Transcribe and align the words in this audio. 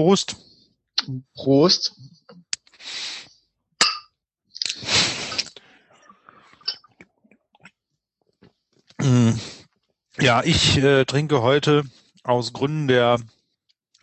Prost. 0.00 0.36
Prost. 1.34 1.94
Mm. 8.96 9.32
Ja, 10.18 10.42
ich 10.42 10.78
äh, 10.78 11.04
trinke 11.04 11.42
heute 11.42 11.84
aus 12.22 12.54
Gründen 12.54 12.88
der 12.88 13.20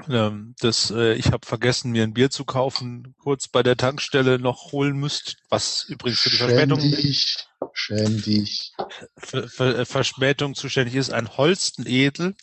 ähm, 0.07 0.53
das, 0.59 0.91
äh, 0.91 1.13
ich 1.15 1.31
habe 1.31 1.47
vergessen, 1.47 1.91
mir 1.91 2.03
ein 2.03 2.13
Bier 2.13 2.29
zu 2.29 2.45
kaufen, 2.45 3.15
kurz 3.17 3.47
bei 3.47 3.63
der 3.63 3.75
Tankstelle 3.75 4.37
noch 4.37 4.71
holen 4.71 4.97
müsst, 4.97 5.37
was 5.49 5.85
übrigens 5.85 6.19
für 6.19 6.29
die 6.29 6.37
Verspätung, 6.37 6.79
Dich, 6.79 7.37
schäm 7.73 8.21
dich. 8.21 8.73
Ver, 9.17 9.49
Ver, 9.49 9.85
Verspätung 9.87 10.53
zuständig 10.53 10.93
ist, 10.93 11.11
ein 11.11 11.37
Holsten 11.37 11.87
Edel 11.87 12.35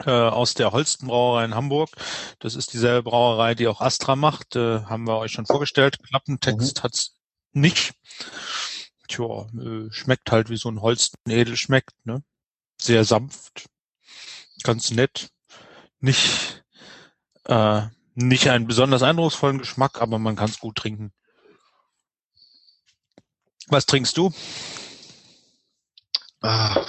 äh, 0.00 0.10
aus 0.10 0.54
der 0.54 0.72
Holsten 0.72 1.08
Brauerei 1.08 1.44
in 1.44 1.54
Hamburg. 1.54 1.90
Das 2.38 2.54
ist 2.54 2.72
dieselbe 2.72 3.10
Brauerei, 3.10 3.54
die 3.54 3.68
auch 3.68 3.80
Astra 3.80 4.16
macht, 4.16 4.56
äh, 4.56 4.80
haben 4.82 5.06
wir 5.06 5.18
euch 5.18 5.32
schon 5.32 5.46
vorgestellt. 5.46 5.98
Klappentext 6.02 6.78
mhm. 6.78 6.82
hat's 6.82 7.16
nicht. 7.52 7.94
Tja, 9.08 9.46
äh, 9.58 9.90
schmeckt 9.90 10.30
halt 10.32 10.50
wie 10.50 10.56
so 10.56 10.70
ein 10.70 10.80
Holsten 10.80 11.30
Edel 11.30 11.56
schmeckt, 11.56 11.94
ne? 12.04 12.22
Sehr 12.80 13.04
sanft, 13.04 13.66
ganz 14.62 14.90
nett, 14.90 15.28
nicht 16.00 16.64
äh, 17.44 17.82
nicht 18.14 18.48
einen 18.48 18.66
besonders 18.66 19.02
eindrucksvollen 19.02 19.58
Geschmack, 19.58 20.00
aber 20.00 20.18
man 20.18 20.36
kann 20.36 20.48
es 20.48 20.60
gut 20.60 20.76
trinken. 20.76 21.12
Was 23.68 23.86
trinkst 23.86 24.16
du? 24.16 24.32
Ah, 26.42 26.84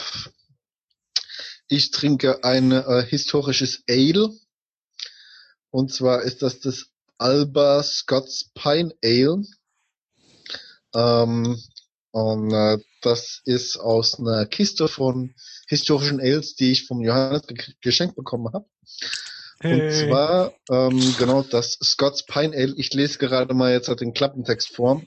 ich 1.68 1.92
trinke 1.92 2.44
ein 2.44 2.72
äh, 2.72 3.06
historisches 3.08 3.84
Ale. 3.90 4.30
Und 5.72 5.92
zwar 5.94 6.22
ist 6.22 6.42
das 6.42 6.60
das 6.60 6.88
Alba 7.18 7.84
Scots 7.84 8.52
Pine 8.54 8.94
Ale. 9.04 9.44
Ähm, 10.94 11.62
und 12.12 12.54
äh, 12.54 12.78
das 13.02 13.42
ist 13.46 13.78
aus 13.78 14.20
einer 14.20 14.46
Kiste 14.46 14.88
von 14.88 15.36
historischen 15.68 16.20
Ales, 16.20 16.56
die 16.56 16.72
ich 16.72 16.88
vom 16.88 17.02
Johannes 17.02 17.44
geschenkt 17.82 18.16
bekommen 18.16 18.54
habe. 18.54 18.66
Hey. 19.60 19.82
Und 19.82 19.94
zwar, 19.94 20.54
ähm, 20.70 21.16
genau, 21.18 21.44
das 21.44 21.78
Scott's 21.84 22.26
Pine 22.26 22.56
Ale. 22.56 22.74
Ich 22.78 22.94
lese 22.94 23.18
gerade 23.18 23.54
mal 23.54 23.72
jetzt 23.72 23.90
halt 23.90 24.02
den 24.02 24.14
Klappentext 24.14 24.76
vor. 24.76 25.02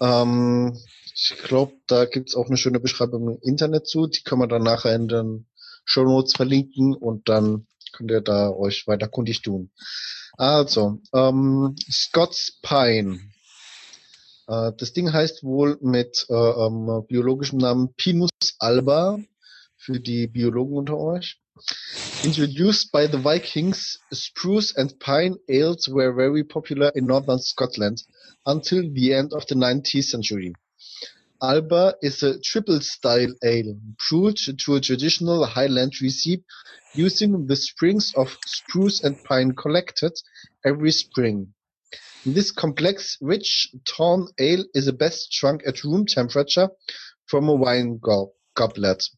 Ähm, 0.00 0.78
ich 1.20 1.36
glaube, 1.42 1.72
da 1.88 2.04
gibt's 2.04 2.36
auch 2.36 2.46
eine 2.46 2.56
schöne 2.56 2.78
Beschreibung 2.78 3.28
im 3.28 3.38
Internet 3.42 3.88
zu. 3.88 4.06
Die 4.06 4.22
können 4.22 4.42
wir 4.42 4.46
dann 4.46 4.62
nachher 4.62 4.94
in 4.94 5.08
den 5.08 5.46
Show 5.84 6.04
Notes 6.04 6.32
verlinken 6.34 6.94
und 6.94 7.28
dann 7.28 7.66
könnt 7.92 8.12
ihr 8.12 8.20
da 8.20 8.50
euch 8.50 8.86
weiter 8.86 9.08
kundig 9.08 9.42
tun. 9.42 9.72
Also, 10.36 11.00
ähm, 11.12 11.74
Scott's 11.90 12.60
Pine. 12.62 13.18
Äh, 14.46 14.72
das 14.78 14.92
Ding 14.92 15.12
heißt 15.12 15.42
wohl 15.42 15.76
mit 15.80 16.24
äh, 16.28 16.34
ähm, 16.34 17.04
biologischem 17.08 17.58
Namen 17.58 17.94
Pinus 17.94 18.30
alba 18.60 19.18
für 19.76 19.98
die 19.98 20.28
Biologen 20.28 20.76
unter 20.76 20.98
euch. 20.98 21.40
Introduced 22.22 22.92
by 22.92 23.08
the 23.10 23.24
Vikings, 23.24 23.98
spruce 24.12 24.76
and 24.76 25.00
pine 25.00 25.36
ales 25.48 25.88
were 25.88 26.14
very 26.14 26.44
popular 26.44 26.94
in 26.94 27.06
northern 27.06 27.40
Scotland 27.40 28.04
until 28.44 28.88
the 28.94 29.12
end 29.12 29.32
of 29.32 29.44
the 29.48 29.56
19th 29.56 30.04
century. 30.04 30.52
Alba 31.40 31.94
is 32.02 32.22
a 32.22 32.38
triple-style 32.40 33.34
ale, 33.44 33.76
brewed 34.08 34.38
to 34.58 34.74
a 34.74 34.80
traditional 34.80 35.44
Highland 35.46 35.92
recipe 36.02 36.44
using 36.94 37.46
the 37.46 37.56
springs 37.56 38.12
of 38.16 38.36
spruce 38.46 39.04
and 39.04 39.22
pine 39.24 39.54
collected 39.54 40.12
every 40.64 40.90
spring. 40.90 41.54
This 42.26 42.50
complex, 42.50 43.16
rich, 43.20 43.72
torn 43.84 44.28
ale 44.38 44.64
is 44.74 44.90
best 44.92 45.30
drunk 45.38 45.62
at 45.66 45.84
room 45.84 46.06
temperature 46.06 46.68
from 47.26 47.48
a 47.48 47.54
wine 47.54 47.98
go 47.98 48.32
goblet. 48.54 49.08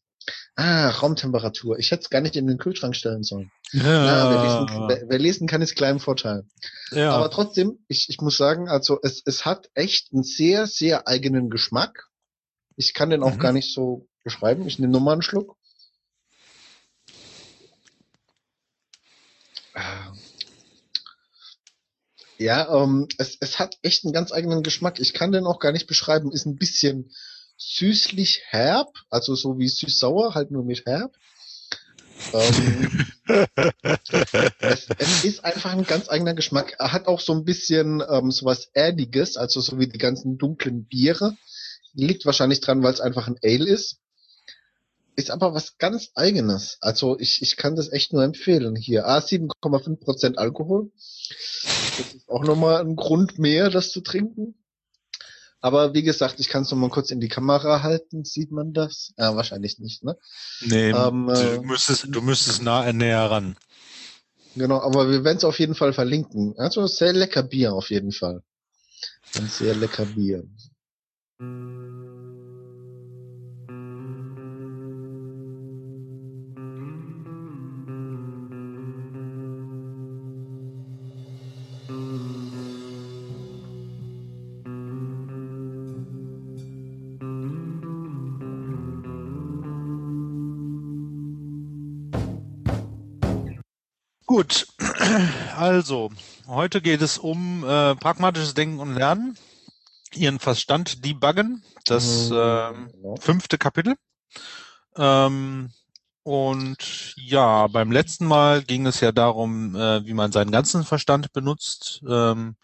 Ah, 0.56 0.91
Raumtemperatur. 0.91 1.78
Ich 1.78 1.91
hätte 1.91 2.03
es 2.03 2.10
gar 2.10 2.20
nicht 2.20 2.36
in 2.36 2.47
den 2.47 2.59
Kühlschrank 2.59 2.94
stellen 2.94 3.22
sollen. 3.22 3.50
Ja. 3.72 3.82
ja 3.82 4.30
wer, 4.30 4.42
lesen, 4.42 4.88
wer, 4.88 5.09
wer, 5.09 5.19
lesen, 5.19 5.48
kann, 5.48 5.62
ist 5.62 5.76
klein 5.76 5.98
Vorteil. 5.98 6.44
Ja. 6.91 7.12
Aber 7.12 7.30
trotzdem, 7.30 7.78
ich, 7.88 8.09
ich 8.10 8.20
muss 8.20 8.36
sagen, 8.36 8.69
also 8.69 8.98
es, 9.03 9.22
es 9.25 9.44
hat 9.44 9.70
echt 9.75 10.12
einen 10.12 10.22
sehr, 10.22 10.66
sehr 10.66 11.09
eigenen 11.09 11.48
Geschmack. 11.48 12.09
Ich 12.80 12.94
kann 12.94 13.10
den 13.10 13.22
auch 13.22 13.34
mhm. 13.34 13.41
gar 13.41 13.52
nicht 13.52 13.74
so 13.74 14.08
beschreiben. 14.24 14.66
Ich 14.66 14.78
nehme 14.78 14.92
nur 14.92 15.02
mal 15.02 15.12
einen 15.12 15.20
Schluck. 15.20 15.54
Ah. 19.74 20.14
Ja, 22.38 22.82
ähm, 22.82 23.06
es, 23.18 23.36
es 23.38 23.58
hat 23.58 23.76
echt 23.82 24.04
einen 24.04 24.14
ganz 24.14 24.32
eigenen 24.32 24.62
Geschmack. 24.62 24.98
Ich 24.98 25.12
kann 25.12 25.30
den 25.30 25.44
auch 25.44 25.58
gar 25.58 25.72
nicht 25.72 25.88
beschreiben. 25.88 26.32
Ist 26.32 26.46
ein 26.46 26.56
bisschen 26.56 27.12
süßlich 27.58 28.44
herb, 28.46 28.88
also 29.10 29.34
so 29.34 29.58
wie 29.58 29.68
süß-sauer, 29.68 30.34
halt 30.34 30.50
nur 30.50 30.64
mit 30.64 30.86
herb. 30.86 31.14
ähm, 32.32 33.06
es, 34.60 34.88
es, 34.97 35.24
ist 35.24 35.44
einfach 35.44 35.72
ein 35.72 35.84
ganz 35.84 36.08
eigener 36.08 36.32
Geschmack. 36.32 36.76
Er 36.78 36.92
hat 36.92 37.08
auch 37.08 37.20
so 37.20 37.34
ein 37.34 37.44
bisschen 37.44 38.02
ähm, 38.08 38.30
sowas 38.30 38.70
Erdiges, 38.72 39.36
also 39.36 39.60
so 39.60 39.78
wie 39.78 39.86
die 39.86 39.98
ganzen 39.98 40.38
dunklen 40.38 40.86
Biere. 40.86 41.36
Liegt 41.95 42.27
wahrscheinlich 42.27 42.61
dran, 42.61 42.83
weil 42.83 42.93
es 42.93 43.01
einfach 43.01 43.27
ein 43.27 43.39
Ale 43.43 43.69
ist. 43.69 43.99
Ist 45.17 45.31
aber 45.31 45.55
was 45.55 45.77
ganz 45.77 46.11
eigenes. 46.15 46.78
Also 46.81 47.19
ich, 47.19 47.43
ich 47.43 47.56
kann 47.56 47.77
das 47.77 47.93
echt 47.93 48.12
nur 48.12 48.23
empfehlen. 48.23 48.77
Hier, 48.77 49.06
A, 49.06 49.19
7,5% 49.19 50.37
Alkohol. 50.37 50.91
Das 51.99 52.15
ist 52.15 52.28
auch 52.28 52.45
nochmal 52.45 52.81
ein 52.81 52.97
Grund 52.97 53.39
mehr, 53.39 53.71
das 53.71 53.91
zu 53.91 54.01
trinken. 54.01 54.55
Aber 55.61 55.93
wie 55.93 56.03
gesagt, 56.03 56.41
ich 56.41 56.49
kann 56.49 56.62
es 56.62 56.71
noch 56.71 56.78
mal 56.78 56.89
kurz 56.89 57.11
in 57.11 57.21
die 57.21 57.28
Kamera 57.28 57.83
halten. 57.83 58.25
Sieht 58.25 58.51
man 58.51 58.72
das? 58.72 59.12
Ja, 59.19 59.37
wahrscheinlich 59.37 59.78
nicht, 59.78 60.03
ne? 60.03 60.17
Nee, 60.62 60.91
ähm, 60.91 61.27
du, 61.27 61.33
äh, 61.33 61.61
müsstest, 61.61 62.07
du 62.09 62.22
müsstest 62.22 62.62
nah, 62.62 62.91
näher 62.93 63.31
ran. 63.31 63.57
Genau, 64.57 64.81
aber 64.81 65.11
wir 65.11 65.22
werden 65.22 65.37
es 65.37 65.45
auf 65.45 65.59
jeden 65.59 65.75
Fall 65.75 65.93
verlinken. 65.93 66.55
Also 66.57 66.87
sehr 66.87 67.12
lecker 67.12 67.43
Bier 67.43 67.75
auf 67.75 67.91
jeden 67.91 68.12
Fall. 68.12 68.43
Ein 69.37 69.49
sehr 69.49 69.75
lecker 69.75 70.07
Bier. 70.07 70.45
Gut, 94.27 94.69
also 95.57 96.11
heute 96.47 96.83
geht 96.83 97.01
es 97.01 97.17
um 97.17 97.65
äh, 97.65 97.97
pragmatisches 97.97 98.53
Denken 98.55 98.78
und 98.78 98.95
Lernen, 98.95 99.37
Ihren 100.20 100.38
Verstand 100.38 101.04
debuggen, 101.04 101.62
das 101.86 102.31
äh, 102.31 102.72
fünfte 103.19 103.58
Kapitel. 103.58 103.97
Ähm, 104.97 105.70
und 106.22 107.14
ja, 107.16 107.66
beim 107.66 107.91
letzten 107.91 108.26
Mal 108.26 108.62
ging 108.62 108.86
es 108.86 109.00
ja 109.00 109.12
darum, 109.12 109.75
äh, 109.75 110.04
wie 110.04 110.12
man 110.12 110.32
seinen 110.32 110.50
ganzen 110.50 110.84
Verstand 110.84 111.32
benutzt, 111.32 112.03
ähm, 112.06 112.56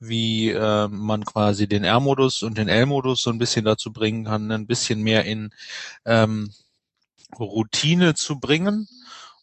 wie 0.00 0.50
äh, 0.50 0.88
man 0.88 1.24
quasi 1.24 1.68
den 1.68 1.84
R-Modus 1.84 2.42
und 2.42 2.58
den 2.58 2.68
L-Modus 2.68 3.22
so 3.22 3.30
ein 3.30 3.38
bisschen 3.38 3.64
dazu 3.64 3.92
bringen 3.92 4.24
kann, 4.24 4.50
ein 4.50 4.66
bisschen 4.66 5.00
mehr 5.02 5.24
in 5.24 5.50
ähm, 6.04 6.52
Routine 7.38 8.14
zu 8.14 8.40
bringen. 8.40 8.88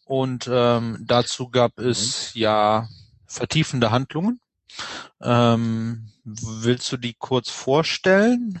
Und 0.04 0.48
ähm, 0.52 0.98
dazu 1.00 1.48
gab 1.48 1.78
es 1.78 2.34
ja 2.34 2.88
vertiefende 3.26 3.90
Handlungen. 3.90 4.41
Ähm, 5.20 6.08
willst 6.24 6.90
du 6.92 6.96
die 6.96 7.14
kurz 7.14 7.50
vorstellen? 7.50 8.60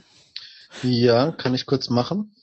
Ja, 0.82 1.32
kann 1.32 1.54
ich 1.54 1.66
kurz 1.66 1.90
machen. 1.90 2.34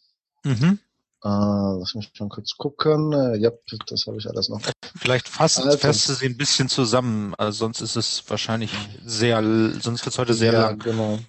Mhm. 0.44 0.80
Äh, 1.24 1.27
lass 1.27 1.95
mich 1.95 2.12
schon 2.13 2.30
kurz 2.30 2.56
gucken. 2.56 3.12
Äh, 3.12 3.38
ja, 3.38 3.51
das 3.88 4.06
habe 4.07 4.18
ich 4.18 4.27
alles 4.27 4.50
noch. 4.50 4.62
Vielleicht 4.95 5.27
fassen, 5.27 5.63
also, 5.63 5.77
fasst 5.77 6.07
sie 6.07 6.25
ein 6.25 6.38
bisschen 6.38 6.69
zusammen, 6.69 7.36
also 7.36 7.60
sonst 7.60 7.81
ist 7.81 7.95
es 7.95 8.24
wahrscheinlich 8.27 8.71
sehr, 9.06 9.42
sonst 9.80 10.06
wird 10.06 10.13
es 10.13 10.18
heute 10.18 10.33
sehr 10.33 10.54
ja, 10.54 10.62
lang. 10.62 10.80
Genau. 10.80 11.19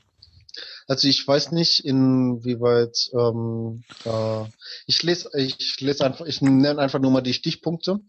Also 0.86 1.06
ich 1.06 1.26
weiß 1.26 1.52
nicht, 1.52 1.84
inwieweit 1.84 3.10
ähm, 3.12 3.84
äh, 4.04 4.44
ich 4.86 5.02
lese, 5.02 5.30
ich 5.36 5.80
lese 5.80 6.04
einfach, 6.04 6.26
ich 6.26 6.40
nenne 6.42 6.80
einfach 6.80 6.98
nur 6.98 7.12
mal 7.12 7.20
die 7.20 7.34
Stichpunkte. 7.34 8.00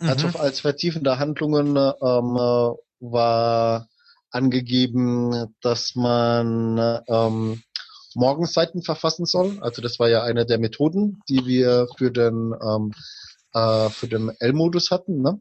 Mhm. 0.00 0.08
Also 0.08 0.28
als 0.38 0.60
vertiefende 0.60 1.18
Handlungen 1.18 1.76
ähm, 1.76 2.36
äh, 2.36 2.70
war 3.12 3.88
angegeben, 4.30 5.54
dass 5.60 5.94
man 5.94 7.02
ähm, 7.08 7.62
Morgenseiten 8.14 8.82
verfassen 8.82 9.26
soll. 9.26 9.58
Also 9.60 9.82
das 9.82 9.98
war 9.98 10.08
ja 10.08 10.22
eine 10.22 10.46
der 10.46 10.58
Methoden, 10.58 11.20
die 11.28 11.46
wir 11.46 11.88
für 11.96 12.10
den 12.10 12.54
ähm, 12.62 12.92
äh, 13.52 13.88
für 13.90 14.08
den 14.08 14.32
L-Modus 14.38 14.90
hatten. 14.90 15.22
Ne? 15.22 15.40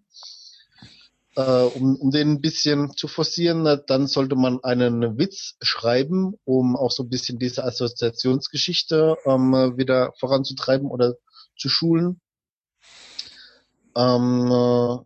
äh, 1.36 1.42
um, 1.42 1.96
um 1.96 2.12
den 2.12 2.34
ein 2.34 2.42
bisschen 2.42 2.96
zu 2.96 3.08
forcieren, 3.08 3.82
dann 3.88 4.08
sollte 4.08 4.36
man 4.36 4.64
einen 4.64 5.18
Witz 5.18 5.56
schreiben, 5.62 6.36
um 6.46 6.76
auch 6.76 6.92
so 6.92 7.04
ein 7.04 7.10
bisschen 7.10 7.40
diese 7.40 7.64
Assoziationsgeschichte 7.64 9.18
ähm, 9.26 9.78
wieder 9.78 10.14
voranzutreiben 10.20 10.88
oder 10.90 11.16
zu 11.58 11.70
schulen. 11.70 12.22
Ähm, 13.96 15.04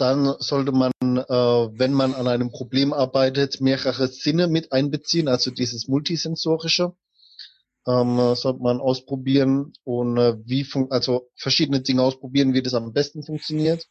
dann 0.00 0.34
sollte 0.38 0.72
man, 0.72 0.92
äh, 1.02 1.24
wenn 1.28 1.92
man 1.92 2.14
an 2.14 2.26
einem 2.26 2.50
Problem 2.50 2.92
arbeitet, 2.92 3.60
mehrere 3.60 4.08
Sinne 4.08 4.48
mit 4.48 4.72
einbeziehen, 4.72 5.28
also 5.28 5.50
dieses 5.50 5.88
multisensorische 5.88 6.94
ähm, 7.86 8.34
sollte 8.34 8.62
man 8.62 8.80
ausprobieren 8.80 9.72
und 9.84 10.16
äh, 10.18 10.36
wie 10.44 10.64
fun 10.64 10.88
also 10.90 11.28
verschiedene 11.36 11.80
Dinge 11.80 12.02
ausprobieren, 12.02 12.54
wie 12.54 12.62
das 12.62 12.74
am 12.74 12.92
besten 12.92 13.22
funktioniert. 13.22 13.86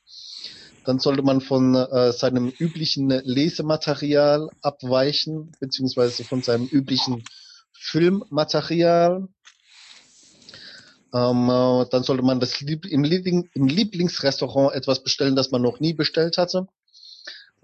Dann 0.85 1.00
sollte 1.00 1.21
man 1.21 1.41
von 1.41 1.75
äh, 1.75 2.11
seinem 2.13 2.50
üblichen 2.57 3.09
Lesematerial 3.09 4.50
abweichen, 4.61 5.51
beziehungsweise 5.59 6.23
von 6.23 6.41
seinem 6.41 6.65
üblichen 6.65 7.23
Filmmaterial. 7.73 9.27
Ähm, 11.13 11.50
äh, 11.50 11.85
dann 11.89 12.03
sollte 12.03 12.23
man 12.23 12.39
das 12.39 12.61
Lieb 12.61 12.85
im, 12.85 13.03
Liebling 13.03 13.50
im 13.53 13.67
Lieblingsrestaurant 13.67 14.75
etwas 14.75 15.03
bestellen, 15.03 15.35
das 15.35 15.51
man 15.51 15.61
noch 15.61 15.79
nie 15.79 15.94
bestellt 15.94 16.38
hatte. 16.38 16.67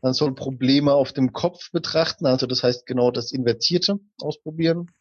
Man 0.02 0.14
soll 0.14 0.36
Probleme 0.36 0.94
auf 0.94 1.14
dem 1.14 1.34
Kopf 1.34 1.72
betrachten, 1.72 2.26
also 2.26 2.48
das 2.48 2.64
heißt 2.64 2.86
genau 2.86 3.12
das 3.12 3.32
Invertierte 3.32 4.00
ausprobieren. 4.20 4.92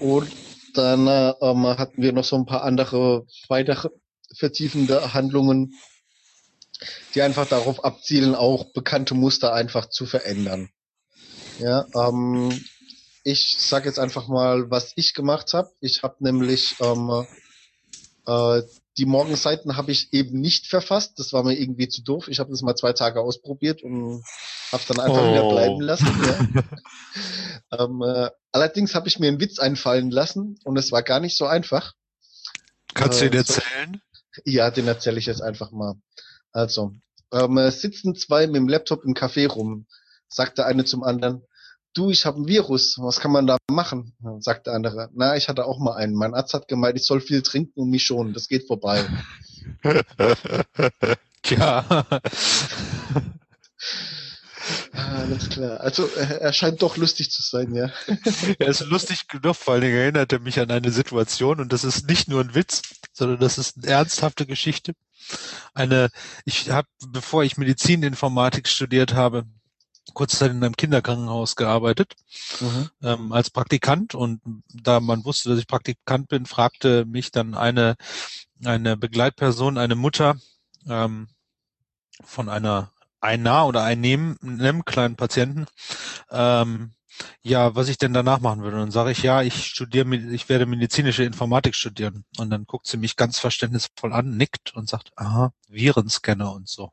Und 0.00 0.30
dann 0.74 1.06
äh, 1.06 1.34
ähm, 1.40 1.66
hatten 1.66 2.02
wir 2.02 2.12
noch 2.12 2.24
so 2.24 2.36
ein 2.36 2.46
paar 2.46 2.62
andere 2.62 3.26
weitere 3.48 3.90
vertiefende 4.34 5.12
Handlungen, 5.12 5.74
die 7.14 7.22
einfach 7.22 7.46
darauf 7.46 7.84
abzielen, 7.84 8.34
auch 8.34 8.72
bekannte 8.72 9.14
Muster 9.14 9.52
einfach 9.52 9.86
zu 9.86 10.06
verändern. 10.06 10.70
Ja, 11.58 11.84
ähm, 11.94 12.50
ich 13.24 13.56
sage 13.58 13.86
jetzt 13.86 13.98
einfach 13.98 14.28
mal, 14.28 14.70
was 14.70 14.92
ich 14.96 15.14
gemacht 15.14 15.52
habe. 15.52 15.70
Ich 15.80 16.02
habe 16.02 16.16
nämlich 16.20 16.76
ähm, 16.80 17.26
äh, 18.26 18.62
die 18.98 19.06
Morgenseiten 19.06 19.76
habe 19.76 19.92
ich 19.92 20.12
eben 20.12 20.40
nicht 20.40 20.66
verfasst. 20.66 21.18
Das 21.18 21.32
war 21.32 21.42
mir 21.42 21.58
irgendwie 21.58 21.88
zu 21.88 22.02
doof. 22.02 22.28
Ich 22.28 22.38
habe 22.38 22.50
das 22.50 22.62
mal 22.62 22.76
zwei 22.76 22.92
Tage 22.92 23.20
ausprobiert 23.20 23.82
und 23.82 24.22
habe 24.72 24.82
dann 24.88 25.00
einfach 25.00 25.22
oh. 25.22 25.32
wieder 25.32 25.48
bleiben 25.48 25.80
lassen. 25.80 26.06
Ja. 27.70 27.78
ähm, 27.84 28.02
äh, 28.02 28.30
allerdings 28.52 28.94
habe 28.94 29.08
ich 29.08 29.18
mir 29.18 29.28
einen 29.28 29.40
Witz 29.40 29.58
einfallen 29.58 30.10
lassen 30.10 30.58
und 30.64 30.76
es 30.76 30.92
war 30.92 31.02
gar 31.02 31.20
nicht 31.20 31.36
so 31.36 31.46
einfach. 31.46 31.94
Kannst 32.94 33.22
äh, 33.22 33.30
du 33.30 33.36
ihn 33.36 33.38
erzählen? 33.38 34.02
So, 34.32 34.42
ja, 34.44 34.70
den 34.70 34.86
erzähle 34.86 35.18
ich 35.18 35.26
jetzt 35.26 35.42
einfach 35.42 35.70
mal. 35.70 35.94
Also, 36.52 36.92
ähm, 37.32 37.70
sitzen 37.70 38.14
zwei 38.16 38.46
mit 38.46 38.56
dem 38.56 38.68
Laptop 38.68 39.04
im 39.04 39.14
Café 39.14 39.48
rum, 39.48 39.86
sagt 40.28 40.58
der 40.58 40.66
eine 40.66 40.84
zum 40.84 41.04
anderen, 41.04 41.42
du, 41.94 42.10
ich 42.10 42.26
habe 42.26 42.40
ein 42.40 42.46
Virus, 42.46 42.96
was 42.98 43.20
kann 43.20 43.32
man 43.32 43.46
da 43.46 43.56
machen? 43.70 44.12
Sagt 44.40 44.66
der 44.66 44.74
andere, 44.74 45.10
na, 45.14 45.36
ich 45.36 45.48
hatte 45.48 45.64
auch 45.64 45.78
mal 45.78 45.94
einen. 45.94 46.14
Mein 46.14 46.34
Arzt 46.34 46.54
hat 46.54 46.68
gemeint, 46.68 46.96
ich 46.96 47.04
soll 47.04 47.20
viel 47.20 47.42
trinken 47.42 47.80
und 47.80 47.90
mich 47.90 48.04
schonen, 48.04 48.32
das 48.32 48.48
geht 48.48 48.66
vorbei. 48.66 49.04
Tja. 51.42 52.06
Alles 54.92 55.48
klar. 55.48 55.80
Also 55.80 56.06
er 56.06 56.52
scheint 56.52 56.82
doch 56.82 56.96
lustig 56.96 57.30
zu 57.30 57.42
sein, 57.42 57.74
ja. 57.74 57.90
er 58.58 58.68
ist 58.68 58.80
lustig 58.80 59.26
genug, 59.26 59.56
vor 59.56 59.74
allen 59.74 59.82
Dingen 59.82 59.96
erinnert 59.96 60.32
er 60.32 60.40
mich 60.40 60.60
an 60.60 60.70
eine 60.70 60.90
Situation 60.90 61.60
und 61.60 61.72
das 61.72 61.84
ist 61.84 62.06
nicht 62.08 62.28
nur 62.28 62.40
ein 62.40 62.54
Witz, 62.54 62.82
sondern 63.12 63.40
das 63.40 63.58
ist 63.58 63.78
eine 63.78 63.86
ernsthafte 63.86 64.46
Geschichte. 64.46 64.92
Eine, 65.74 66.10
ich 66.44 66.70
habe, 66.70 66.88
bevor 67.08 67.44
ich 67.44 67.56
Medizininformatik 67.56 68.68
studiert 68.68 69.14
habe, 69.14 69.44
kurze 70.14 70.38
Zeit 70.38 70.50
in 70.50 70.64
einem 70.64 70.76
Kinderkrankenhaus 70.76 71.56
gearbeitet 71.56 72.14
mhm. 72.60 72.90
ähm, 73.02 73.32
als 73.32 73.50
Praktikant 73.50 74.14
und 74.14 74.40
da 74.72 75.00
man 75.00 75.24
wusste, 75.24 75.50
dass 75.50 75.58
ich 75.58 75.66
Praktikant 75.66 76.28
bin, 76.28 76.46
fragte 76.46 77.04
mich 77.04 77.30
dann 77.30 77.54
eine 77.54 77.96
eine 78.64 78.96
Begleitperson, 78.96 79.78
eine 79.78 79.94
Mutter 79.94 80.36
ähm, 80.88 81.28
von 82.22 82.48
einer 82.48 82.92
Einnah 83.20 83.64
oder 83.64 83.84
einem, 83.84 84.38
einem 84.42 84.84
kleinen 84.84 85.16
Patienten, 85.16 85.66
ähm, 86.30 86.92
ja, 87.42 87.74
was 87.74 87.88
ich 87.88 87.98
denn 87.98 88.14
danach 88.14 88.40
machen 88.40 88.62
würde. 88.62 88.76
Und 88.76 88.82
dann 88.82 88.90
sage 88.90 89.10
ich, 89.10 89.22
ja, 89.22 89.42
ich 89.42 89.66
studiere, 89.66 90.14
ich 90.14 90.48
werde 90.48 90.64
medizinische 90.64 91.24
Informatik 91.24 91.74
studieren. 91.74 92.24
Und 92.38 92.50
dann 92.50 92.64
guckt 92.64 92.86
sie 92.86 92.96
mich 92.96 93.16
ganz 93.16 93.38
verständnisvoll 93.38 94.12
an, 94.12 94.36
nickt 94.36 94.74
und 94.74 94.88
sagt, 94.88 95.12
aha, 95.16 95.52
Virenscanner 95.68 96.52
und 96.52 96.68
so. 96.68 96.92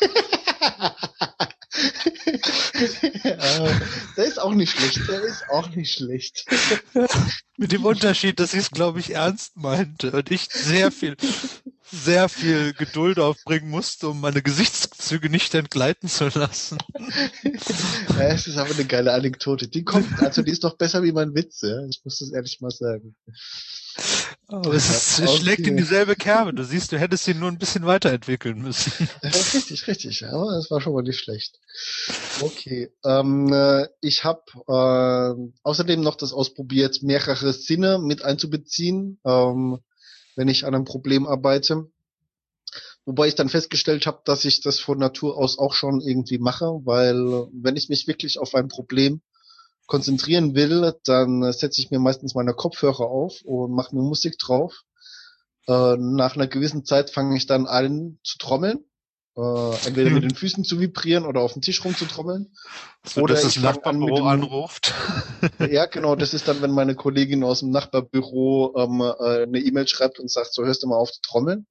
der 4.16 4.24
ist 4.24 4.40
auch 4.40 4.52
nicht 4.54 4.72
schlecht. 4.72 5.08
Der 5.08 5.22
ist 5.22 5.44
auch 5.50 5.68
nicht 5.70 5.92
schlecht. 5.92 6.44
Mit 7.56 7.72
dem 7.72 7.84
Unterschied, 7.84 8.40
dass 8.40 8.52
sie 8.52 8.58
es, 8.58 8.70
glaube 8.70 9.00
ich, 9.00 9.14
ernst 9.14 9.56
meinte 9.56 10.12
und 10.12 10.30
ich 10.30 10.48
sehr 10.50 10.90
viel, 10.90 11.16
sehr 11.82 12.28
viel 12.28 12.72
Geduld 12.74 13.18
aufbringen 13.18 13.70
musste, 13.70 14.08
um 14.08 14.20
meine 14.20 14.42
Gesichtszüge 14.42 15.30
nicht 15.30 15.54
entgleiten 15.54 16.08
zu 16.08 16.28
lassen. 16.28 16.78
Ja, 18.18 18.28
es 18.28 18.46
ist 18.46 18.56
aber 18.56 18.74
eine 18.74 18.84
geile 18.84 19.12
Anekdote. 19.12 19.68
Die 19.68 19.84
kommt, 19.84 20.20
also 20.20 20.42
die 20.42 20.50
ist 20.50 20.64
doch 20.64 20.76
besser 20.76 21.02
wie 21.02 21.12
mein 21.12 21.34
Witz, 21.34 21.60
ja. 21.62 21.84
Ich 21.88 22.00
muss 22.04 22.18
das 22.18 22.32
ehrlich 22.32 22.60
mal 22.60 22.70
sagen. 22.70 23.14
Oh, 24.48 24.60
es, 24.72 24.90
ist, 24.90 25.18
es 25.20 25.36
schlägt 25.36 25.66
in 25.66 25.76
dieselbe 25.76 26.16
Kerbe. 26.16 26.52
Du 26.52 26.64
siehst, 26.64 26.92
du 26.92 26.98
hättest 26.98 27.26
ihn 27.28 27.38
nur 27.38 27.50
ein 27.50 27.58
bisschen 27.58 27.86
weiterentwickeln 27.86 28.60
müssen. 28.60 29.08
richtig, 29.22 29.86
richtig. 29.86 30.26
Aber 30.26 30.52
das 30.52 30.70
war 30.70 30.80
schon 30.82 30.92
mal 30.92 31.02
nicht 31.02 31.18
schlecht. 31.18 31.58
Okay. 32.40 32.90
Ähm, 33.04 33.50
äh, 33.52 33.86
ich 34.02 34.24
habe 34.24 34.42
äh, 34.68 35.50
außerdem 35.62 36.00
noch 36.00 36.16
das 36.16 36.34
ausprobiert, 36.34 37.02
mehrere 37.02 37.54
Sinne 37.54 37.98
mit 37.98 38.22
einzubeziehen, 38.22 39.18
ähm, 39.24 39.78
wenn 40.36 40.48
ich 40.48 40.66
an 40.66 40.74
einem 40.74 40.84
Problem 40.84 41.26
arbeite. 41.26 41.90
Wobei 43.06 43.28
ich 43.28 43.34
dann 43.34 43.48
festgestellt 43.48 44.06
habe, 44.06 44.20
dass 44.24 44.44
ich 44.44 44.60
das 44.60 44.78
von 44.78 44.98
Natur 44.98 45.38
aus 45.38 45.58
auch 45.58 45.74
schon 45.74 46.00
irgendwie 46.00 46.38
mache, 46.38 46.66
weil 46.84 47.48
wenn 47.52 47.76
ich 47.76 47.88
mich 47.88 48.06
wirklich 48.06 48.38
auf 48.38 48.54
ein 48.54 48.68
Problem 48.68 49.22
konzentrieren 49.86 50.54
will, 50.54 50.94
dann 51.04 51.52
setze 51.52 51.80
ich 51.80 51.90
mir 51.90 51.98
meistens 51.98 52.34
meine 52.34 52.54
Kopfhörer 52.54 53.06
auf 53.06 53.42
und 53.44 53.72
mache 53.72 53.94
mir 53.94 54.02
Musik 54.02 54.38
drauf. 54.38 54.82
Äh, 55.66 55.96
nach 55.96 56.36
einer 56.36 56.46
gewissen 56.46 56.84
Zeit 56.84 57.10
fange 57.10 57.36
ich 57.36 57.46
dann 57.46 57.66
an 57.66 58.18
zu 58.22 58.38
trommeln. 58.38 58.84
Äh, 59.36 59.86
entweder 59.86 60.10
mit 60.10 60.22
den 60.24 60.34
Füßen 60.34 60.64
zu 60.64 60.80
vibrieren 60.80 61.26
oder 61.26 61.40
auf 61.40 61.54
dem 61.54 61.62
Tisch 61.62 61.84
rumzutrommeln. 61.84 62.54
So, 63.04 63.22
oder 63.22 63.34
dass 63.34 63.42
das 63.42 63.56
Nachbarbüro 63.56 64.16
dem, 64.16 64.26
anruft. 64.26 64.94
ja, 65.70 65.86
genau, 65.86 66.14
das 66.16 66.34
ist 66.34 66.48
dann, 66.48 66.62
wenn 66.62 66.70
meine 66.70 66.94
Kollegin 66.94 67.42
aus 67.42 67.60
dem 67.60 67.70
Nachbarbüro 67.70 68.74
ähm, 68.76 69.00
äh, 69.00 69.42
eine 69.42 69.58
E-Mail 69.58 69.88
schreibt 69.88 70.18
und 70.18 70.30
sagt, 70.30 70.54
so 70.54 70.64
hörst 70.64 70.82
du 70.82 70.86
mal 70.86 70.96
auf 70.96 71.10
zu 71.10 71.20
trommeln. 71.22 71.66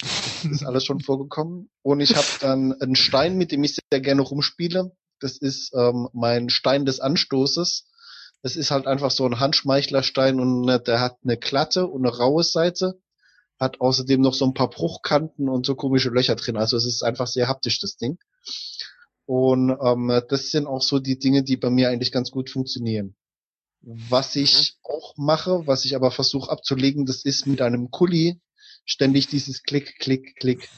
Das 0.00 0.44
ist 0.44 0.66
alles 0.66 0.84
schon 0.84 1.00
vorgekommen. 1.00 1.70
Und 1.82 2.00
ich 2.00 2.16
habe 2.16 2.26
dann 2.40 2.72
einen 2.80 2.96
Stein, 2.96 3.36
mit 3.36 3.52
dem 3.52 3.64
ich 3.64 3.76
sehr 3.76 4.00
gerne 4.00 4.22
rumspiele. 4.22 4.92
Das 5.20 5.36
ist 5.38 5.72
ähm, 5.74 6.08
mein 6.12 6.50
Stein 6.50 6.84
des 6.84 7.00
Anstoßes. 7.00 7.86
Das 8.42 8.56
ist 8.56 8.70
halt 8.70 8.86
einfach 8.86 9.10
so 9.10 9.24
ein 9.26 9.40
Handschmeichlerstein 9.40 10.40
und 10.40 10.68
äh, 10.68 10.82
der 10.82 11.00
hat 11.00 11.18
eine 11.24 11.36
glatte 11.36 11.86
und 11.86 12.06
eine 12.06 12.16
raue 12.16 12.44
Seite. 12.44 13.00
Hat 13.58 13.80
außerdem 13.80 14.20
noch 14.20 14.34
so 14.34 14.44
ein 14.44 14.54
paar 14.54 14.68
Bruchkanten 14.68 15.48
und 15.48 15.64
so 15.64 15.74
komische 15.74 16.10
Löcher 16.10 16.36
drin. 16.36 16.56
Also 16.56 16.76
es 16.76 16.84
ist 16.84 17.02
einfach 17.02 17.26
sehr 17.26 17.48
haptisch, 17.48 17.80
das 17.80 17.96
Ding. 17.96 18.18
Und 19.24 19.76
ähm, 19.82 20.22
das 20.28 20.50
sind 20.50 20.66
auch 20.66 20.82
so 20.82 20.98
die 20.98 21.18
Dinge, 21.18 21.42
die 21.42 21.56
bei 21.56 21.70
mir 21.70 21.88
eigentlich 21.88 22.12
ganz 22.12 22.30
gut 22.30 22.50
funktionieren. 22.50 23.16
Was 23.80 24.36
ich 24.36 24.76
mhm. 24.84 24.94
auch 24.94 25.14
mache, 25.16 25.66
was 25.66 25.84
ich 25.84 25.96
aber 25.96 26.10
versuche 26.10 26.50
abzulegen, 26.50 27.06
das 27.06 27.24
ist 27.24 27.46
mit 27.46 27.62
einem 27.62 27.90
Kuli 27.90 28.40
ständig 28.84 29.26
dieses 29.26 29.62
Klick, 29.62 29.98
Klick, 29.98 30.36
Klick. 30.36 30.68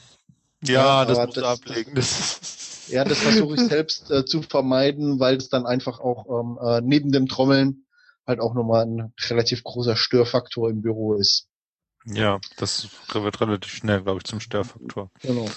Ja, 0.63 1.03
ja 1.03 1.05
das 1.05 1.17
muss 1.25 1.35
das, 1.35 1.43
ablegen. 1.43 1.95
Das 1.95 2.68
ja, 2.89 3.03
das 3.03 3.19
versuche 3.19 3.55
ich 3.55 3.61
selbst 3.61 4.11
äh, 4.11 4.25
zu 4.25 4.41
vermeiden, 4.41 5.19
weil 5.19 5.37
es 5.37 5.49
dann 5.49 5.65
einfach 5.65 5.99
auch 5.99 6.25
ähm, 6.27 6.59
äh, 6.61 6.81
neben 6.81 7.11
dem 7.11 7.27
Trommeln 7.27 7.85
halt 8.25 8.39
auch 8.39 8.53
nochmal 8.53 8.85
ein 8.85 9.13
relativ 9.29 9.63
großer 9.63 9.95
Störfaktor 9.95 10.69
im 10.69 10.81
Büro 10.81 11.15
ist. 11.15 11.47
Ja, 12.05 12.39
das 12.57 12.87
wird 13.13 13.41
relativ 13.41 13.71
schnell, 13.73 14.01
glaube 14.01 14.19
ich, 14.19 14.23
zum 14.23 14.39
Störfaktor. 14.39 15.11
Genau. 15.21 15.47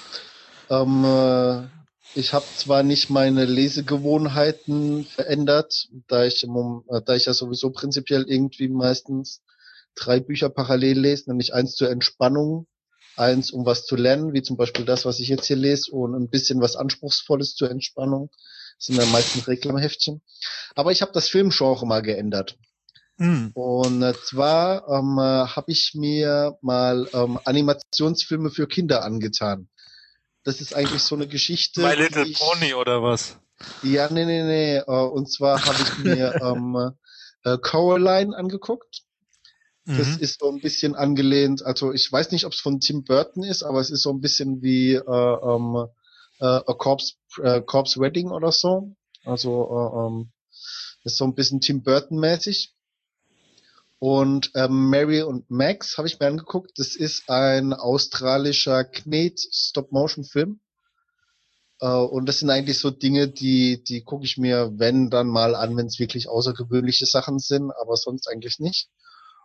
Ähm, 0.71 1.05
äh, 1.05 1.69
ich 2.15 2.35
habe 2.35 2.45
zwar 2.57 2.83
nicht 2.83 3.11
meine 3.11 3.45
Lesegewohnheiten 3.45 5.05
verändert, 5.05 5.89
da 6.09 6.25
ich, 6.25 6.43
im, 6.43 6.83
äh, 6.89 7.01
da 7.05 7.15
ich 7.15 7.27
ja 7.27 7.35
sowieso 7.35 7.71
prinzipiell 7.71 8.25
irgendwie 8.29 8.69
meistens 8.69 9.43
drei 9.95 10.21
Bücher 10.21 10.49
parallel 10.49 11.01
lese, 11.01 11.31
nämlich 11.31 11.55
eins 11.55 11.75
zur 11.75 11.91
Entspannung, 11.91 12.67
eins, 13.17 13.51
um 13.51 13.67
was 13.67 13.85
zu 13.85 13.97
lernen, 13.97 14.33
wie 14.33 14.43
zum 14.43 14.57
Beispiel 14.57 14.85
das, 14.85 15.05
was 15.05 15.21
ich 15.21 15.29
jetzt 15.29 15.47
hier 15.47 15.57
lese, 15.57 15.91
und 15.93 16.15
ein 16.15 16.29
bisschen 16.29 16.61
was 16.61 16.77
Anspruchsvolles 16.77 17.55
zur 17.55 17.71
Entspannung. 17.71 18.31
Das 18.79 18.87
sind 18.87 18.99
dann 18.99 19.13
meistens 19.13 19.47
Reklamheftchen. 19.49 20.23
Aber 20.75 20.93
ich 20.93 21.03
habe 21.03 21.13
das 21.13 21.29
Filmgenre 21.29 21.87
mal 21.87 22.03
geändert. 22.03 22.57
Mhm. 23.19 23.51
Und 23.55 24.03
äh, 24.03 24.15
zwar 24.25 24.89
ähm, 24.89 25.19
äh, 25.19 25.47
habe 25.47 25.71
ich 25.71 25.93
mir 25.95 26.59
mal 26.61 27.09
ähm, 27.13 27.39
Animationsfilme 27.45 28.51
für 28.51 28.67
Kinder 28.67 29.05
angetan. 29.05 29.69
Das 30.45 30.61
ist 30.61 30.75
eigentlich 30.75 31.03
so 31.03 31.15
eine 31.15 31.29
Geschichte. 31.29 31.83
My 31.83 31.95
Little 31.95 32.27
ich, 32.27 32.39
Pony 32.39 32.75
oder 32.75 33.03
was? 33.03 33.39
Ja, 33.83 34.11
nee, 34.11 34.25
nee, 34.25 34.43
nee. 34.43 34.77
Äh, 34.79 34.83
und 34.85 35.31
zwar 35.31 35.65
habe 35.65 35.79
ich 35.81 35.99
mir 35.99 36.35
ähm, 36.43 36.93
äh, 37.45 37.59
Coraline 37.59 38.37
angeguckt. 38.37 39.02
Das 39.85 40.09
mhm. 40.09 40.19
ist 40.21 40.41
so 40.41 40.49
ein 40.49 40.61
bisschen 40.61 40.95
angelehnt, 40.95 41.65
also 41.65 41.93
ich 41.93 42.11
weiß 42.11 42.31
nicht, 42.31 42.47
ob 42.47 42.53
es 42.53 42.61
von 42.61 42.79
Tim 42.79 43.03
Burton 43.03 43.43
ist, 43.43 43.65
aber 43.65 43.81
es 43.81 43.91
ist 43.91 44.03
so 44.03 44.11
ein 44.11 44.21
bisschen 44.21 44.63
wie 44.63 44.95
äh, 44.95 45.01
ähm, 45.01 45.87
äh, 46.39 46.45
A 46.45 46.75
Corpse, 46.75 47.15
äh, 47.43 47.61
Corpse 47.63 47.99
Wedding 48.01 48.31
oder 48.31 48.53
so. 48.53 48.95
Also 49.25 49.69
äh, 49.71 50.07
ähm, 50.07 50.33
ist 51.05 51.17
so 51.17 51.25
ein 51.25 51.35
bisschen 51.35 51.61
Tim 51.61 51.83
Burton 51.83 52.19
mäßig. 52.19 52.75
Und 53.99 54.51
ähm, 54.55 54.91
Mary 54.91 55.23
und 55.23 55.49
Max 55.49 55.97
habe 55.97 56.09
ich 56.09 56.19
mir 56.19 56.27
angeguckt. 56.27 56.73
Das 56.77 56.97
ist 56.97 57.29
ein 57.31 57.73
australischer 57.73 58.85
Knet-Stop-Motion-Film. 58.85 60.61
Äh, 61.81 61.87
und 61.87 62.29
das 62.29 62.41
sind 62.41 62.51
eigentlich 62.51 62.81
so 62.81 62.91
Dinge, 62.91 63.29
die, 63.29 63.85
die 63.85 64.03
gucke 64.03 64.25
ich 64.25 64.39
mir, 64.39 64.73
wenn 64.77 65.11
dann 65.11 65.29
mal 65.29 65.55
an, 65.55 65.77
wenn 65.77 65.87
es 65.87 66.01
wirklich 66.01 66.29
außergewöhnliche 66.29 67.07
Sachen 67.07 67.39
sind, 67.39 67.71
aber 67.81 67.97
sonst 67.97 68.29
eigentlich 68.29 68.59
nicht. 68.59 68.89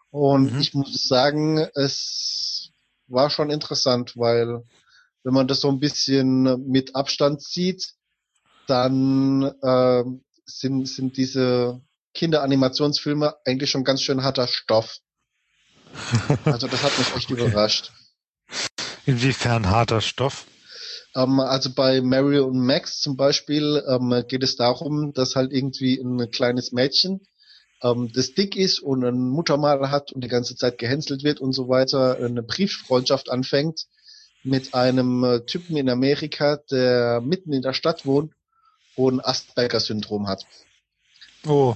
Und 0.10 0.54
mhm. 0.54 0.60
ich 0.60 0.74
muss 0.74 1.08
sagen, 1.08 1.68
es 1.76 2.72
war 3.08 3.30
schon 3.30 3.50
interessant, 3.50 4.14
weil 4.16 4.64
wenn 5.24 5.34
man 5.34 5.48
das 5.48 5.62
so 5.62 5.70
ein 5.70 5.80
bisschen 5.80 6.70
mit 6.70 6.96
Abstand 6.96 7.42
sieht, 7.42 7.94
dann 8.68 9.44
äh, 9.62 10.04
sind, 10.46 10.88
sind 10.88 11.18
diese 11.18 11.82
Kinderanimationsfilme 12.14 13.36
eigentlich 13.46 13.70
schon 13.70 13.84
ganz 13.84 14.02
schön 14.02 14.24
harter 14.24 14.48
Stoff. 14.48 14.98
Also 16.46 16.68
das 16.68 16.84
hat 16.84 16.98
mich 16.98 17.16
echt 17.16 17.32
okay. 17.32 17.42
überrascht. 17.46 17.92
Inwiefern 19.06 19.70
harter 19.70 20.02
Stoff? 20.02 20.46
Ähm, 21.16 21.40
also 21.40 21.74
bei 21.74 22.02
Mary 22.02 22.40
und 22.40 22.60
Max 22.60 23.00
zum 23.00 23.16
Beispiel 23.16 23.84
ähm, 23.88 24.24
geht 24.28 24.44
es 24.44 24.56
darum, 24.56 25.14
dass 25.14 25.36
halt 25.36 25.52
irgendwie 25.52 26.00
ein 26.00 26.30
kleines 26.32 26.72
Mädchen 26.72 27.22
ähm, 27.84 28.12
das 28.14 28.34
dick 28.34 28.56
ist 28.56 28.80
und 28.80 29.04
ein 29.04 29.30
Muttermal 29.30 29.92
hat 29.92 30.12
und 30.12 30.24
die 30.24 30.30
ganze 30.30 30.56
Zeit 30.56 30.78
gehänselt 30.78 31.24
wird 31.24 31.40
und 31.40 31.54
so 31.54 31.70
weiter, 31.70 32.18
eine 32.18 32.44
Brieffreundschaft 32.44 33.30
anfängt 33.30 33.86
mit 34.44 34.74
einem 34.74 35.24
äh, 35.24 35.40
Typen 35.42 35.78
in 35.78 35.90
Amerika, 35.90 36.58
der 36.72 37.22
mitten 37.22 37.54
in 37.54 37.62
der 37.62 37.74
Stadt 37.74 38.06
wohnt 38.06 38.34
und 38.96 39.24
Asperger-Syndrom 39.24 40.28
hat. 40.28 40.46
Oh. 41.46 41.76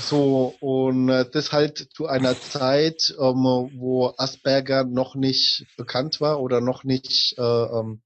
So, 0.00 0.54
und 0.60 1.08
äh, 1.08 1.28
das 1.30 1.52
halt 1.52 1.88
zu 1.94 2.06
einer 2.06 2.38
Zeit, 2.40 3.14
ähm, 3.18 3.70
wo 3.76 4.12
Asperger 4.16 4.84
noch 4.84 5.14
nicht 5.14 5.66
bekannt 5.76 6.20
war 6.20 6.40
oder 6.40 6.60
noch 6.60 6.84
nicht 6.84 7.36
äh, 7.38 7.42
ähm, 7.42 8.00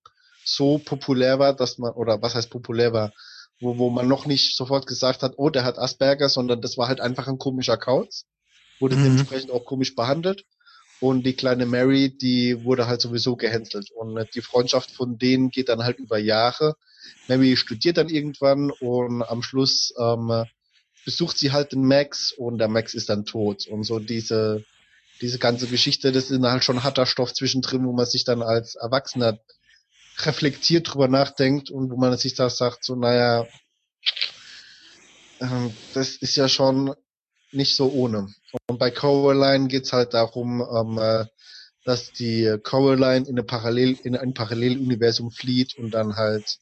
so 0.44 0.78
populär 0.78 1.38
war, 1.38 1.54
dass 1.54 1.78
man, 1.78 1.92
oder 1.92 2.20
was 2.20 2.34
heißt 2.34 2.50
populär 2.50 2.92
war, 2.92 3.12
wo, 3.62 3.78
wo 3.78 3.90
man 3.90 4.08
noch 4.08 4.26
nicht 4.26 4.56
sofort 4.56 4.86
gesagt 4.86 5.22
hat, 5.22 5.34
oh, 5.36 5.48
der 5.48 5.64
hat 5.64 5.78
Asperger, 5.78 6.28
sondern 6.28 6.60
das 6.60 6.76
war 6.76 6.88
halt 6.88 7.00
einfach 7.00 7.28
ein 7.28 7.38
komischer 7.38 7.76
Kauz, 7.76 8.26
wurde 8.80 8.96
mhm. 8.96 9.04
dementsprechend 9.04 9.50
auch 9.50 9.64
komisch 9.64 9.94
behandelt. 9.94 10.44
Und 11.00 11.24
die 11.24 11.34
kleine 11.34 11.66
Mary, 11.66 12.16
die 12.16 12.64
wurde 12.64 12.86
halt 12.86 13.00
sowieso 13.00 13.34
gehänselt. 13.34 13.90
Und 13.90 14.28
die 14.34 14.40
Freundschaft 14.40 14.92
von 14.92 15.18
denen 15.18 15.50
geht 15.50 15.68
dann 15.68 15.82
halt 15.82 15.98
über 15.98 16.18
Jahre. 16.18 16.76
Mary 17.26 17.56
studiert 17.56 17.96
dann 17.96 18.08
irgendwann 18.08 18.70
und 18.70 19.22
am 19.22 19.42
Schluss 19.42 19.92
ähm, 19.98 20.44
besucht 21.04 21.38
sie 21.38 21.50
halt 21.50 21.72
den 21.72 21.84
Max 21.84 22.32
und 22.32 22.58
der 22.58 22.68
Max 22.68 22.94
ist 22.94 23.08
dann 23.08 23.24
tot. 23.24 23.66
Und 23.66 23.82
so 23.82 23.98
diese, 23.98 24.64
diese 25.20 25.40
ganze 25.40 25.66
Geschichte, 25.66 26.12
das 26.12 26.30
ist 26.30 26.40
halt 26.42 26.62
schon 26.62 26.84
harter 26.84 27.06
Stoff 27.06 27.32
zwischendrin, 27.32 27.84
wo 27.84 27.92
man 27.92 28.06
sich 28.06 28.24
dann 28.24 28.42
als 28.42 28.76
Erwachsener 28.76 29.40
reflektiert 30.18 30.92
drüber 30.92 31.08
nachdenkt 31.08 31.70
und 31.70 31.90
wo 31.90 31.96
man 31.96 32.16
sich 32.16 32.34
da 32.34 32.50
sagt, 32.50 32.84
so, 32.84 32.94
naja, 32.94 33.46
ähm, 35.40 35.74
das 35.94 36.16
ist 36.16 36.36
ja 36.36 36.48
schon 36.48 36.94
nicht 37.50 37.76
so 37.76 37.90
ohne. 37.90 38.28
Und 38.66 38.78
bei 38.78 38.90
Coraline 38.90 39.68
geht's 39.68 39.92
halt 39.92 40.14
darum, 40.14 40.60
ähm, 40.60 40.98
äh, 40.98 41.26
dass 41.84 42.12
die 42.12 42.56
Coraline 42.62 43.26
in, 43.26 43.34
eine 43.34 43.42
Parallel, 43.42 43.98
in 44.04 44.16
ein 44.16 44.34
Paralleluniversum 44.34 45.30
flieht 45.30 45.76
und 45.76 45.90
dann 45.92 46.16
halt 46.16 46.58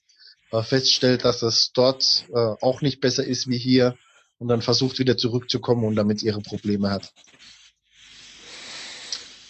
äh, 0.51 0.63
feststellt, 0.63 1.25
dass 1.25 1.43
es 1.43 1.71
dort 1.75 2.25
äh, 2.31 2.55
auch 2.61 2.81
nicht 2.81 3.01
besser 3.01 3.25
ist 3.25 3.49
wie 3.49 3.59
hier 3.59 3.97
und 4.39 4.49
dann 4.49 4.63
versucht 4.63 4.99
wieder 4.99 5.17
zurückzukommen 5.17 5.85
und 5.85 5.97
damit 5.97 6.23
ihre 6.23 6.41
Probleme 6.41 6.91
hat. 6.91 7.13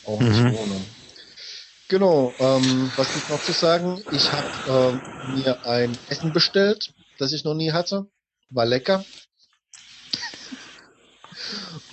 Auch 0.05 0.21
nicht 0.21 0.41
mhm. 0.41 0.55
ohne. 0.55 0.81
Genau, 1.91 2.33
ähm, 2.39 2.93
was 2.95 3.13
gibt 3.13 3.29
noch 3.29 3.43
zu 3.43 3.51
sagen? 3.51 4.01
Ich 4.11 4.33
habe 4.33 4.47
äh, 4.65 5.27
mir 5.27 5.67
ein 5.67 5.99
Essen 6.09 6.33
bestellt, 6.33 6.95
das 7.19 7.33
ich 7.33 7.43
noch 7.43 7.55
nie 7.55 7.73
hatte. 7.73 8.07
War 8.49 8.65
lecker. 8.65 9.05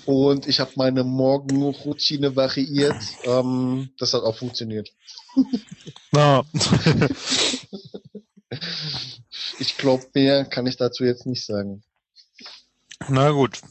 Und 0.05 0.47
ich 0.47 0.59
habe 0.59 0.73
meine 0.75 1.03
Morgenroutine 1.03 2.35
variiert. 2.35 3.01
Ähm, 3.25 3.89
das 3.97 4.13
hat 4.13 4.21
auch 4.21 4.37
funktioniert. 4.37 4.93
Ja. 6.13 6.45
ich 9.59 9.77
glaube, 9.77 10.05
mehr 10.13 10.45
kann 10.45 10.67
ich 10.67 10.77
dazu 10.77 11.05
jetzt 11.05 11.25
nicht 11.25 11.43
sagen. 11.43 11.81
Na 13.07 13.31
gut. 13.31 13.61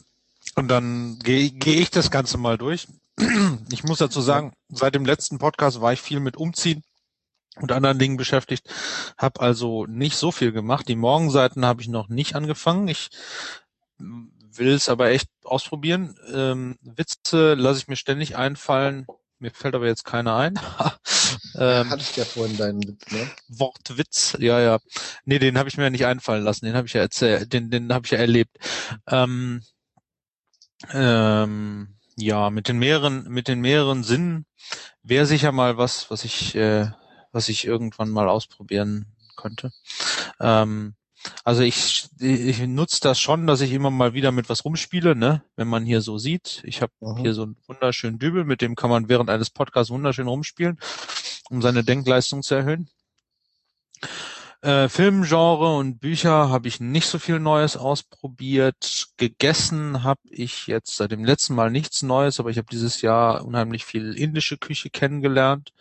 Und 0.55 0.67
dann 0.67 1.19
gehe 1.19 1.51
geh 1.51 1.75
ich 1.75 1.89
das 1.89 2.11
Ganze 2.11 2.37
mal 2.37 2.57
durch. 2.57 2.85
Ich 3.71 3.83
muss 3.83 3.99
dazu 3.99 4.21
sagen, 4.21 4.53
seit 4.69 4.95
dem 4.95 5.05
letzten 5.05 5.39
Podcast 5.39 5.81
war 5.81 5.93
ich 5.93 6.01
viel 6.01 6.19
mit 6.19 6.37
Umziehen 6.37 6.83
und 7.55 7.71
anderen 7.71 7.99
Dingen 7.99 8.17
beschäftigt, 8.17 8.69
habe 9.17 9.41
also 9.41 9.85
nicht 9.85 10.15
so 10.15 10.31
viel 10.31 10.51
gemacht. 10.51 10.87
Die 10.87 10.95
Morgenseiten 10.95 11.65
habe 11.65 11.81
ich 11.81 11.87
noch 11.87 12.07
nicht 12.07 12.35
angefangen. 12.35 12.87
Ich 12.87 13.09
will 13.97 14.73
es 14.73 14.89
aber 14.89 15.09
echt 15.09 15.29
ausprobieren. 15.43 16.15
Ähm, 16.31 16.77
Witze 16.81 17.55
lasse 17.55 17.79
ich 17.79 17.87
mir 17.87 17.95
ständig 17.95 18.35
einfallen. 18.37 19.07
Mir 19.39 19.51
fällt 19.51 19.75
aber 19.75 19.85
jetzt 19.85 20.03
keiner 20.03 20.35
ein. 20.35 20.55
ähm, 21.55 21.89
Hattest 21.89 22.17
ja 22.17 22.25
vorhin 22.25 22.57
deinen 22.57 22.83
Witz, 22.83 23.11
ne? 23.11 23.29
Wortwitz, 23.49 24.35
ja, 24.39 24.59
ja. 24.59 24.79
Nee, 25.25 25.39
den 25.39 25.57
habe 25.59 25.69
ich 25.69 25.77
mir 25.77 25.83
ja 25.83 25.89
nicht 25.91 26.05
einfallen 26.05 26.43
lassen. 26.43 26.65
Den 26.65 26.75
habe 26.75 26.87
ich 26.87 26.93
ja 26.93 27.01
erzählt, 27.01 27.53
den, 27.53 27.69
den 27.69 27.93
habe 27.93 28.05
ich 28.05 28.11
ja 28.11 28.17
erlebt. 28.17 28.57
Ähm, 29.07 29.61
ähm, 30.91 31.96
ja, 32.17 32.49
mit 32.49 32.67
den 32.67 32.79
mehreren, 32.79 33.25
mit 33.29 33.47
den 33.47 33.61
mehreren 33.61 34.03
Sinnen 34.03 34.45
wäre 35.03 35.25
sicher 35.25 35.51
mal 35.51 35.77
was, 35.77 36.09
was 36.09 36.25
ich, 36.25 36.55
äh, 36.55 36.89
was 37.31 37.47
ich 37.47 37.65
irgendwann 37.65 38.09
mal 38.09 38.27
ausprobieren 38.27 39.05
könnte. 39.35 39.71
Ähm, 40.39 40.95
also 41.43 41.61
ich, 41.61 42.09
ich 42.19 42.59
nutze 42.61 43.01
das 43.01 43.19
schon, 43.19 43.47
dass 43.47 43.61
ich 43.61 43.71
immer 43.71 43.91
mal 43.91 44.13
wieder 44.13 44.31
mit 44.31 44.49
was 44.49 44.65
rumspiele, 44.65 45.15
ne? 45.15 45.43
Wenn 45.55 45.67
man 45.67 45.85
hier 45.85 46.01
so 46.01 46.17
sieht. 46.17 46.61
Ich 46.63 46.81
habe 46.81 46.93
mhm. 46.99 47.17
hier 47.17 47.33
so 47.33 47.43
einen 47.43 47.57
wunderschönen 47.67 48.19
Dübel, 48.19 48.45
mit 48.45 48.61
dem 48.61 48.75
kann 48.75 48.89
man 48.89 49.09
während 49.09 49.29
eines 49.29 49.49
Podcasts 49.49 49.91
wunderschön 49.91 50.27
rumspielen, 50.27 50.79
um 51.49 51.61
seine 51.61 51.83
Denkleistung 51.83 52.43
zu 52.43 52.55
erhöhen. 52.55 52.89
Äh, 54.67 54.89
Filmgenre 54.89 55.77
und 55.77 55.99
Bücher 55.99 56.49
habe 56.49 56.67
ich 56.67 56.81
nicht 56.81 57.07
so 57.07 57.19
viel 57.19 57.39
Neues 57.39 57.77
ausprobiert. 57.77 59.07
Gegessen 59.15 60.03
habe 60.03 60.19
ich 60.29 60.67
jetzt 60.67 60.97
seit 60.97 61.11
dem 61.11 61.23
letzten 61.23 61.55
Mal 61.55 61.71
nichts 61.71 62.01
Neues, 62.01 62.41
aber 62.41 62.49
ich 62.49 62.57
habe 62.57 62.67
dieses 62.69 63.01
Jahr 63.01 63.45
unheimlich 63.45 63.85
viel 63.85 64.13
indische 64.17 64.57
Küche 64.57 64.89
kennengelernt. 64.89 65.71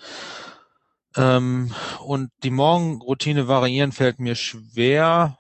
Ähm, 1.16 1.74
und 1.98 2.30
die 2.44 2.52
Morgenroutine 2.52 3.48
variieren 3.48 3.90
fällt 3.90 4.20
mir 4.20 4.36
schwer, 4.36 5.36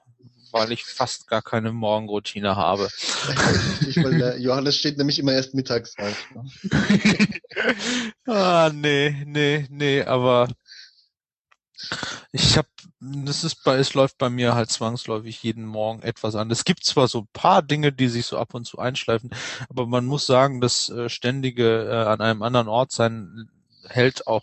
weil 0.50 0.72
ich 0.72 0.84
fast 0.84 1.28
gar 1.28 1.42
keine 1.42 1.70
Morgenroutine 1.70 2.56
habe. 2.56 2.88
Ich, 3.86 3.96
weil 4.02 4.18
der 4.18 4.40
Johannes 4.40 4.76
steht 4.76 4.98
nämlich 4.98 5.20
immer 5.20 5.34
erst 5.34 5.54
mittags 5.54 5.94
auf. 5.98 6.26
Ne? 6.34 7.30
ah, 8.26 8.72
nee, 8.74 9.22
nee, 9.24 9.68
nee, 9.70 10.02
aber 10.02 10.48
ich 12.32 12.56
habe, 12.56 12.68
das 13.24 13.44
ist 13.44 13.64
bei, 13.64 13.76
es 13.76 13.94
läuft 13.94 14.18
bei 14.18 14.30
mir 14.30 14.54
halt 14.54 14.70
zwangsläufig 14.70 15.42
jeden 15.42 15.64
Morgen 15.64 16.02
etwas 16.02 16.34
an. 16.34 16.50
Es 16.50 16.64
gibt 16.64 16.84
zwar 16.84 17.08
so 17.08 17.20
ein 17.20 17.28
paar 17.32 17.62
Dinge, 17.62 17.92
die 17.92 18.08
sich 18.08 18.26
so 18.26 18.38
ab 18.38 18.54
und 18.54 18.64
zu 18.64 18.78
einschleifen, 18.78 19.30
aber 19.68 19.86
man 19.86 20.06
muss 20.06 20.26
sagen, 20.26 20.60
das 20.60 20.88
äh, 20.88 21.08
ständige 21.08 21.88
äh, 21.88 22.06
an 22.06 22.20
einem 22.20 22.42
anderen 22.42 22.68
Ort 22.68 22.92
sein 22.92 23.48
hält 23.88 24.26
auch 24.26 24.42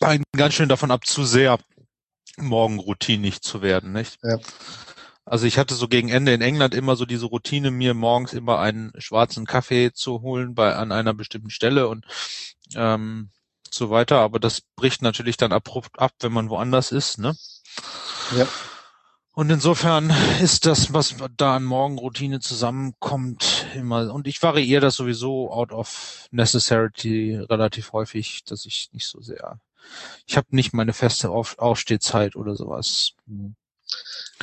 einen 0.00 0.24
ganz 0.36 0.54
schön 0.54 0.68
davon 0.68 0.90
ab, 0.90 1.06
zu 1.06 1.24
sehr 1.24 1.58
morgenroutinig 2.36 3.40
zu 3.40 3.62
werden, 3.62 3.92
nicht? 3.92 4.18
Ja. 4.22 4.38
Also 5.24 5.46
ich 5.46 5.58
hatte 5.58 5.74
so 5.74 5.88
gegen 5.88 6.08
Ende 6.08 6.32
in 6.32 6.40
England 6.40 6.74
immer 6.74 6.94
so 6.94 7.04
diese 7.04 7.26
Routine, 7.26 7.70
mir 7.70 7.94
morgens 7.94 8.32
immer 8.32 8.60
einen 8.60 8.92
schwarzen 8.98 9.44
Kaffee 9.44 9.92
zu 9.92 10.22
holen 10.22 10.54
bei 10.54 10.76
an 10.76 10.92
einer 10.92 11.14
bestimmten 11.14 11.50
Stelle 11.50 11.88
und 11.88 12.06
ähm, 12.76 13.30
so 13.76 13.90
weiter, 13.90 14.18
aber 14.18 14.40
das 14.40 14.60
bricht 14.60 15.02
natürlich 15.02 15.36
dann 15.36 15.52
abrupt 15.52 15.98
ab, 15.98 16.12
wenn 16.20 16.32
man 16.32 16.50
woanders 16.50 16.92
ist, 16.92 17.18
ne? 17.18 17.36
Ja. 18.36 18.48
Und 19.32 19.50
insofern 19.50 20.10
ist 20.40 20.64
das, 20.64 20.94
was 20.94 21.14
da 21.36 21.56
an 21.56 21.64
Morgenroutine 21.64 22.40
zusammenkommt, 22.40 23.66
immer, 23.74 24.12
und 24.12 24.26
ich 24.26 24.42
variiere 24.42 24.80
das 24.80 24.96
sowieso 24.96 25.52
out 25.52 25.72
of 25.72 26.26
necessity 26.30 27.36
relativ 27.36 27.92
häufig, 27.92 28.44
dass 28.44 28.64
ich 28.64 28.88
nicht 28.92 29.06
so 29.06 29.20
sehr, 29.20 29.60
ich 30.26 30.38
habe 30.38 30.46
nicht 30.50 30.72
meine 30.72 30.94
feste 30.94 31.28
Auf 31.28 31.58
Aufstehzeit 31.58 32.34
oder 32.34 32.56
sowas. 32.56 33.12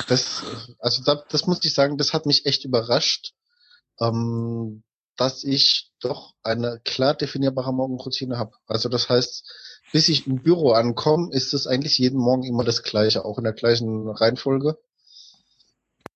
Das, 0.06 0.44
also 0.78 1.02
da, 1.02 1.24
das 1.28 1.46
muss 1.46 1.64
ich 1.64 1.74
sagen, 1.74 1.98
das 1.98 2.12
hat 2.12 2.24
mich 2.24 2.46
echt 2.46 2.64
überrascht, 2.64 3.32
ähm, 3.98 4.84
dass 5.16 5.44
ich 5.44 5.90
doch 6.00 6.34
eine 6.42 6.80
klar 6.84 7.14
definierbare 7.14 7.72
Morgenroutine 7.72 8.38
habe. 8.38 8.52
Also 8.66 8.88
das 8.88 9.08
heißt, 9.08 9.44
bis 9.92 10.08
ich 10.08 10.26
im 10.26 10.42
Büro 10.42 10.72
ankomme, 10.72 11.32
ist 11.32 11.54
es 11.54 11.66
eigentlich 11.66 11.98
jeden 11.98 12.18
Morgen 12.18 12.44
immer 12.44 12.64
das 12.64 12.82
gleiche, 12.82 13.24
auch 13.24 13.38
in 13.38 13.44
der 13.44 13.52
gleichen 13.52 14.08
Reihenfolge. 14.08 14.78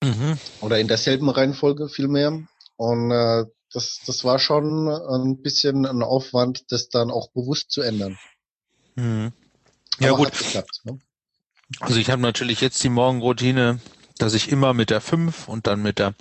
Mhm. 0.03 0.39
Oder 0.61 0.79
in 0.79 0.89
derselben 0.89 1.29
Reihenfolge 1.29 1.89
vielmehr. 1.89 2.43
Und 2.77 3.11
äh, 3.11 3.45
das, 3.73 4.01
das 4.07 4.25
war 4.25 4.39
schon 4.39 4.89
ein 4.89 5.43
bisschen 5.43 5.87
ein 5.87 6.03
Aufwand, 6.03 6.73
das 6.73 6.89
dann 6.89 7.11
auch 7.11 7.31
bewusst 7.31 7.71
zu 7.71 7.83
ändern. 7.83 8.19
Mhm. 8.95 9.33
Ja 10.01 10.11
Aber 10.11 10.25
gut. 10.25 10.33
Geklappt, 10.33 10.81
ne? 10.85 10.99
Also 11.81 12.01
ich 12.01 12.11
habe 12.11 12.23
natürlich 12.23 12.61
jetzt 12.61 12.83
die 12.83 12.89
Morgenroutine, 12.89 13.79
dass 14.17 14.35
ich 14.35 14.51
immer 14.51 14.73
mit 14.73 14.91
der 14.91 15.01
5 15.01 15.49
und 15.49 15.67
dann 15.67 15.83
mit 15.83 15.99
der 15.99 16.15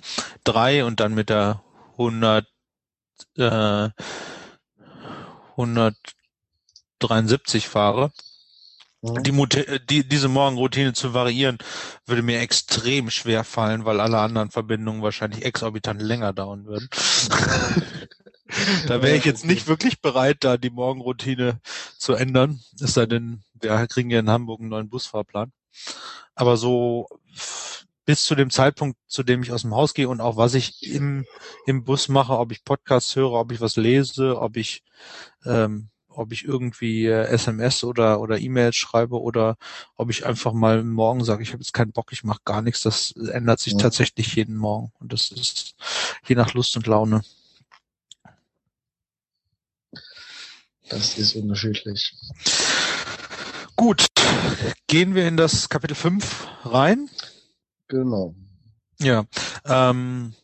3 0.44 0.84
und 0.84 1.00
dann 1.00 1.14
mit 1.14 1.30
der 1.30 1.62
100 1.92 2.46
äh, 3.36 3.88
100 5.50 5.96
73 6.98 7.68
fahre. 7.68 8.12
Mhm. 9.02 9.22
Die, 9.22 9.78
die, 9.88 10.08
diese 10.08 10.28
Morgenroutine 10.28 10.92
zu 10.92 11.14
variieren, 11.14 11.58
würde 12.06 12.22
mir 12.22 12.40
extrem 12.40 13.10
schwer 13.10 13.44
fallen, 13.44 13.84
weil 13.84 14.00
alle 14.00 14.18
anderen 14.18 14.50
Verbindungen 14.50 15.02
wahrscheinlich 15.02 15.44
exorbitant 15.44 16.02
länger 16.02 16.32
dauern 16.32 16.66
würden. 16.66 16.88
da 18.88 19.02
wäre 19.02 19.16
ich 19.16 19.24
jetzt 19.24 19.44
nicht 19.44 19.68
wirklich 19.68 20.00
bereit, 20.00 20.38
da 20.40 20.56
die 20.56 20.70
Morgenroutine 20.70 21.60
zu 21.96 22.14
ändern. 22.14 22.60
Es 22.80 22.94
sei 22.94 23.06
denn, 23.06 23.42
wir 23.60 23.86
kriegen 23.86 24.10
ja 24.10 24.18
in 24.18 24.30
Hamburg 24.30 24.60
einen 24.60 24.70
neuen 24.70 24.88
Busfahrplan. 24.88 25.52
Aber 26.34 26.56
so 26.56 27.08
bis 28.08 28.24
zu 28.24 28.34
dem 28.34 28.48
Zeitpunkt, 28.48 28.96
zu 29.06 29.22
dem 29.22 29.42
ich 29.42 29.52
aus 29.52 29.60
dem 29.60 29.74
Haus 29.74 29.92
gehe 29.92 30.08
und 30.08 30.22
auch 30.22 30.38
was 30.38 30.54
ich 30.54 30.82
im, 30.90 31.26
im 31.66 31.84
Bus 31.84 32.08
mache, 32.08 32.38
ob 32.38 32.52
ich 32.52 32.64
Podcasts 32.64 33.14
höre, 33.14 33.32
ob 33.32 33.52
ich 33.52 33.60
was 33.60 33.76
lese, 33.76 34.40
ob 34.40 34.56
ich 34.56 34.82
ähm, 35.44 35.90
ob 36.08 36.32
ich 36.32 36.46
irgendwie 36.46 37.04
äh, 37.04 37.24
SMS 37.24 37.84
oder 37.84 38.18
oder 38.22 38.38
E-Mails 38.38 38.76
schreibe 38.76 39.20
oder 39.20 39.58
ob 39.94 40.08
ich 40.08 40.24
einfach 40.24 40.54
mal 40.54 40.84
morgen 40.84 41.22
sage, 41.22 41.42
ich 41.42 41.50
habe 41.52 41.62
jetzt 41.62 41.74
keinen 41.74 41.92
Bock, 41.92 42.10
ich 42.10 42.24
mache 42.24 42.40
gar 42.46 42.62
nichts. 42.62 42.80
Das 42.80 43.10
ändert 43.10 43.60
sich 43.60 43.74
ja. 43.74 43.78
tatsächlich 43.80 44.34
jeden 44.36 44.56
Morgen 44.56 44.90
und 45.00 45.12
das 45.12 45.30
ist 45.30 45.74
je 46.26 46.34
nach 46.34 46.54
Lust 46.54 46.78
und 46.78 46.86
Laune. 46.86 47.20
Das 50.88 51.18
ist 51.18 51.36
unterschiedlich. 51.36 52.14
Gut, 53.76 54.06
gehen 54.86 55.14
wir 55.14 55.28
in 55.28 55.36
das 55.36 55.68
Kapitel 55.68 55.94
5 55.94 56.48
rein. 56.64 57.10
Genau. 57.88 58.34
Ja, 59.00 59.24
ähm, 59.64 60.34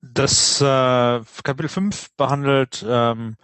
das 0.00 0.60
äh, 0.60 1.20
Kapitel 1.42 1.68
5 1.68 2.10
behandelt 2.16 2.84
ähm, 2.88 3.36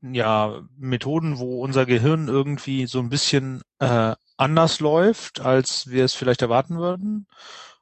ja 0.00 0.62
Methoden, 0.76 1.38
wo 1.38 1.62
unser 1.62 1.86
Gehirn 1.86 2.28
irgendwie 2.28 2.86
so 2.86 2.98
ein 2.98 3.10
bisschen 3.10 3.62
äh, 3.78 4.14
anders 4.36 4.80
läuft, 4.80 5.40
als 5.40 5.88
wir 5.88 6.04
es 6.04 6.14
vielleicht 6.14 6.42
erwarten 6.42 6.78
würden. 6.78 7.26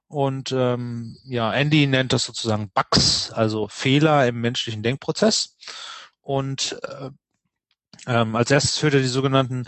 Und 0.08 0.52
ähm, 0.52 1.16
ja, 1.24 1.52
Andy 1.52 1.86
nennt 1.86 2.12
das 2.12 2.24
sozusagen 2.24 2.70
Bugs, 2.72 3.30
also 3.32 3.68
Fehler 3.68 4.26
im 4.26 4.40
menschlichen 4.40 4.82
Denkprozess. 4.82 5.56
Und 6.20 6.78
äh, 6.82 7.10
ähm, 8.06 8.36
als 8.36 8.50
erstes 8.50 8.78
führt 8.78 8.94
er 8.94 9.00
die 9.00 9.06
sogenannten 9.06 9.64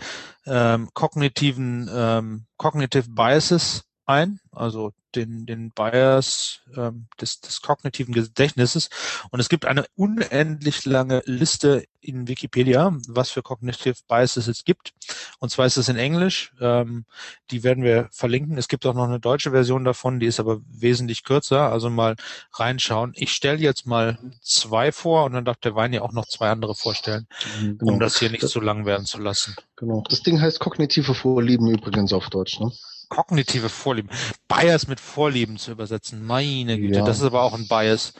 ähm, 0.47 0.89
kognitiven 0.95 1.89
ähm, 1.93 2.47
Cognitive 2.57 3.11
Biases 3.11 3.85
ein, 4.07 4.41
also 4.53 4.93
den, 5.15 5.47
den 5.47 5.71
Bias 5.71 6.61
ähm, 6.77 7.07
des, 7.21 7.41
des 7.41 7.63
kognitiven 7.63 8.15
Gedächtnisses. 8.15 8.91
Und 9.31 9.41
es 9.41 9.49
gibt 9.49 9.65
eine 9.65 9.87
unendlich 9.97 10.85
lange 10.85 11.23
Liste 11.25 11.85
in 12.01 12.29
Wikipedia, 12.29 12.97
was 13.09 13.31
für 13.31 13.43
Cognitive 13.43 13.97
Biases 14.07 14.47
es 14.47 14.65
gibt. 14.65 14.93
Und 15.41 15.51
zwar 15.51 15.67
ist 15.67 15.77
es 15.77 15.89
in 15.89 15.97
Englisch. 15.97 16.53
Ähm, 16.61 17.05
die 17.51 17.65
werden 17.65 17.85
wir 17.85 18.09
verlinken. 18.13 18.57
Es 18.57 18.69
gibt 18.69 18.87
auch 18.87 18.95
noch 18.95 19.05
eine 19.05 19.21
deutsche 19.21 19.51
Version 19.51 19.85
davon, 19.85 20.21
die 20.21 20.27
ist 20.27 20.41
aber 20.41 20.61
wesentlich 20.69 21.25
kürzer. 21.25 21.71
Also 21.71 21.91
mal 21.91 22.17
reinschauen. 22.53 23.13
Ich 23.15 23.33
stelle 23.33 23.59
jetzt 23.59 23.87
mal 23.87 24.19
zwei 24.43 24.93
vor 24.93 25.25
und 25.25 25.33
dann 25.33 25.45
darf 25.45 25.57
der 25.59 25.75
Wein 25.75 25.93
ja 25.93 26.03
auch 26.03 26.13
noch 26.13 26.27
zwei 26.27 26.51
andere 26.51 26.75
vorstellen, 26.75 27.27
genau. 27.61 27.93
um 27.93 28.01
das 28.01 28.19
hier 28.19 28.31
nicht 28.31 28.49
zu 28.49 28.61
lang 28.61 28.87
werden 28.87 29.07
zu 29.07 29.19
lassen. 29.19 29.57
Genau. 29.77 30.03
Das 30.09 30.23
Ding 30.23 30.41
heißt 30.41 30.61
kognitive 30.61 31.15
Vorlieben 31.15 31.69
übrigens 31.69 32.13
auf 32.13 32.29
Deutsch, 32.31 32.61
ne? 32.61 32.73
Kognitive 33.09 33.69
Vorlieben. 33.69 34.11
Bias 34.49 34.87
mit 34.87 35.01
Vorlieben 35.01 35.59
zu 35.59 35.73
übersetzen. 35.73 36.25
Meine 36.25 36.79
Güte, 36.79 36.99
ja. 36.99 37.05
das 37.05 37.19
ist 37.19 37.25
aber 37.25 37.43
auch 37.43 37.55
ein 37.55 37.69
Bias. 37.69 38.15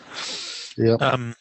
Ja. 0.77 1.15
Ähm, 1.15 1.35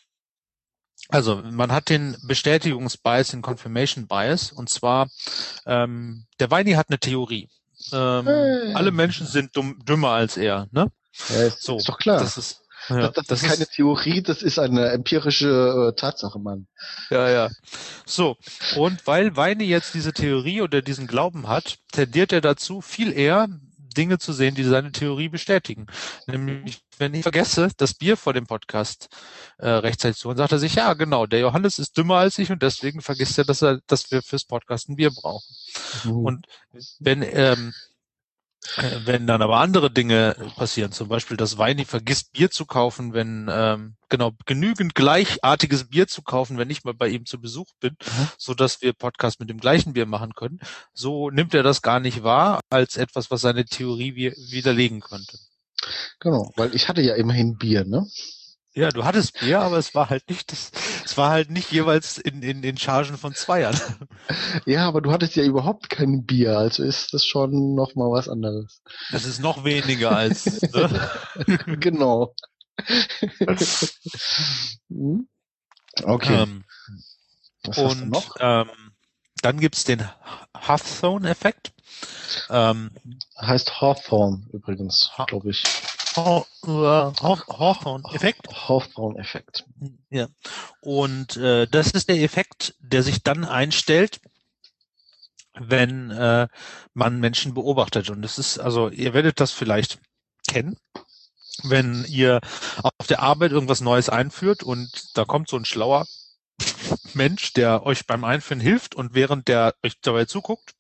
also 1.09 1.37
man 1.37 1.71
hat 1.71 1.89
den 1.89 2.17
Bestätigungsbias, 2.23 3.29
den 3.29 3.41
Confirmation 3.41 4.07
Bias, 4.07 4.51
und 4.51 4.69
zwar 4.69 5.09
ähm, 5.65 6.25
der 6.39 6.51
Weini 6.51 6.73
hat 6.73 6.89
eine 6.89 6.99
Theorie. 6.99 7.49
Ähm, 7.93 8.25
hey. 8.25 8.73
Alle 8.73 8.91
Menschen 8.91 9.25
sind 9.27 9.55
dumm, 9.55 9.79
dümmer 9.85 10.09
als 10.09 10.35
er, 10.35 10.67
ne? 10.71 10.91
Ja, 11.29 11.49
so, 11.49 11.77
ist 11.77 11.87
doch 11.87 11.97
klar. 11.97 12.19
Das 12.19 12.37
ist 12.37 12.66
ja, 12.89 13.09
das, 13.09 13.25
das, 13.27 13.41
ist 13.41 13.49
keine 13.49 13.63
ist, 13.63 13.73
Theorie, 13.73 14.21
das 14.21 14.41
ist 14.41 14.59
eine 14.59 14.89
empirische 14.89 15.91
äh, 15.91 15.99
Tatsache, 15.99 16.39
Mann. 16.39 16.67
Ja, 17.09 17.29
ja. 17.29 17.49
So, 18.05 18.37
und 18.75 19.05
weil 19.05 19.35
Weine 19.35 19.63
jetzt 19.63 19.93
diese 19.93 20.13
Theorie 20.13 20.61
oder 20.61 20.81
diesen 20.81 21.07
Glauben 21.07 21.47
hat, 21.47 21.77
tendiert 21.91 22.31
er 22.31 22.41
dazu, 22.41 22.81
viel 22.81 23.11
eher 23.11 23.47
Dinge 23.97 24.19
zu 24.19 24.31
sehen, 24.31 24.55
die 24.55 24.63
seine 24.63 24.91
Theorie 24.91 25.27
bestätigen. 25.27 25.87
Nämlich, 26.27 26.81
wenn 26.99 27.15
ich 27.15 27.23
vergesse, 27.23 27.69
das 27.77 27.95
Bier 27.95 28.15
vor 28.15 28.33
dem 28.33 28.45
Podcast 28.45 29.09
äh, 29.57 29.67
rechtzeitig 29.67 30.17
zu, 30.17 30.29
und 30.29 30.37
sagt 30.37 30.51
er 30.51 30.59
sich, 30.59 30.75
ja, 30.75 30.93
genau, 30.93 31.25
der 31.25 31.39
Johannes 31.39 31.79
ist 31.79 31.97
dümmer 31.97 32.17
als 32.17 32.37
ich 32.37 32.51
und 32.51 32.61
deswegen 32.61 33.01
vergisst 33.01 33.37
er, 33.39 33.45
dass 33.45 33.63
er, 33.63 33.79
dass 33.87 34.11
wir 34.11 34.21
fürs 34.21 34.45
Podcast 34.45 34.87
ein 34.87 34.95
Bier 34.95 35.11
brauchen. 35.11 35.55
Mhm. 36.03 36.25
Und 36.25 36.47
wenn 36.99 37.23
ähm, 37.23 37.73
äh, 37.73 37.96
wenn 39.05 39.27
dann 39.27 39.41
aber 39.41 39.57
andere 39.57 39.91
Dinge 39.91 40.35
passieren, 40.55 40.91
zum 40.91 41.07
Beispiel, 41.07 41.37
dass 41.37 41.57
Weini 41.57 41.85
vergisst, 41.85 42.33
Bier 42.33 42.51
zu 42.51 42.65
kaufen, 42.65 43.13
wenn, 43.13 43.49
ähm, 43.51 43.95
genau, 44.09 44.31
genügend 44.45 44.95
gleichartiges 44.95 45.89
Bier 45.89 46.07
zu 46.07 46.21
kaufen, 46.21 46.57
wenn 46.57 46.69
ich 46.69 46.83
mal 46.83 46.93
bei 46.93 47.07
ihm 47.07 47.25
zu 47.25 47.39
Besuch 47.39 47.67
bin, 47.79 47.97
mhm. 48.01 48.27
so 48.37 48.53
dass 48.53 48.81
wir 48.81 48.93
Podcast 48.93 49.39
mit 49.39 49.49
dem 49.49 49.59
gleichen 49.59 49.93
Bier 49.93 50.05
machen 50.05 50.33
können, 50.33 50.59
so 50.93 51.29
nimmt 51.29 51.53
er 51.53 51.63
das 51.63 51.81
gar 51.81 51.99
nicht 51.99 52.23
wahr 52.23 52.61
als 52.69 52.97
etwas, 52.97 53.31
was 53.31 53.41
seine 53.41 53.65
Theorie 53.65 54.15
widerlegen 54.15 55.01
könnte. 55.01 55.37
Genau, 56.19 56.51
weil 56.55 56.75
ich 56.75 56.89
hatte 56.89 57.01
ja 57.01 57.15
immerhin 57.15 57.57
Bier, 57.57 57.85
ne? 57.85 58.05
Ja, 58.73 58.89
du 58.89 59.05
hattest 59.05 59.39
Bier, 59.39 59.61
aber 59.61 59.77
es 59.77 59.95
war 59.95 60.11
halt 60.11 60.29
nicht 60.29 60.51
das, 60.51 60.71
es 61.07 61.15
war 61.15 61.29
halt 61.29 61.49
nicht 61.49 61.71
jeweils 61.71 62.17
in, 62.17 62.41
in 62.43 62.61
den 62.61 62.77
Chargen 62.77 63.17
von 63.17 63.33
Zweiern. 63.33 63.75
Ja, 64.65 64.85
aber 64.89 64.99
du 64.99 65.11
hattest 65.11 65.37
ja 65.37 65.43
überhaupt 65.43 65.89
kein 65.89 66.25
Bier, 66.25 66.57
also 66.57 66.83
ist 66.83 67.13
das 67.13 67.25
schon 67.25 67.75
noch 67.75 67.95
mal 67.95 68.11
was 68.11 68.27
anderes. 68.27 68.81
Das 69.09 69.23
ist 69.23 69.39
noch 69.39 69.63
weniger 69.63 70.11
als, 70.11 70.61
ne? 70.73 71.77
genau. 71.79 72.35
Hm? 74.89 75.29
okay. 76.03 76.43
Ähm, 76.43 76.65
was 77.63 77.77
und 77.77 78.09
noch? 78.09 78.35
Ähm, 78.41 78.69
dann 79.41 79.61
gibt's 79.61 79.85
den 79.85 80.03
Hawthorne-Effekt. 80.53 81.71
Ähm, 82.49 82.91
heißt 83.39 83.79
Hawthorne 83.79 84.45
übrigens, 84.51 85.09
glaube 85.27 85.51
ich. 85.51 85.63
Hawthorne-Effekt. 86.17 88.47
Hawthorne-Effekt. 88.51 89.63
Ja. 90.09 90.27
Und 90.81 91.37
äh, 91.37 91.67
das 91.67 91.91
ist 91.91 92.09
der 92.09 92.19
Effekt, 92.21 92.75
der 92.79 93.03
sich 93.03 93.23
dann 93.23 93.45
einstellt, 93.45 94.19
wenn 95.53 96.11
äh, 96.11 96.47
man 96.93 97.19
Menschen 97.19 97.53
beobachtet. 97.53 98.09
Und 98.09 98.25
es 98.25 98.39
ist, 98.39 98.59
also 98.59 98.89
ihr 98.89 99.13
werdet 99.13 99.39
das 99.39 99.51
vielleicht 99.51 99.99
kennen, 100.47 100.77
wenn 101.63 102.05
ihr 102.05 102.41
auf 102.83 103.07
der 103.07 103.21
Arbeit 103.21 103.51
irgendwas 103.51 103.81
Neues 103.81 104.09
einführt 104.09 104.63
und 104.63 105.17
da 105.17 105.25
kommt 105.25 105.49
so 105.49 105.57
ein 105.57 105.65
schlauer 105.65 106.05
Mensch, 107.13 107.53
der 107.53 107.85
euch 107.85 108.07
beim 108.07 108.23
Einführen 108.23 108.59
hilft 108.59 108.95
und 108.95 109.13
während 109.13 109.47
der 109.47 109.75
euch 109.83 109.93
dabei 110.01 110.25
zuguckt, 110.25 110.73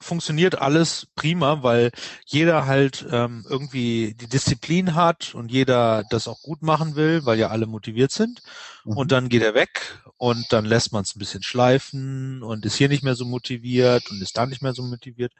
funktioniert 0.00 0.60
alles 0.60 1.06
prima, 1.14 1.62
weil 1.62 1.90
jeder 2.26 2.66
halt 2.66 3.06
ähm, 3.10 3.44
irgendwie 3.48 4.14
die 4.14 4.28
Disziplin 4.28 4.94
hat 4.94 5.34
und 5.34 5.50
jeder 5.50 6.04
das 6.10 6.28
auch 6.28 6.42
gut 6.42 6.62
machen 6.62 6.96
will, 6.96 7.24
weil 7.24 7.38
ja 7.38 7.48
alle 7.48 7.66
motiviert 7.66 8.12
sind. 8.12 8.42
Mhm. 8.84 8.96
Und 8.96 9.12
dann 9.12 9.28
geht 9.28 9.42
er 9.42 9.54
weg 9.54 9.98
und 10.16 10.52
dann 10.52 10.64
lässt 10.64 10.92
man 10.92 11.02
es 11.02 11.16
ein 11.16 11.18
bisschen 11.18 11.42
schleifen 11.42 12.42
und 12.42 12.66
ist 12.66 12.76
hier 12.76 12.88
nicht 12.88 13.02
mehr 13.02 13.14
so 13.14 13.24
motiviert 13.24 14.10
und 14.10 14.20
ist 14.20 14.36
da 14.36 14.46
nicht 14.46 14.62
mehr 14.62 14.74
so 14.74 14.82
motiviert. 14.82 15.32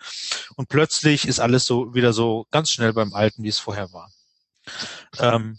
Und 0.57 0.69
plötzlich 0.69 1.29
ist 1.29 1.41
alles 1.41 1.67
so 1.67 1.95
wieder 1.95 2.13
so 2.13 2.47
ganz 2.51 2.71
schnell 2.71 2.93
beim 2.93 3.13
Alten, 3.13 3.43
wie 3.43 3.49
es 3.49 3.59
vorher 3.59 3.93
war. 3.93 4.11
Ähm, 5.19 5.59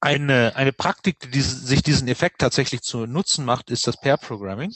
eine, 0.00 0.56
eine 0.56 0.72
Praktik, 0.72 1.20
die 1.20 1.30
diese, 1.30 1.56
sich 1.56 1.82
diesen 1.82 2.08
Effekt 2.08 2.40
tatsächlich 2.40 2.80
zu 2.82 3.06
Nutzen 3.06 3.44
macht, 3.44 3.70
ist 3.70 3.86
das 3.86 4.00
Pair 4.00 4.16
Programming. 4.16 4.74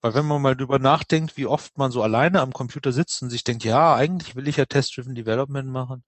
Weil 0.00 0.14
wenn 0.14 0.26
man 0.26 0.40
mal 0.40 0.56
drüber 0.56 0.78
nachdenkt, 0.78 1.36
wie 1.36 1.46
oft 1.46 1.76
man 1.76 1.90
so 1.90 2.02
alleine 2.02 2.40
am 2.40 2.52
Computer 2.52 2.92
sitzt 2.92 3.22
und 3.22 3.30
sich 3.30 3.44
denkt, 3.44 3.64
ja, 3.64 3.94
eigentlich 3.94 4.36
will 4.36 4.48
ich 4.48 4.56
ja 4.56 4.64
Test-Driven 4.64 5.14
Development 5.14 5.68
machen. 5.68 6.02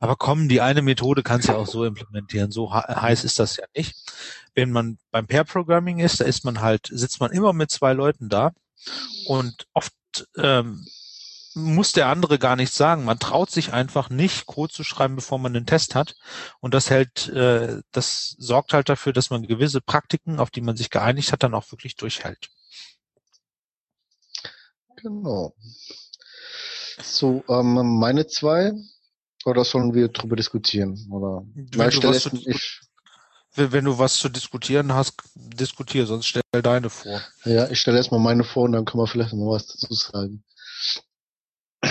Aber 0.00 0.16
komm, 0.16 0.48
die 0.48 0.60
eine 0.60 0.82
Methode 0.82 1.22
kann 1.22 1.40
es 1.40 1.46
ja 1.46 1.54
auch 1.54 1.68
so 1.68 1.84
implementieren. 1.84 2.50
So 2.50 2.72
heiß 2.74 3.24
ist 3.24 3.38
das 3.38 3.56
ja 3.56 3.64
nicht. 3.76 3.94
Wenn 4.54 4.72
man 4.72 4.98
beim 5.10 5.26
Pair 5.26 5.44
Programming 5.44 6.00
ist, 6.00 6.20
da 6.20 6.24
ist 6.24 6.44
man 6.44 6.60
halt, 6.60 6.88
sitzt 6.90 7.20
man 7.20 7.30
immer 7.30 7.52
mit 7.52 7.70
zwei 7.70 7.92
Leuten 7.92 8.28
da 8.28 8.52
und 9.26 9.66
oft 9.74 9.94
ähm, 10.36 10.84
muss 11.54 11.92
der 11.92 12.08
andere 12.08 12.38
gar 12.38 12.56
nichts 12.56 12.76
sagen. 12.76 13.04
Man 13.04 13.18
traut 13.18 13.50
sich 13.50 13.72
einfach 13.72 14.10
nicht, 14.10 14.46
Code 14.46 14.72
zu 14.72 14.84
schreiben, 14.84 15.16
bevor 15.16 15.38
man 15.38 15.54
einen 15.54 15.66
Test 15.66 15.94
hat. 15.94 16.14
Und 16.60 16.74
das 16.74 16.90
hält, 16.90 17.28
äh, 17.28 17.80
das 17.92 18.34
sorgt 18.38 18.72
halt 18.72 18.88
dafür, 18.88 19.12
dass 19.12 19.30
man 19.30 19.46
gewisse 19.46 19.80
Praktiken, 19.80 20.38
auf 20.38 20.50
die 20.50 20.60
man 20.60 20.76
sich 20.76 20.90
geeinigt 20.90 21.32
hat, 21.32 21.42
dann 21.42 21.54
auch 21.54 21.70
wirklich 21.72 21.96
durchhält. 21.96 22.50
Genau. 24.96 25.54
So, 27.02 27.42
ähm, 27.48 27.98
meine 27.98 28.26
zwei, 28.26 28.72
oder 29.44 29.64
sollen 29.64 29.94
wir 29.94 30.08
darüber 30.08 30.36
diskutieren? 30.36 31.08
Oder 31.10 31.42
wenn, 31.54 31.90
du 31.90 32.02
was, 32.02 32.22
zu, 32.22 32.36
ich, 32.46 32.80
wenn 33.54 33.84
du 33.84 33.98
was 33.98 34.16
zu 34.16 34.28
diskutieren 34.28 34.92
hast, 34.92 35.14
diskutier, 35.34 36.06
sonst 36.06 36.26
stell 36.26 36.42
deine 36.62 36.90
vor. 36.90 37.20
Ja, 37.44 37.68
ich 37.68 37.80
stelle 37.80 37.96
erstmal 37.96 38.20
meine 38.20 38.44
vor 38.44 38.64
und 38.64 38.72
dann 38.72 38.84
können 38.84 39.02
wir 39.02 39.08
vielleicht 39.08 39.32
noch 39.32 39.50
was 39.50 39.66
dazu 39.66 39.92
sagen. 39.94 40.44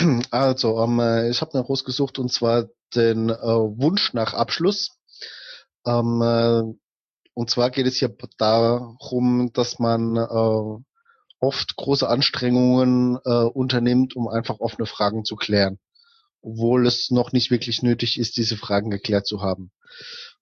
Also, 0.31 0.83
ähm, 0.83 0.99
äh, 0.99 1.29
ich 1.29 1.41
habe 1.41 1.57
noch 1.57 1.69
rausgesucht 1.69 2.19
und 2.19 2.31
zwar 2.31 2.65
den 2.95 3.29
äh, 3.29 3.35
Wunsch 3.35 4.13
nach 4.13 4.33
Abschluss. 4.33 4.97
Ähm, 5.85 6.21
äh, 6.21 6.61
und 7.33 7.49
zwar 7.49 7.69
geht 7.71 7.87
es 7.87 7.97
hier 7.97 8.13
darum, 8.37 9.51
dass 9.53 9.79
man 9.79 10.17
äh, 10.17 10.83
oft 11.39 11.75
große 11.75 12.07
Anstrengungen 12.07 13.17
äh, 13.25 13.29
unternimmt, 13.29 14.15
um 14.15 14.27
einfach 14.27 14.59
offene 14.59 14.85
Fragen 14.85 15.25
zu 15.25 15.35
klären, 15.35 15.79
obwohl 16.41 16.85
es 16.85 17.09
noch 17.09 17.31
nicht 17.31 17.49
wirklich 17.49 17.81
nötig 17.81 18.19
ist, 18.19 18.37
diese 18.37 18.57
Fragen 18.57 18.91
geklärt 18.91 19.25
zu 19.25 19.41
haben. 19.41 19.71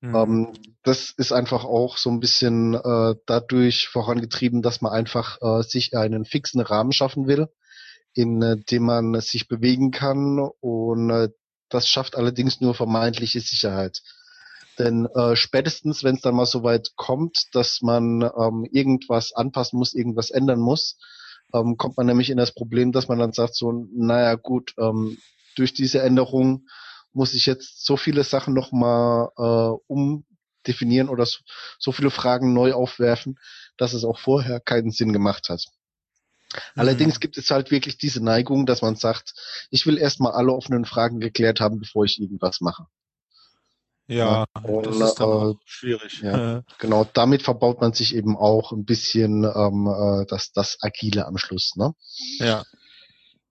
Mhm. 0.01 0.15
Ähm, 0.15 0.53
das 0.83 1.13
ist 1.15 1.31
einfach 1.31 1.63
auch 1.63 1.97
so 1.97 2.09
ein 2.09 2.19
bisschen 2.19 2.73
äh, 2.73 3.15
dadurch 3.25 3.87
vorangetrieben, 3.87 4.61
dass 4.61 4.81
man 4.81 4.91
einfach 4.91 5.37
sich 5.61 5.95
einen 5.95 6.25
fixen 6.25 6.61
Rahmen 6.61 6.91
schaffen 6.91 7.27
will 7.27 7.49
in 8.13 8.41
äh, 8.41 8.57
dem 8.57 8.83
man 8.83 9.19
sich 9.21 9.47
bewegen 9.47 9.91
kann 9.91 10.39
und 10.59 11.09
äh, 11.09 11.29
das 11.69 11.87
schafft 11.87 12.15
allerdings 12.15 12.61
nur 12.61 12.73
vermeintliche 12.73 13.39
Sicherheit. 13.39 14.01
Denn 14.79 15.07
äh, 15.13 15.35
spätestens, 15.35 16.03
wenn 16.03 16.15
es 16.15 16.21
dann 16.21 16.35
mal 16.35 16.45
so 16.45 16.63
weit 16.63 16.93
kommt, 16.95 17.53
dass 17.53 17.81
man 17.81 18.21
ähm, 18.21 18.65
irgendwas 18.71 19.33
anpassen 19.33 19.77
muss, 19.77 19.93
irgendwas 19.93 20.31
ändern 20.31 20.59
muss, 20.59 20.97
ähm, 21.53 21.77
kommt 21.77 21.97
man 21.97 22.05
nämlich 22.05 22.29
in 22.29 22.37
das 22.37 22.53
Problem, 22.53 22.91
dass 22.91 23.07
man 23.07 23.19
dann 23.19 23.33
sagt 23.33 23.55
so, 23.55 23.87
naja 23.93 24.35
gut, 24.35 24.73
ähm, 24.77 25.17
durch 25.55 25.73
diese 25.73 26.01
Änderung 26.01 26.67
muss 27.11 27.33
ich 27.33 27.45
jetzt 27.45 27.85
so 27.85 27.97
viele 27.97 28.23
Sachen 28.23 28.53
nochmal 28.53 29.29
äh, 29.37 29.77
umdefinieren 29.87 31.09
oder 31.09 31.25
so, 31.25 31.39
so 31.77 31.91
viele 31.91 32.11
Fragen 32.11 32.53
neu 32.53 32.73
aufwerfen, 32.73 33.37
dass 33.77 33.93
es 33.93 34.05
auch 34.05 34.19
vorher 34.19 34.59
keinen 34.59 34.91
Sinn 34.91 35.11
gemacht 35.11 35.49
hat. 35.49 35.65
Allerdings 36.75 37.15
mhm. 37.15 37.19
gibt 37.19 37.37
es 37.37 37.51
halt 37.51 37.71
wirklich 37.71 37.97
diese 37.97 38.23
Neigung, 38.23 38.65
dass 38.65 38.81
man 38.81 38.95
sagt, 38.95 39.33
ich 39.69 39.85
will 39.85 39.97
erstmal 39.97 40.31
alle 40.31 40.51
offenen 40.51 40.85
Fragen 40.85 41.19
geklärt 41.19 41.59
haben, 41.59 41.79
bevor 41.79 42.05
ich 42.05 42.19
irgendwas 42.19 42.61
mache. 42.61 42.87
Ja, 44.07 44.47
ja 44.55 44.61
und, 44.63 44.87
das 44.87 44.99
ist 44.99 45.19
dann 45.19 45.51
äh, 45.51 45.55
schwierig. 45.65 46.21
Ja, 46.21 46.63
genau, 46.79 47.05
damit 47.13 47.43
verbaut 47.43 47.79
man 47.79 47.93
sich 47.93 48.15
eben 48.15 48.35
auch 48.35 48.71
ein 48.71 48.85
bisschen 48.85 49.43
ähm, 49.43 49.87
äh, 49.87 50.25
das, 50.25 50.51
das 50.51 50.77
Agile 50.81 51.27
am 51.27 51.37
Schluss. 51.37 51.75
Ne? 51.75 51.93
Ja. 52.39 52.63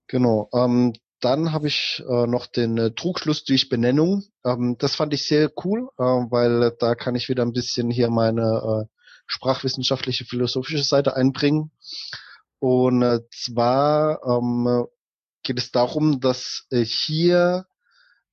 Genau. 0.09 0.49
Ähm, 0.53 0.95
dann 1.21 1.53
habe 1.53 1.69
ich 1.69 2.03
äh, 2.09 2.27
noch 2.27 2.47
den 2.47 2.79
äh, 2.79 2.91
Trugschluss 2.93 3.45
durch 3.45 3.69
Benennung. 3.69 4.25
Ähm, 4.45 4.77
das 4.79 4.97
fand 4.97 5.15
ich 5.15 5.27
sehr 5.27 5.51
cool, 5.65 5.89
äh, 5.99 6.03
weil 6.03 6.73
da 6.79 6.95
kann 6.95 7.15
ich 7.15 7.29
wieder 7.29 7.45
ein 7.45 7.53
bisschen 7.53 7.91
hier 7.91 8.11
meine 8.11 8.87
äh, 8.87 8.95
sprachwissenschaftliche, 9.27 10.25
philosophische 10.25 10.85
Seite 10.85 11.15
einbringen. 11.15 11.71
Und 12.61 13.03
äh, 13.03 13.21
zwar 13.31 14.21
ähm, 14.25 14.87
geht 15.43 15.59
es 15.59 15.71
darum, 15.71 16.21
dass 16.21 16.67
äh, 16.71 16.85
hier 16.85 17.67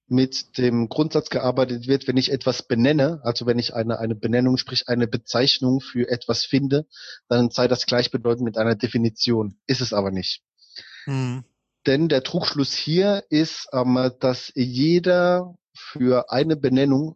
mit 0.08 0.58
dem 0.58 0.88
Grundsatz 0.88 1.30
gearbeitet 1.30 1.88
wird, 1.88 2.08
wenn 2.08 2.18
ich 2.18 2.32
etwas 2.32 2.68
benenne, 2.68 3.22
also 3.24 3.46
wenn 3.46 3.58
ich 3.58 3.74
eine, 3.74 4.00
eine 4.00 4.16
Benennung, 4.16 4.58
sprich 4.58 4.88
eine 4.88 5.08
Bezeichnung 5.08 5.82
für 5.82 6.10
etwas 6.10 6.46
finde, 6.46 6.86
dann 7.28 7.50
sei 7.50 7.68
das 7.68 7.86
gleichbedeutend 7.86 8.46
mit 8.46 8.58
einer 8.58 8.76
Definition. 8.76 9.58
Ist 9.66 9.82
es 9.82 9.94
aber 9.94 10.12
nicht. 10.12 10.44
Hm. 11.06 11.44
Denn 11.88 12.08
der 12.08 12.24
Trugschluss 12.24 12.74
hier 12.74 13.24
ist, 13.30 13.68
ähm, 13.74 14.12
dass 14.20 14.52
jeder 14.56 15.56
für 15.74 16.32
eine 16.32 16.56
Benennung 16.56 17.16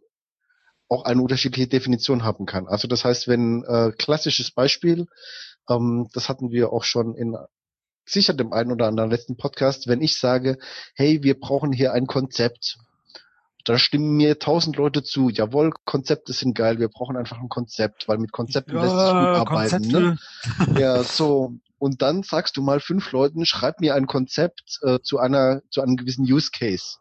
auch 0.88 1.04
eine 1.04 1.22
unterschiedliche 1.22 1.68
Definition 1.68 2.24
haben 2.24 2.46
kann. 2.46 2.66
Also 2.66 2.88
das 2.88 3.04
heißt, 3.04 3.28
wenn 3.28 3.64
äh, 3.64 3.92
klassisches 3.96 4.50
Beispiel, 4.50 5.06
ähm, 5.68 6.08
das 6.12 6.28
hatten 6.28 6.50
wir 6.50 6.72
auch 6.72 6.84
schon 6.84 7.14
in 7.14 7.36
sicher 8.04 8.34
dem 8.34 8.52
einen 8.52 8.72
oder 8.72 8.86
anderen 8.86 9.10
letzten 9.10 9.36
Podcast, 9.36 9.86
wenn 9.86 10.02
ich 10.02 10.18
sage, 10.18 10.58
hey, 10.94 11.22
wir 11.22 11.38
brauchen 11.38 11.72
hier 11.72 11.92
ein 11.92 12.06
Konzept, 12.06 12.78
da 13.64 13.78
stimmen 13.78 14.16
mir 14.16 14.38
tausend 14.38 14.76
Leute 14.76 15.02
zu. 15.02 15.28
Jawohl, 15.28 15.72
Konzepte 15.84 16.32
sind 16.32 16.54
geil. 16.54 16.78
Wir 16.78 16.88
brauchen 16.88 17.16
einfach 17.16 17.38
ein 17.38 17.48
Konzept, 17.48 18.08
weil 18.08 18.18
mit 18.18 18.32
Konzepten 18.32 18.74
ja, 18.74 18.82
lässt 18.82 18.94
sich 18.94 19.10
gut 19.10 19.14
arbeiten. 19.14 19.88
Ne? 19.88 20.18
Ja, 20.80 21.02
so. 21.02 21.54
Und 21.78 22.02
dann 22.02 22.22
sagst 22.22 22.56
du 22.56 22.62
mal 22.62 22.80
fünf 22.80 23.12
Leuten, 23.12 23.46
schreib 23.46 23.80
mir 23.80 23.94
ein 23.94 24.06
Konzept 24.06 24.78
äh, 24.82 24.98
zu 25.02 25.18
einer, 25.18 25.62
zu 25.70 25.82
einem 25.82 25.96
gewissen 25.96 26.24
Use 26.24 26.50
Case. 26.52 26.96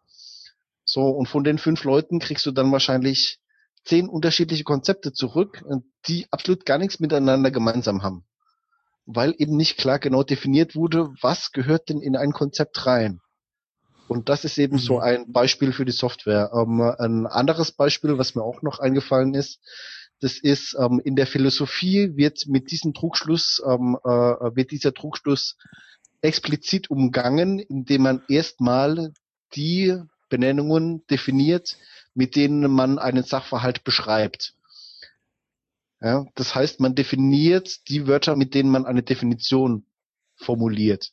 So. 0.83 1.09
Und 1.09 1.27
von 1.27 1.43
den 1.43 1.57
fünf 1.57 1.83
Leuten 1.83 2.19
kriegst 2.19 2.45
du 2.45 2.51
dann 2.51 2.71
wahrscheinlich 2.71 3.39
zehn 3.85 4.09
unterschiedliche 4.09 4.63
Konzepte 4.63 5.13
zurück, 5.13 5.63
die 6.07 6.27
absolut 6.31 6.65
gar 6.65 6.77
nichts 6.77 6.99
miteinander 6.99 7.51
gemeinsam 7.51 8.03
haben 8.03 8.25
weil 9.11 9.33
eben 9.39 9.57
nicht 9.57 9.77
klar 9.77 9.97
genau 9.97 10.21
definiert 10.21 10.75
wurde, 10.75 11.09
was 11.21 11.51
gehört 11.51 11.89
denn 11.89 11.99
in 11.99 12.15
ein 12.15 12.31
Konzept 12.31 12.85
rein. 12.85 13.21
Und 14.07 14.29
das 14.29 14.45
ist 14.45 14.57
eben 14.59 14.75
mhm. 14.75 14.79
so 14.79 14.99
ein 14.99 15.31
Beispiel 15.31 15.73
für 15.73 15.85
die 15.85 15.91
Software. 15.91 16.51
Ähm, 16.53 16.81
ein 16.81 17.25
anderes 17.25 17.71
Beispiel, 17.71 18.17
was 18.17 18.35
mir 18.35 18.43
auch 18.43 18.61
noch 18.61 18.79
eingefallen 18.79 19.33
ist, 19.33 19.59
das 20.21 20.37
ist 20.37 20.75
ähm, 20.79 21.01
in 21.03 21.15
der 21.15 21.27
Philosophie 21.27 22.17
wird 22.17 22.45
mit 22.47 22.71
diesem 22.71 22.93
Trugschluss 22.93 23.61
ähm, 23.65 23.97
äh, 24.03 24.09
wird 24.09 24.71
dieser 24.71 24.93
Trugschluss 24.93 25.55
explizit 26.21 26.91
umgangen, 26.91 27.59
indem 27.59 28.03
man 28.03 28.21
erstmal 28.27 29.13
die 29.55 29.97
Benennungen 30.29 31.05
definiert, 31.07 31.77
mit 32.13 32.35
denen 32.35 32.69
man 32.69 32.99
einen 32.99 33.23
Sachverhalt 33.23 33.83
beschreibt. 33.83 34.53
Ja, 36.01 36.25
das 36.35 36.55
heißt, 36.55 36.79
man 36.79 36.95
definiert 36.95 37.89
die 37.89 38.07
Wörter, 38.07 38.35
mit 38.35 38.53
denen 38.53 38.69
man 38.69 38.85
eine 38.85 39.03
Definition 39.03 39.85
formuliert. 40.35 41.11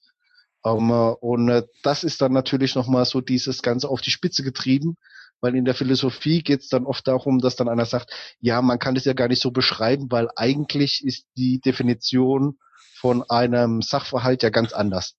Ähm, 0.64 0.90
und 0.90 1.48
äh, 1.48 1.64
das 1.82 2.04
ist 2.04 2.20
dann 2.20 2.32
natürlich 2.32 2.74
nochmal 2.74 3.04
so 3.04 3.20
dieses 3.20 3.62
Ganze 3.62 3.88
auf 3.88 4.00
die 4.00 4.10
Spitze 4.10 4.42
getrieben, 4.42 4.96
weil 5.40 5.54
in 5.56 5.64
der 5.64 5.74
Philosophie 5.74 6.42
geht 6.42 6.62
es 6.62 6.68
dann 6.68 6.86
oft 6.86 7.06
darum, 7.06 7.40
dass 7.40 7.56
dann 7.56 7.68
einer 7.68 7.84
sagt, 7.84 8.10
ja, 8.40 8.62
man 8.62 8.78
kann 8.78 8.94
das 8.94 9.04
ja 9.04 9.12
gar 9.12 9.28
nicht 9.28 9.42
so 9.42 9.50
beschreiben, 9.50 10.06
weil 10.10 10.28
eigentlich 10.36 11.04
ist 11.04 11.26
die 11.36 11.60
Definition 11.60 12.58
von 12.94 13.22
einem 13.28 13.82
Sachverhalt 13.82 14.42
ja 14.42 14.50
ganz 14.50 14.72
anders. 14.72 15.14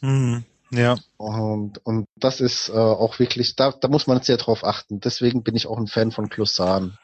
Mhm. 0.00 0.44
Ja. 0.70 0.96
Und, 1.18 1.84
und 1.84 2.06
das 2.16 2.40
ist 2.40 2.68
äh, 2.68 2.72
auch 2.72 3.18
wirklich, 3.18 3.54
da, 3.54 3.72
da 3.72 3.88
muss 3.88 4.06
man 4.06 4.22
sehr 4.22 4.38
drauf 4.38 4.64
achten. 4.64 5.00
Deswegen 5.00 5.42
bin 5.42 5.54
ich 5.54 5.66
auch 5.66 5.78
ein 5.78 5.86
Fan 5.86 6.10
von 6.10 6.28
Glossaren. 6.28 6.98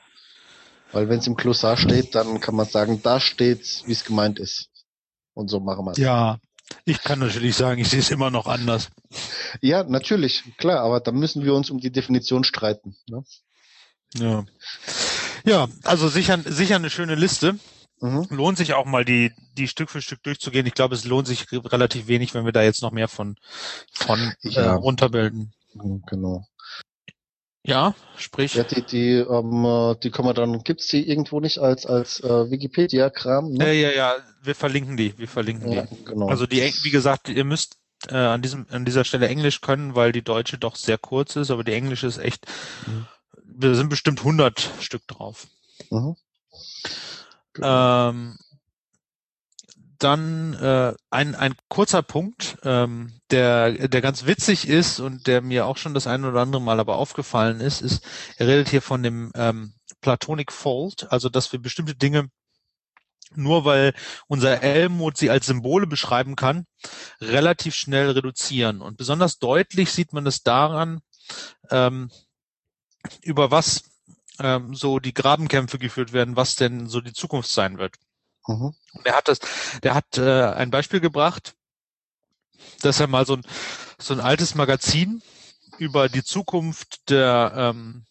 Weil 0.92 1.08
wenn 1.08 1.18
es 1.20 1.26
im 1.26 1.36
Glossar 1.36 1.76
steht, 1.76 2.14
dann 2.14 2.40
kann 2.40 2.54
man 2.54 2.66
sagen, 2.66 3.00
da 3.02 3.20
steht, 3.20 3.82
wie 3.86 3.92
es 3.92 4.04
gemeint 4.04 4.38
ist. 4.38 4.68
Und 5.34 5.48
so 5.48 5.60
machen 5.60 5.84
wir 5.84 5.92
es. 5.92 5.98
Ja, 5.98 6.38
ich 6.84 7.02
kann 7.02 7.18
natürlich 7.18 7.56
sagen, 7.56 7.80
ich 7.80 7.88
sehe 7.88 8.00
es 8.00 8.10
immer 8.10 8.30
noch 8.30 8.46
anders. 8.46 8.90
Ja, 9.60 9.84
natürlich, 9.84 10.44
klar, 10.56 10.80
aber 10.80 11.00
da 11.00 11.12
müssen 11.12 11.44
wir 11.44 11.54
uns 11.54 11.70
um 11.70 11.78
die 11.78 11.92
Definition 11.92 12.44
streiten. 12.44 12.96
Ne? 13.08 13.24
Ja. 14.14 14.44
Ja, 15.44 15.68
also 15.84 16.08
sicher, 16.08 16.38
sicher 16.44 16.76
eine 16.76 16.90
schöne 16.90 17.14
Liste. 17.14 17.58
Mhm. 18.00 18.26
Lohnt 18.30 18.58
sich 18.58 18.74
auch 18.74 18.86
mal 18.86 19.04
die, 19.04 19.32
die 19.56 19.68
Stück 19.68 19.90
für 19.90 20.02
Stück 20.02 20.22
durchzugehen. 20.22 20.66
Ich 20.66 20.74
glaube, 20.74 20.94
es 20.94 21.04
lohnt 21.04 21.26
sich 21.26 21.46
relativ 21.52 22.06
wenig, 22.06 22.34
wenn 22.34 22.44
wir 22.44 22.52
da 22.52 22.62
jetzt 22.62 22.82
noch 22.82 22.92
mehr 22.92 23.08
von, 23.08 23.36
von 23.92 24.34
ja. 24.42 24.62
äh, 24.62 24.68
runterbilden. 24.70 25.52
Mhm, 25.74 26.02
genau. 26.06 26.46
Ja, 27.62 27.94
sprich. 28.16 28.54
Ja, 28.54 28.64
die, 28.64 28.82
die, 28.82 29.12
ähm, 29.16 29.96
die 30.02 30.10
kann 30.10 30.24
man 30.24 30.34
dann, 30.34 30.64
gibt's 30.64 30.88
die 30.88 31.06
irgendwo 31.06 31.40
nicht 31.40 31.58
als, 31.58 31.84
als 31.84 32.20
äh, 32.20 32.50
Wikipedia-Kram? 32.50 33.52
Ne? 33.52 33.66
Ja, 33.66 33.72
ja, 33.72 33.90
ja, 33.90 34.16
wir 34.42 34.54
verlinken 34.54 34.96
die, 34.96 35.16
wir 35.18 35.28
verlinken 35.28 35.70
ja, 35.70 35.82
die. 35.82 36.04
Genau. 36.04 36.28
Also 36.28 36.46
die, 36.46 36.60
wie 36.82 36.90
gesagt, 36.90 37.28
ihr 37.28 37.44
müsst 37.44 37.76
äh, 38.08 38.14
an 38.14 38.40
diesem, 38.40 38.66
an 38.70 38.86
dieser 38.86 39.04
Stelle 39.04 39.28
Englisch 39.28 39.60
können, 39.60 39.94
weil 39.94 40.12
die 40.12 40.22
deutsche 40.22 40.56
doch 40.56 40.76
sehr 40.76 40.96
kurz 40.96 41.36
ist, 41.36 41.50
aber 41.50 41.62
die 41.62 41.74
englische 41.74 42.06
ist 42.06 42.18
echt, 42.18 42.46
mhm. 42.86 43.06
wir 43.44 43.74
sind 43.74 43.90
bestimmt 43.90 44.20
100 44.20 44.70
Stück 44.80 45.06
drauf. 45.06 45.46
Mhm. 45.90 46.16
Ähm, 47.62 48.38
dann 50.02 50.54
äh, 50.54 50.94
ein, 51.10 51.34
ein 51.34 51.54
kurzer 51.68 52.02
Punkt, 52.02 52.58
ähm, 52.64 53.20
der, 53.30 53.88
der 53.88 54.00
ganz 54.00 54.26
witzig 54.26 54.68
ist 54.68 55.00
und 55.00 55.26
der 55.26 55.42
mir 55.42 55.66
auch 55.66 55.76
schon 55.76 55.94
das 55.94 56.06
ein 56.06 56.24
oder 56.24 56.40
andere 56.40 56.62
Mal 56.62 56.80
aber 56.80 56.96
aufgefallen 56.96 57.60
ist, 57.60 57.82
ist, 57.82 58.04
er 58.36 58.48
redet 58.48 58.68
hier 58.68 58.82
von 58.82 59.02
dem 59.02 59.30
ähm, 59.34 59.74
Platonic 60.00 60.52
Fault, 60.52 61.10
also 61.12 61.28
dass 61.28 61.52
wir 61.52 61.60
bestimmte 61.60 61.94
Dinge 61.94 62.28
nur 63.34 63.64
weil 63.64 63.94
unser 64.26 64.62
Elmut 64.62 65.16
sie 65.16 65.30
als 65.30 65.46
Symbole 65.46 65.86
beschreiben 65.86 66.34
kann, 66.34 66.66
relativ 67.20 67.74
schnell 67.74 68.10
reduzieren. 68.10 68.80
Und 68.80 68.96
besonders 68.96 69.38
deutlich 69.38 69.92
sieht 69.92 70.12
man 70.12 70.26
es 70.26 70.42
daran, 70.42 71.00
ähm, 71.70 72.10
über 73.22 73.50
was 73.50 73.84
ähm, 74.40 74.74
so 74.74 74.98
die 74.98 75.14
Grabenkämpfe 75.14 75.78
geführt 75.78 76.12
werden, 76.12 76.36
was 76.36 76.56
denn 76.56 76.88
so 76.88 77.00
die 77.00 77.12
Zukunft 77.12 77.50
sein 77.50 77.78
wird. 77.78 77.94
Mhm. 78.46 78.74
Und 78.92 79.06
er 79.06 79.16
hat 79.16 79.28
das, 79.28 79.40
der 79.82 79.94
hat 79.94 80.18
äh, 80.18 80.44
ein 80.52 80.70
Beispiel 80.70 81.00
gebracht, 81.00 81.54
dass 82.82 83.00
er 83.00 83.06
mal 83.06 83.26
so 83.26 83.34
ein, 83.34 83.42
so 83.98 84.14
ein 84.14 84.20
altes 84.20 84.54
Magazin 84.54 85.22
über 85.78 86.08
die 86.08 86.24
Zukunft 86.24 87.10
der 87.10 87.52
ähm, 87.56 88.04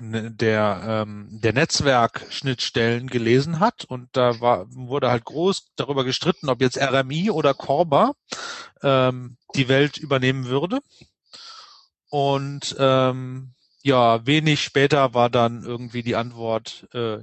der 0.00 1.04
ähm, 1.04 1.28
der 1.42 1.52
Netzwerkschnittstellen 1.52 3.08
gelesen 3.08 3.60
hat 3.60 3.84
und 3.84 4.08
da 4.12 4.40
war 4.40 4.66
wurde 4.72 5.10
halt 5.10 5.24
groß 5.24 5.72
darüber 5.76 6.04
gestritten, 6.04 6.48
ob 6.48 6.62
jetzt 6.62 6.78
RMI 6.78 7.30
oder 7.30 7.52
Corba 7.52 8.12
ähm, 8.82 9.36
die 9.54 9.68
Welt 9.68 9.98
übernehmen 9.98 10.46
würde 10.46 10.80
und 12.08 12.74
ähm, 12.78 13.54
ja 13.82 14.24
wenig 14.24 14.62
später 14.62 15.12
war 15.14 15.28
dann 15.28 15.62
irgendwie 15.62 16.02
die 16.02 16.16
Antwort 16.16 16.88
äh, 16.94 17.18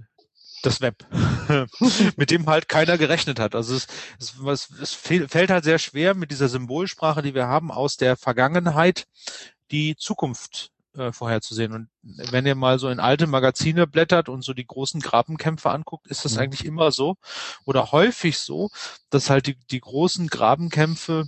das 0.62 0.82
Web, 0.82 1.06
mit 2.18 2.32
dem 2.32 2.48
halt 2.48 2.68
keiner 2.68 2.98
gerechnet 2.98 3.40
hat. 3.40 3.56
Also 3.56 3.76
es, 3.76 3.88
es, 4.20 4.70
es 4.82 4.94
fällt 4.94 5.50
halt 5.50 5.64
sehr 5.64 5.80
schwer 5.80 6.16
mit 6.16 6.32
dieser 6.32 6.50
Symbolsprache, 6.50 7.22
die 7.22 7.34
wir 7.34 7.48
haben, 7.48 7.72
aus 7.72 7.98
der 7.98 8.18
Vergangenheit 8.18 9.06
die 9.72 9.96
Zukunft 9.96 10.72
äh, 10.96 11.12
vorherzusehen. 11.12 11.74
Und 11.74 11.90
wenn 12.02 12.46
ihr 12.46 12.56
mal 12.56 12.80
so 12.80 12.90
in 12.90 13.00
alte 13.00 13.28
Magazine 13.28 13.88
blättert 13.88 14.30
und 14.30 14.44
so 14.44 14.54
die 14.54 14.66
großen 14.66 15.02
Grabenkämpfe 15.02 15.70
anguckt, 15.70 16.08
ist 16.08 16.26
das 16.26 16.34
mhm. 16.34 16.40
eigentlich 16.40 16.66
immer 16.66 16.92
so 16.92 17.16
oder 17.66 17.92
häufig 17.92 18.38
so, 18.38 18.70
dass 19.10 19.30
halt 19.30 19.48
die, 19.48 19.58
die 19.72 19.82
großen 19.82 20.28
Grabenkämpfe 20.28 21.26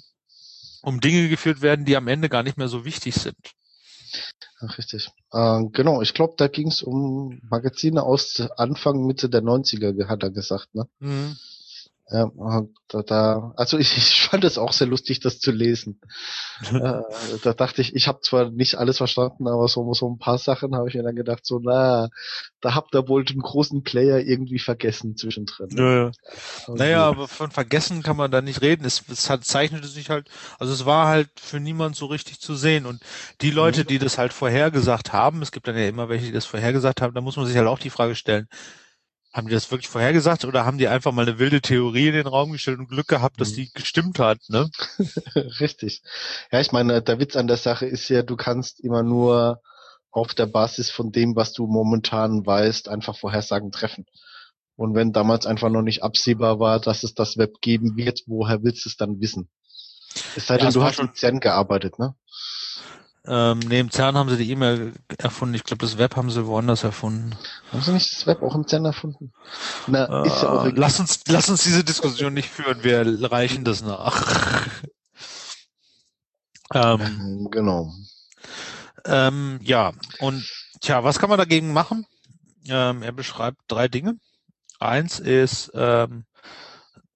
um 0.81 0.99
Dinge 0.99 1.29
geführt 1.29 1.61
werden, 1.61 1.85
die 1.85 1.95
am 1.95 2.07
Ende 2.07 2.27
gar 2.27 2.43
nicht 2.43 2.57
mehr 2.57 2.67
so 2.67 2.85
wichtig 2.85 3.15
sind. 3.15 3.37
Richtig. 4.77 5.09
Äh, 5.31 5.63
genau, 5.71 6.01
ich 6.01 6.13
glaube, 6.13 6.35
da 6.37 6.47
ging 6.47 6.67
es 6.67 6.83
um 6.83 7.39
Magazine 7.49 8.03
aus 8.03 8.41
Anfang, 8.57 9.05
Mitte 9.05 9.29
der 9.29 9.41
90er, 9.41 10.07
hat 10.07 10.23
er 10.23 10.29
gesagt, 10.31 10.73
ne? 10.75 10.87
Mhm. 10.99 11.35
Ja, 12.11 12.29
da, 12.89 13.03
da, 13.03 13.53
also 13.55 13.77
ich, 13.77 13.95
ich 13.97 14.21
fand 14.21 14.43
es 14.43 14.57
auch 14.57 14.73
sehr 14.73 14.87
lustig, 14.87 15.21
das 15.21 15.39
zu 15.39 15.51
lesen. 15.51 16.01
äh, 16.71 17.01
da 17.43 17.53
dachte 17.53 17.81
ich, 17.81 17.95
ich 17.95 18.07
habe 18.07 18.19
zwar 18.21 18.49
nicht 18.49 18.75
alles 18.75 18.97
verstanden, 18.97 19.47
aber 19.47 19.67
so, 19.69 19.93
so 19.93 20.09
ein 20.09 20.17
paar 20.17 20.37
Sachen 20.37 20.75
habe 20.75 20.89
ich 20.89 20.95
mir 20.95 21.03
dann 21.03 21.15
gedacht, 21.15 21.45
so, 21.45 21.59
na, 21.63 22.09
da 22.59 22.75
habt 22.75 22.93
ihr 22.93 23.07
wohl 23.07 23.23
den 23.23 23.39
großen 23.39 23.83
Player 23.83 24.19
irgendwie 24.19 24.59
vergessen 24.59 25.15
zwischendrin. 25.15 25.69
Ja, 25.71 26.11
Also, 26.67 26.75
naja, 26.75 27.05
aber 27.05 27.29
von 27.29 27.49
vergessen 27.49 28.03
kann 28.03 28.17
man 28.17 28.29
da 28.29 28.41
nicht 28.41 28.61
reden. 28.61 28.85
Es, 28.85 29.03
es 29.09 29.29
hat, 29.29 29.45
zeichnete 29.45 29.87
sich 29.87 30.09
halt, 30.09 30.29
also 30.59 30.73
es 30.73 30.85
war 30.85 31.07
halt 31.07 31.29
für 31.39 31.61
niemand 31.61 31.95
so 31.95 32.07
richtig 32.07 32.41
zu 32.41 32.55
sehen. 32.55 32.85
Und 32.85 33.01
die 33.39 33.51
Leute, 33.51 33.81
mhm. 33.81 33.87
die 33.87 33.99
das 33.99 34.17
halt 34.17 34.33
vorhergesagt 34.33 35.13
haben, 35.13 35.41
es 35.41 35.53
gibt 35.53 35.67
dann 35.67 35.77
ja 35.77 35.87
immer 35.87 36.09
welche, 36.09 36.25
die 36.25 36.31
das 36.33 36.45
vorhergesagt 36.45 37.01
haben, 37.01 37.13
da 37.13 37.21
muss 37.21 37.37
man 37.37 37.45
sich 37.45 37.55
halt 37.55 37.67
auch 37.67 37.79
die 37.79 37.89
Frage 37.89 38.15
stellen, 38.15 38.49
haben 39.33 39.47
die 39.47 39.53
das 39.53 39.71
wirklich 39.71 39.87
vorhergesagt 39.87 40.45
oder 40.45 40.65
haben 40.65 40.77
die 40.77 40.87
einfach 40.87 41.11
mal 41.11 41.27
eine 41.27 41.39
wilde 41.39 41.61
Theorie 41.61 42.09
in 42.09 42.13
den 42.13 42.27
Raum 42.27 42.51
gestellt 42.51 42.79
und 42.79 42.89
Glück 42.89 43.07
gehabt, 43.07 43.39
dass 43.39 43.51
mhm. 43.51 43.55
die 43.55 43.71
gestimmt 43.73 44.19
hat, 44.19 44.39
ne? 44.49 44.69
Richtig. 45.59 46.01
Ja, 46.51 46.59
ich 46.59 46.71
meine, 46.71 47.01
der 47.01 47.19
Witz 47.19 47.35
an 47.35 47.47
der 47.47 47.57
Sache 47.57 47.85
ist 47.85 48.09
ja, 48.09 48.23
du 48.23 48.35
kannst 48.35 48.81
immer 48.81 49.03
nur 49.03 49.61
auf 50.11 50.33
der 50.33 50.47
Basis 50.47 50.89
von 50.89 51.11
dem, 51.11 51.35
was 51.35 51.53
du 51.53 51.67
momentan 51.67 52.45
weißt, 52.45 52.89
einfach 52.89 53.17
Vorhersagen 53.17 53.71
treffen. 53.71 54.05
Und 54.75 54.95
wenn 54.95 55.13
damals 55.13 55.45
einfach 55.45 55.69
noch 55.69 55.81
nicht 55.81 56.03
absehbar 56.03 56.59
war, 56.59 56.79
dass 56.79 57.03
es 57.03 57.13
das 57.13 57.37
Web 57.37 57.61
geben 57.61 57.95
wird, 57.95 58.23
woher 58.25 58.63
willst 58.63 58.85
du 58.85 58.89
es 58.89 58.97
dann 58.97 59.21
wissen? 59.21 59.49
Es 60.35 60.47
sei 60.47 60.57
denn, 60.57 60.67
ja, 60.67 60.71
du 60.73 60.83
hast 60.83 60.95
schon 60.95 61.13
CERN 61.15 61.39
gearbeitet, 61.39 61.99
ne? 61.99 62.15
Ähm, 63.27 63.61
im 63.69 63.91
CERN 63.91 64.17
haben 64.17 64.29
sie 64.29 64.37
die 64.37 64.49
E-Mail 64.49 64.93
erfunden. 65.19 65.53
Ich 65.53 65.63
glaube, 65.63 65.85
das 65.85 65.99
Web 65.99 66.15
haben 66.15 66.31
sie 66.31 66.47
woanders 66.47 66.83
erfunden. 66.83 67.35
Haben 67.71 67.81
sie 67.81 67.93
nicht 67.93 68.11
das 68.11 68.25
Web 68.25 68.41
auch 68.41 68.55
im 68.55 68.67
CERN 68.67 68.85
erfunden? 68.85 69.31
Na, 69.85 70.23
äh, 70.23 70.27
ist 70.27 70.41
ja 70.41 70.49
auch 70.49 70.65
egal. 70.65 70.79
lass 70.79 70.99
uns, 70.99 71.21
lass 71.27 71.49
uns 71.49 71.63
diese 71.63 71.83
Diskussion 71.83 72.33
nicht 72.33 72.49
führen. 72.49 72.83
Wir 72.83 73.31
reichen 73.31 73.63
das 73.63 73.83
nach. 73.83 74.33
ähm, 76.73 77.47
genau. 77.51 77.93
Ähm, 79.05 79.59
ja, 79.61 79.91
und 80.19 80.43
tja, 80.81 81.03
was 81.03 81.19
kann 81.19 81.29
man 81.29 81.37
dagegen 81.37 81.73
machen? 81.73 82.07
Ähm, 82.67 83.03
er 83.03 83.11
beschreibt 83.11 83.59
drei 83.67 83.87
Dinge. 83.87 84.15
Eins 84.79 85.19
ist 85.19 85.71
ähm, 85.75 86.25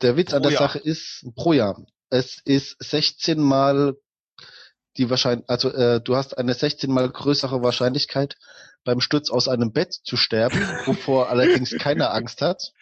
Der 0.00 0.16
Witz 0.16 0.30
pro 0.30 0.36
an 0.36 0.42
der 0.42 0.52
Jahr. 0.52 0.62
Sache 0.62 0.78
ist 0.78 1.26
pro 1.34 1.52
Jahr. 1.52 1.84
Es 2.08 2.38
ist 2.44 2.76
16 2.82 3.40
mal 3.40 3.96
die 4.96 5.10
Wahrscheinlichkeit, 5.10 5.50
also 5.50 5.72
äh, 5.72 6.00
du 6.00 6.14
hast 6.16 6.38
eine 6.38 6.54
16 6.54 6.92
mal 6.92 7.10
größere 7.10 7.62
Wahrscheinlichkeit, 7.62 8.36
beim 8.84 9.00
Sturz 9.00 9.30
aus 9.30 9.48
einem 9.48 9.72
Bett 9.72 9.92
zu 9.92 10.16
sterben, 10.16 10.60
wovor 10.86 11.28
allerdings 11.30 11.76
keiner 11.78 12.12
Angst 12.12 12.42
hat. 12.42 12.72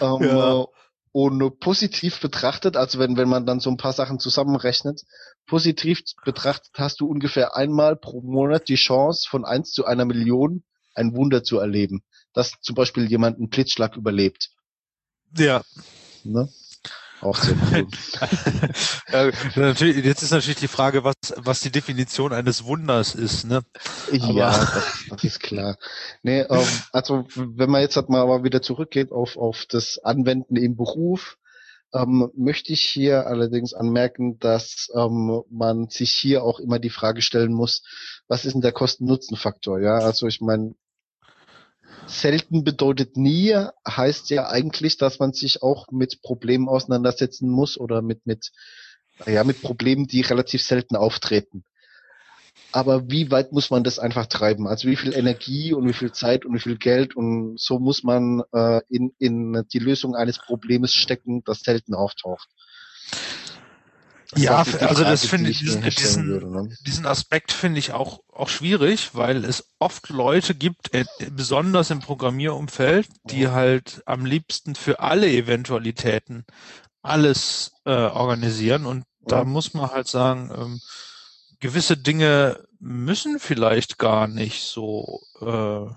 Ähm, 0.00 0.22
ja. 0.22 0.66
Und 1.12 1.60
positiv 1.60 2.20
betrachtet, 2.20 2.76
also 2.76 2.98
wenn, 2.98 3.16
wenn 3.16 3.28
man 3.28 3.46
dann 3.46 3.60
so 3.60 3.70
ein 3.70 3.76
paar 3.76 3.92
Sachen 3.92 4.18
zusammenrechnet, 4.18 5.02
positiv 5.46 6.02
betrachtet 6.24 6.72
hast 6.74 7.00
du 7.00 7.06
ungefähr 7.06 7.54
einmal 7.54 7.94
pro 7.94 8.20
Monat 8.20 8.68
die 8.68 8.74
Chance, 8.74 9.28
von 9.28 9.44
eins 9.44 9.70
zu 9.70 9.84
einer 9.84 10.04
Million 10.04 10.64
ein 10.94 11.14
Wunder 11.14 11.44
zu 11.44 11.58
erleben. 11.58 12.02
Dass 12.32 12.54
zum 12.60 12.74
Beispiel 12.74 13.06
jemand 13.06 13.38
einen 13.38 13.48
Blitzschlag 13.48 13.96
überlebt. 13.96 14.50
Ja. 15.36 15.62
Ne? 16.24 16.48
Auch 17.24 17.38
sehr 17.38 17.56
cool. 19.12 19.32
natürlich, 19.56 20.04
jetzt 20.04 20.22
ist 20.22 20.30
natürlich 20.30 20.58
die 20.58 20.68
Frage, 20.68 21.04
was, 21.04 21.14
was 21.36 21.60
die 21.60 21.70
Definition 21.70 22.32
eines 22.34 22.64
Wunders 22.64 23.14
ist, 23.14 23.44
ne? 23.44 23.62
Ja, 24.12 24.50
das, 24.50 25.04
das, 25.08 25.24
ist 25.24 25.40
klar. 25.40 25.78
Nee, 26.22 26.40
ähm, 26.40 26.66
also 26.92 27.26
wenn 27.34 27.70
man 27.70 27.80
jetzt 27.80 27.96
halt 27.96 28.10
mal 28.10 28.44
wieder 28.44 28.60
zurückgeht 28.60 29.10
auf, 29.10 29.38
auf 29.38 29.64
das 29.68 29.98
Anwenden 29.98 30.56
im 30.56 30.76
Beruf, 30.76 31.38
ähm, 31.94 32.30
möchte 32.36 32.72
ich 32.72 32.82
hier 32.82 33.26
allerdings 33.26 33.72
anmerken, 33.72 34.38
dass 34.38 34.90
ähm, 34.94 35.42
man 35.48 35.88
sich 35.88 36.12
hier 36.12 36.42
auch 36.42 36.58
immer 36.58 36.78
die 36.78 36.90
Frage 36.90 37.22
stellen 37.22 37.54
muss, 37.54 37.82
was 38.28 38.44
ist 38.44 38.52
denn 38.52 38.60
der 38.60 38.72
Kosten-Nutzen-Faktor? 38.72 39.80
Ja, 39.80 39.98
also 39.98 40.26
ich 40.26 40.40
meine, 40.40 40.74
selten 42.06 42.64
bedeutet 42.64 43.16
nie, 43.16 43.54
heißt 43.86 44.30
ja 44.30 44.48
eigentlich, 44.48 44.96
dass 44.98 45.18
man 45.18 45.32
sich 45.32 45.62
auch 45.62 45.88
mit 45.90 46.22
Problemen 46.22 46.68
auseinandersetzen 46.68 47.48
muss 47.48 47.78
oder 47.78 48.02
mit, 48.02 48.26
mit, 48.26 48.52
ja, 49.26 49.44
mit 49.44 49.62
Problemen, 49.62 50.06
die 50.06 50.20
relativ 50.20 50.62
selten 50.62 50.96
auftreten. 50.96 51.64
Aber 52.72 53.08
wie 53.08 53.30
weit 53.30 53.52
muss 53.52 53.70
man 53.70 53.84
das 53.84 53.98
einfach 53.98 54.26
treiben? 54.26 54.66
Also 54.66 54.88
wie 54.88 54.96
viel 54.96 55.14
Energie 55.14 55.72
und 55.72 55.88
wie 55.88 55.92
viel 55.92 56.12
Zeit 56.12 56.44
und 56.44 56.54
wie 56.54 56.60
viel 56.60 56.76
Geld 56.76 57.14
und 57.14 57.58
so 57.58 57.78
muss 57.78 58.02
man 58.02 58.42
äh, 58.52 58.80
in, 58.88 59.14
in 59.18 59.64
die 59.72 59.78
Lösung 59.78 60.16
eines 60.16 60.38
Problems 60.38 60.92
stecken, 60.92 61.42
das 61.44 61.60
selten 61.60 61.94
auftaucht. 61.94 62.48
Ja, 64.36 64.64
also 64.80 65.04
das 65.04 65.26
finde 65.26 65.50
ich, 65.50 65.60
diesen, 65.60 65.82
diesen, 65.82 66.26
würde, 66.26 66.50
ne? 66.50 66.76
diesen 66.86 67.06
Aspekt 67.06 67.52
finde 67.52 67.78
ich 67.78 67.92
auch, 67.92 68.20
auch 68.32 68.48
schwierig, 68.48 69.14
weil 69.14 69.44
es 69.44 69.68
oft 69.78 70.08
Leute 70.08 70.54
gibt, 70.54 70.94
äh, 70.94 71.04
besonders 71.30 71.90
im 71.90 72.00
Programmierumfeld, 72.00 73.08
die 73.24 73.48
halt 73.48 74.02
am 74.06 74.24
liebsten 74.24 74.74
für 74.74 75.00
alle 75.00 75.28
Eventualitäten 75.30 76.44
alles 77.02 77.72
äh, 77.84 77.90
organisieren 77.90 78.86
und 78.86 79.00
ja. 79.00 79.38
da 79.38 79.44
muss 79.44 79.74
man 79.74 79.90
halt 79.90 80.08
sagen, 80.08 80.50
ähm, 80.56 80.80
gewisse 81.60 81.96
Dinge 81.96 82.64
müssen 82.80 83.38
vielleicht 83.38 83.98
gar 83.98 84.26
nicht 84.26 84.62
so 84.64 85.22
äh, 85.40 85.94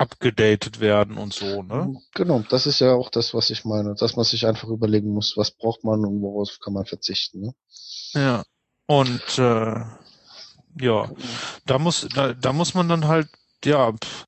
abgedatet 0.00 0.80
werden 0.80 1.18
und 1.18 1.34
so, 1.34 1.62
ne? 1.62 1.94
Genau, 2.14 2.42
das 2.48 2.66
ist 2.66 2.80
ja 2.80 2.94
auch 2.94 3.10
das, 3.10 3.34
was 3.34 3.50
ich 3.50 3.66
meine, 3.66 3.94
dass 3.94 4.16
man 4.16 4.24
sich 4.24 4.46
einfach 4.46 4.68
überlegen 4.68 5.10
muss, 5.10 5.36
was 5.36 5.50
braucht 5.50 5.84
man 5.84 6.06
und 6.06 6.22
worauf 6.22 6.58
kann 6.60 6.72
man 6.72 6.86
verzichten, 6.86 7.40
ne? 7.40 7.54
Ja. 8.14 8.42
Und 8.86 9.38
äh, 9.38 9.84
ja, 10.80 11.10
da 11.66 11.78
muss 11.78 12.08
da, 12.14 12.32
da 12.32 12.52
muss 12.52 12.74
man 12.74 12.88
dann 12.88 13.06
halt 13.06 13.28
ja, 13.64 13.92
pff, 13.92 14.24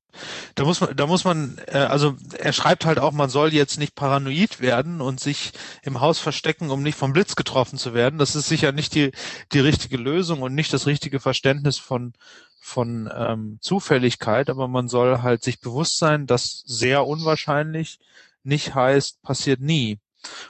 da 0.55 0.63
muss 0.63 0.81
man, 0.81 0.95
da 0.95 1.07
muss 1.07 1.23
man, 1.23 1.59
äh, 1.67 1.77
also 1.77 2.15
er 2.37 2.53
schreibt 2.53 2.85
halt 2.85 2.99
auch, 2.99 3.11
man 3.11 3.29
soll 3.29 3.53
jetzt 3.53 3.77
nicht 3.79 3.95
paranoid 3.95 4.59
werden 4.61 5.01
und 5.01 5.19
sich 5.19 5.53
im 5.81 6.01
Haus 6.01 6.19
verstecken, 6.19 6.69
um 6.69 6.83
nicht 6.83 6.97
vom 6.97 7.13
Blitz 7.13 7.35
getroffen 7.35 7.77
zu 7.77 7.93
werden. 7.93 8.19
Das 8.19 8.35
ist 8.35 8.47
sicher 8.47 8.71
nicht 8.71 8.95
die 8.95 9.11
die 9.51 9.59
richtige 9.59 9.97
Lösung 9.97 10.41
und 10.41 10.55
nicht 10.55 10.73
das 10.73 10.87
richtige 10.87 11.19
Verständnis 11.19 11.77
von 11.77 12.13
von 12.59 13.09
ähm, 13.13 13.57
Zufälligkeit, 13.61 14.49
aber 14.49 14.67
man 14.67 14.87
soll 14.87 15.21
halt 15.21 15.43
sich 15.43 15.59
bewusst 15.59 15.97
sein, 15.97 16.27
dass 16.27 16.63
sehr 16.65 17.05
unwahrscheinlich 17.05 17.99
nicht 18.43 18.73
heißt, 18.75 19.21
passiert 19.21 19.59
nie. 19.59 19.99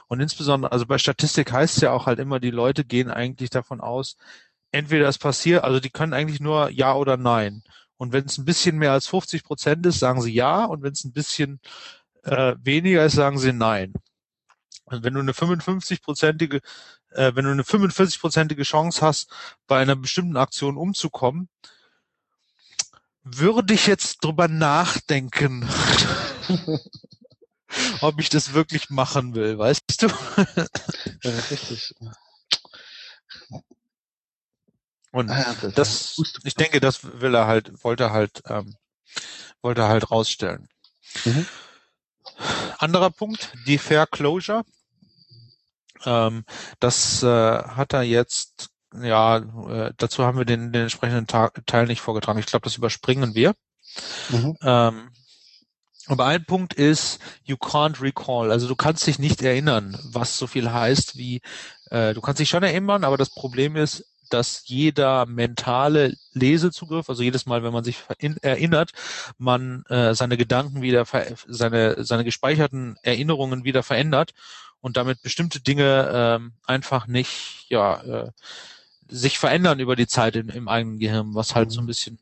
Und 0.08 0.20
insbesondere, 0.20 0.72
also 0.72 0.86
bei 0.86 0.98
Statistik 0.98 1.52
heißt 1.52 1.76
es 1.76 1.82
ja 1.82 1.92
auch 1.92 2.06
halt 2.06 2.20
immer, 2.20 2.40
die 2.40 2.50
Leute 2.50 2.84
gehen 2.84 3.10
eigentlich 3.10 3.50
davon 3.50 3.80
aus, 3.80 4.16
entweder 4.70 5.08
es 5.08 5.18
passiert, 5.18 5.64
also 5.64 5.80
die 5.80 5.90
können 5.90 6.12
eigentlich 6.12 6.40
nur 6.40 6.70
ja 6.70 6.94
oder 6.94 7.16
nein. 7.16 7.62
Und 7.96 8.12
wenn 8.12 8.24
es 8.24 8.38
ein 8.38 8.44
bisschen 8.44 8.78
mehr 8.78 8.92
als 8.92 9.06
50 9.06 9.44
Prozent 9.44 9.86
ist, 9.86 9.98
sagen 10.00 10.20
sie 10.20 10.32
ja. 10.32 10.64
Und 10.64 10.82
wenn 10.82 10.92
es 10.92 11.04
ein 11.04 11.12
bisschen 11.12 11.60
äh, 12.24 12.54
weniger 12.60 13.04
ist, 13.04 13.14
sagen 13.14 13.38
sie 13.38 13.52
nein. 13.52 13.92
Und 14.86 15.02
wenn 15.02 15.14
du 15.14 15.20
eine 15.20 15.32
55-prozentige, 15.32 16.60
äh, 17.10 17.32
wenn 17.34 17.44
du 17.44 17.50
eine 17.50 17.62
45-prozentige 17.62 18.64
Chance 18.64 19.00
hast, 19.00 19.30
bei 19.66 19.80
einer 19.80 19.96
bestimmten 19.96 20.36
Aktion 20.36 20.76
umzukommen, 20.76 21.48
würde 23.22 23.72
ich 23.72 23.86
jetzt 23.86 24.22
drüber 24.22 24.48
nachdenken, 24.48 25.66
ob 28.02 28.20
ich 28.20 28.28
das 28.28 28.52
wirklich 28.52 28.90
machen 28.90 29.34
will, 29.34 29.56
weißt 29.56 30.02
du? 30.02 30.08
ja, 31.22 31.30
richtig. 31.50 31.94
Und 35.14 35.30
ah, 35.30 35.54
das, 35.62 36.16
das 36.16 36.16
ich 36.42 36.56
denke, 36.56 36.80
das 36.80 37.20
will 37.20 37.36
er 37.36 37.46
halt, 37.46 37.84
wollte 37.84 38.10
halt, 38.10 38.42
ähm, 38.48 38.74
wollte 39.62 39.82
er 39.82 39.88
halt 39.88 40.10
rausstellen. 40.10 40.68
Mhm. 41.24 41.46
Anderer 42.78 43.10
Punkt, 43.10 43.52
die 43.68 43.78
Fair 43.78 44.08
Closure. 44.08 44.64
Ähm, 46.04 46.44
das 46.80 47.22
äh, 47.22 47.26
hat 47.28 47.92
er 47.92 48.02
jetzt 48.02 48.70
ja, 49.00 49.36
äh, 49.38 49.92
dazu 49.96 50.24
haben 50.24 50.38
wir 50.38 50.44
den, 50.44 50.72
den 50.72 50.82
entsprechenden 50.82 51.28
Teil 51.28 51.86
nicht 51.86 52.00
vorgetragen. 52.00 52.40
Ich 52.40 52.46
glaube, 52.46 52.64
das 52.64 52.76
überspringen 52.76 53.36
wir. 53.36 53.54
Mhm. 54.30 54.56
Ähm, 54.62 55.10
aber 56.06 56.26
ein 56.26 56.44
Punkt 56.44 56.74
ist, 56.74 57.20
you 57.44 57.54
can't 57.54 58.02
recall. 58.02 58.50
Also 58.50 58.66
du 58.66 58.74
kannst 58.74 59.06
dich 59.06 59.20
nicht 59.20 59.42
erinnern, 59.42 59.96
was 60.02 60.38
so 60.38 60.48
viel 60.48 60.72
heißt 60.72 61.16
wie, 61.16 61.40
äh, 61.90 62.14
du 62.14 62.20
kannst 62.20 62.40
dich 62.40 62.48
schon 62.48 62.64
erinnern, 62.64 63.04
aber 63.04 63.16
das 63.16 63.30
Problem 63.30 63.76
ist, 63.76 64.04
dass 64.30 64.62
jeder 64.66 65.26
mentale 65.26 66.16
Lesezugriff, 66.32 67.08
also 67.08 67.22
jedes 67.22 67.46
Mal, 67.46 67.62
wenn 67.62 67.72
man 67.72 67.84
sich 67.84 67.98
erinnert, 68.42 68.92
man 69.38 69.84
äh, 69.88 70.14
seine 70.14 70.36
Gedanken 70.36 70.82
wieder, 70.82 71.06
seine, 71.46 72.04
seine 72.04 72.24
gespeicherten 72.24 72.96
Erinnerungen 73.02 73.64
wieder 73.64 73.82
verändert 73.82 74.32
und 74.80 74.96
damit 74.96 75.22
bestimmte 75.22 75.60
Dinge 75.60 76.10
ähm, 76.12 76.52
einfach 76.64 77.06
nicht, 77.06 77.66
ja, 77.68 78.02
äh, 78.02 78.30
sich 79.08 79.38
verändern 79.38 79.80
über 79.80 79.96
die 79.96 80.06
Zeit 80.06 80.36
in, 80.36 80.48
im 80.48 80.68
eigenen 80.68 80.98
Gehirn, 80.98 81.34
was 81.34 81.54
halt 81.54 81.70
so 81.70 81.80
ein 81.80 81.84
mhm. 81.84 81.88
bisschen 81.88 82.18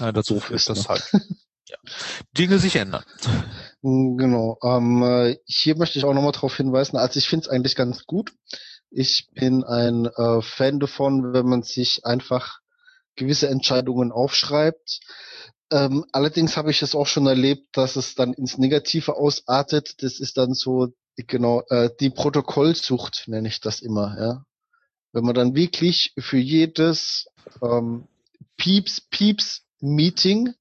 äh, 0.00 0.12
dazu 0.12 0.40
führt, 0.40 0.68
dass 0.68 0.88
halt 0.88 1.02
ja, 1.68 1.76
Dinge 2.36 2.58
sich 2.58 2.76
ändern. 2.76 3.04
Mm, 3.82 4.16
genau. 4.16 4.58
Ähm, 4.62 5.02
äh, 5.02 5.36
hier 5.46 5.76
möchte 5.76 5.98
ich 5.98 6.04
auch 6.04 6.14
nochmal 6.14 6.32
darauf 6.32 6.56
hinweisen, 6.56 6.96
also 6.96 7.18
ich 7.18 7.28
finde 7.28 7.46
es 7.46 7.50
eigentlich 7.50 7.76
ganz 7.76 8.06
gut. 8.06 8.32
Ich 8.90 9.28
bin 9.34 9.64
ein 9.64 10.06
äh, 10.06 10.42
Fan 10.42 10.80
davon, 10.80 11.32
wenn 11.32 11.46
man 11.46 11.62
sich 11.62 12.04
einfach 12.04 12.60
gewisse 13.16 13.48
Entscheidungen 13.48 14.12
aufschreibt. 14.12 15.00
Ähm, 15.70 16.04
allerdings 16.12 16.56
habe 16.56 16.70
ich 16.70 16.82
es 16.82 16.94
auch 16.94 17.06
schon 17.06 17.26
erlebt, 17.26 17.76
dass 17.76 17.96
es 17.96 18.14
dann 18.14 18.32
ins 18.32 18.58
Negative 18.58 19.16
ausartet. 19.16 20.02
Das 20.02 20.20
ist 20.20 20.36
dann 20.36 20.54
so, 20.54 20.88
genau, 21.16 21.62
äh, 21.70 21.90
die 21.98 22.10
Protokollsucht 22.10 23.24
nenne 23.26 23.48
ich 23.48 23.60
das 23.60 23.80
immer, 23.80 24.16
ja 24.18 24.44
wenn 25.16 25.24
man 25.24 25.34
dann 25.34 25.54
wirklich 25.54 26.12
für 26.18 26.36
jedes 26.36 27.26
ähm, 27.62 28.06
Pieps, 28.58 29.00
Pieps 29.00 29.62
Meeting 29.80 30.52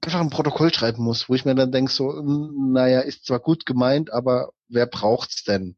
einfach 0.00 0.20
ein 0.22 0.30
Protokoll 0.30 0.72
schreiben 0.72 1.04
muss, 1.04 1.28
wo 1.28 1.34
ich 1.34 1.44
mir 1.44 1.54
dann 1.54 1.72
denke, 1.72 1.92
so, 1.92 2.10
hm, 2.10 2.72
naja, 2.72 3.00
ist 3.00 3.26
zwar 3.26 3.38
gut 3.38 3.66
gemeint, 3.66 4.10
aber 4.10 4.54
wer 4.68 4.86
braucht's 4.86 5.44
denn? 5.44 5.76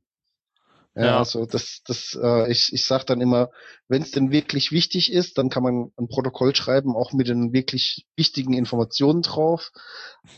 Ja, 0.94 1.04
ja. 1.06 1.18
also 1.18 1.44
das, 1.44 1.82
das, 1.84 2.16
äh, 2.20 2.50
ich, 2.50 2.72
ich 2.72 2.86
sag 2.86 3.04
dann 3.04 3.20
immer, 3.20 3.50
wenn 3.88 4.02
es 4.02 4.12
denn 4.12 4.30
wirklich 4.30 4.70
wichtig 4.70 5.12
ist, 5.12 5.38
dann 5.38 5.50
kann 5.50 5.64
man 5.64 5.90
ein 5.96 6.06
Protokoll 6.06 6.54
schreiben, 6.54 6.94
auch 6.94 7.12
mit 7.12 7.26
den 7.26 7.52
wirklich 7.52 8.06
wichtigen 8.16 8.52
Informationen 8.52 9.22
drauf. 9.22 9.72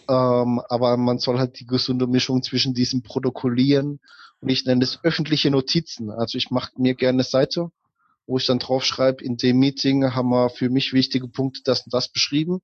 Ähm, 0.09 0.63
aber 0.69 0.97
man 0.97 1.19
soll 1.19 1.39
halt 1.39 1.61
die 1.61 1.67
gesunde 1.67 2.07
Mischung 2.07 2.43
zwischen 2.43 2.73
diesem 2.73 3.03
Protokollieren 3.03 4.01
und 4.41 4.49
ich 4.49 4.65
nenne 4.65 4.83
es 4.83 4.99
öffentliche 5.03 5.51
Notizen. 5.51 6.11
Also 6.11 6.39
ich 6.39 6.51
mache 6.51 6.73
mir 6.77 6.95
gerne 6.95 7.17
eine 7.17 7.25
Seite, 7.25 7.71
wo 8.27 8.39
ich 8.39 8.47
dann 8.47 8.59
drauf 8.59 8.85
schreibe, 8.85 9.23
in 9.23 9.37
dem 9.37 9.59
Meeting 9.59 10.15
haben 10.15 10.31
wir 10.31 10.49
für 10.49 10.71
mich 10.71 10.95
wichtige 10.95 11.29
Punkte 11.29 11.61
das 11.65 11.83
und 11.83 11.93
das 11.93 12.09
beschrieben. 12.11 12.61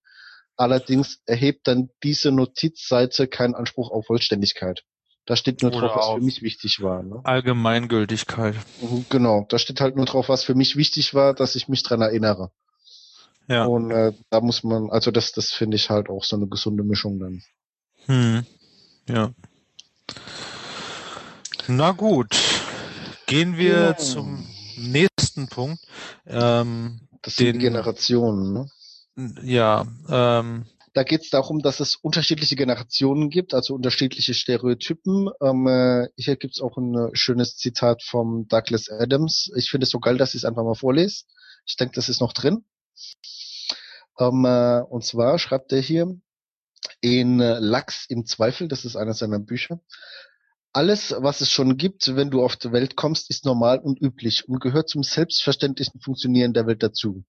Allerdings 0.57 1.21
erhebt 1.27 1.67
dann 1.67 1.91
diese 2.03 2.31
Notizseite 2.31 3.27
keinen 3.27 3.55
Anspruch 3.55 3.91
auf 3.91 4.07
Vollständigkeit. 4.07 4.83
Da 5.25 5.37
steht 5.37 5.63
nur 5.63 5.71
drauf, 5.71 5.93
was 5.95 6.09
für 6.15 6.21
mich 6.21 6.43
wichtig 6.43 6.83
war. 6.83 7.03
Ne? 7.03 7.21
Allgemeingültigkeit. 7.23 8.57
Mhm, 8.81 9.07
genau, 9.09 9.47
da 9.49 9.59
steht 9.59 9.81
halt 9.81 9.95
nur 9.95 10.07
drauf, 10.07 10.29
was 10.29 10.43
für 10.43 10.55
mich 10.55 10.77
wichtig 10.77 11.15
war, 11.15 11.33
dass 11.33 11.55
ich 11.55 11.69
mich 11.69 11.83
dran 11.85 12.03
erinnere. 12.03 12.51
Ja. 13.49 13.65
Und 13.65 13.91
äh, 13.91 14.13
da 14.31 14.41
muss 14.41 14.65
man, 14.65 14.91
also 14.91 15.11
das, 15.11 15.33
das 15.33 15.53
finde 15.53 15.77
ich 15.77 15.91
halt 15.91 16.09
auch 16.09 16.25
so 16.25 16.37
eine 16.37 16.49
gesunde 16.49 16.83
Mischung 16.83 17.19
dann. 17.19 17.43
Hm. 18.07 18.47
Ja. 19.09 19.33
Na 21.69 21.93
gut, 21.93 22.37
gehen 23.27 23.57
wir 23.57 23.81
ja. 23.81 23.97
zum 23.97 24.47
nächsten 24.77 25.49
Punkt. 25.49 25.81
Ähm, 26.27 27.01
das 27.23 27.37
sind 27.37 27.55
den, 27.55 27.59
Generationen, 27.61 28.53
ne? 28.53 28.67
Ja. 29.43 29.87
Ähm, 30.09 30.67
da 30.95 31.05
geht 31.05 31.23
es 31.23 31.31
darum, 31.31 31.61
dass 31.61 31.81
es 31.81 31.97
unterschiedliche 31.97 32.57
Generationen 32.57 33.31
gibt, 33.31 33.55
also 33.55 33.75
unterschiedliche 33.75 34.35
Stereotypen. 34.35 35.31
Ähm, 35.41 35.67
äh, 35.67 36.09
hier 36.17 36.37
gibt 36.37 36.55
es 36.55 36.61
auch 36.61 36.77
ein 36.77 36.95
äh, 36.95 37.09
schönes 37.15 37.57
Zitat 37.57 38.03
vom 38.03 38.47
Douglas 38.49 38.91
Adams. 38.91 39.51
Ich 39.57 39.71
finde 39.71 39.85
es 39.85 39.91
so 39.91 40.01
geil, 40.01 40.19
dass 40.19 40.35
ich 40.35 40.43
es 40.43 40.45
einfach 40.45 40.65
mal 40.65 40.75
vorlese. 40.75 41.25
Ich 41.67 41.77
denke, 41.77 41.95
das 41.95 42.09
ist 42.09 42.21
noch 42.21 42.35
drin. 42.35 42.65
Ähm, 44.19 44.45
äh, 44.45 44.83
und 44.83 45.05
zwar 45.05 45.39
schreibt 45.39 45.73
er 45.73 45.81
hier 45.81 46.15
in 47.01 47.39
Lachs 47.39 48.07
im 48.09 48.27
Zweifel, 48.27 48.69
das 48.69 48.85
ist 48.85 48.97
einer 48.97 49.15
seiner 49.15 49.39
Bücher. 49.39 49.81
Alles, 50.73 51.15
was 51.19 51.41
es 51.41 51.51
schon 51.51 51.77
gibt, 51.77 52.17
wenn 52.17 52.31
du 52.31 52.43
auf 52.43 52.57
die 52.57 52.73
Welt 52.73 52.97
kommst, 52.97 53.31
ist 53.31 53.45
normal 53.45 53.79
und 53.79 54.01
üblich 54.01 54.49
und 54.49 54.61
gehört 54.61 54.89
zum 54.89 55.03
selbstverständlichen 55.03 56.01
Funktionieren 56.01 56.55
der 56.55 56.67
Welt 56.67 56.83
dazu. 56.83 57.25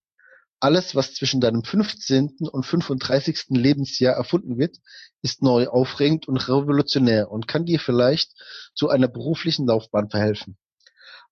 Alles, 0.64 0.96
was 0.96 1.14
zwischen 1.14 1.42
deinem 1.42 1.62
15. 1.62 2.38
und 2.50 2.66
35. 2.66 3.48
Lebensjahr 3.50 4.16
erfunden 4.16 4.58
wird, 4.58 4.78
ist 5.22 5.42
neu, 5.42 5.68
aufregend 5.68 6.30
und 6.30 6.38
revolutionär 6.38 7.30
und 7.30 7.50
kann 7.50 7.66
dir 7.66 7.82
vielleicht 7.82 8.32
zu 8.74 8.88
einer 8.88 9.10
beruflichen 9.10 9.68
Laufbahn 9.68 10.10
verhelfen. 10.10 10.58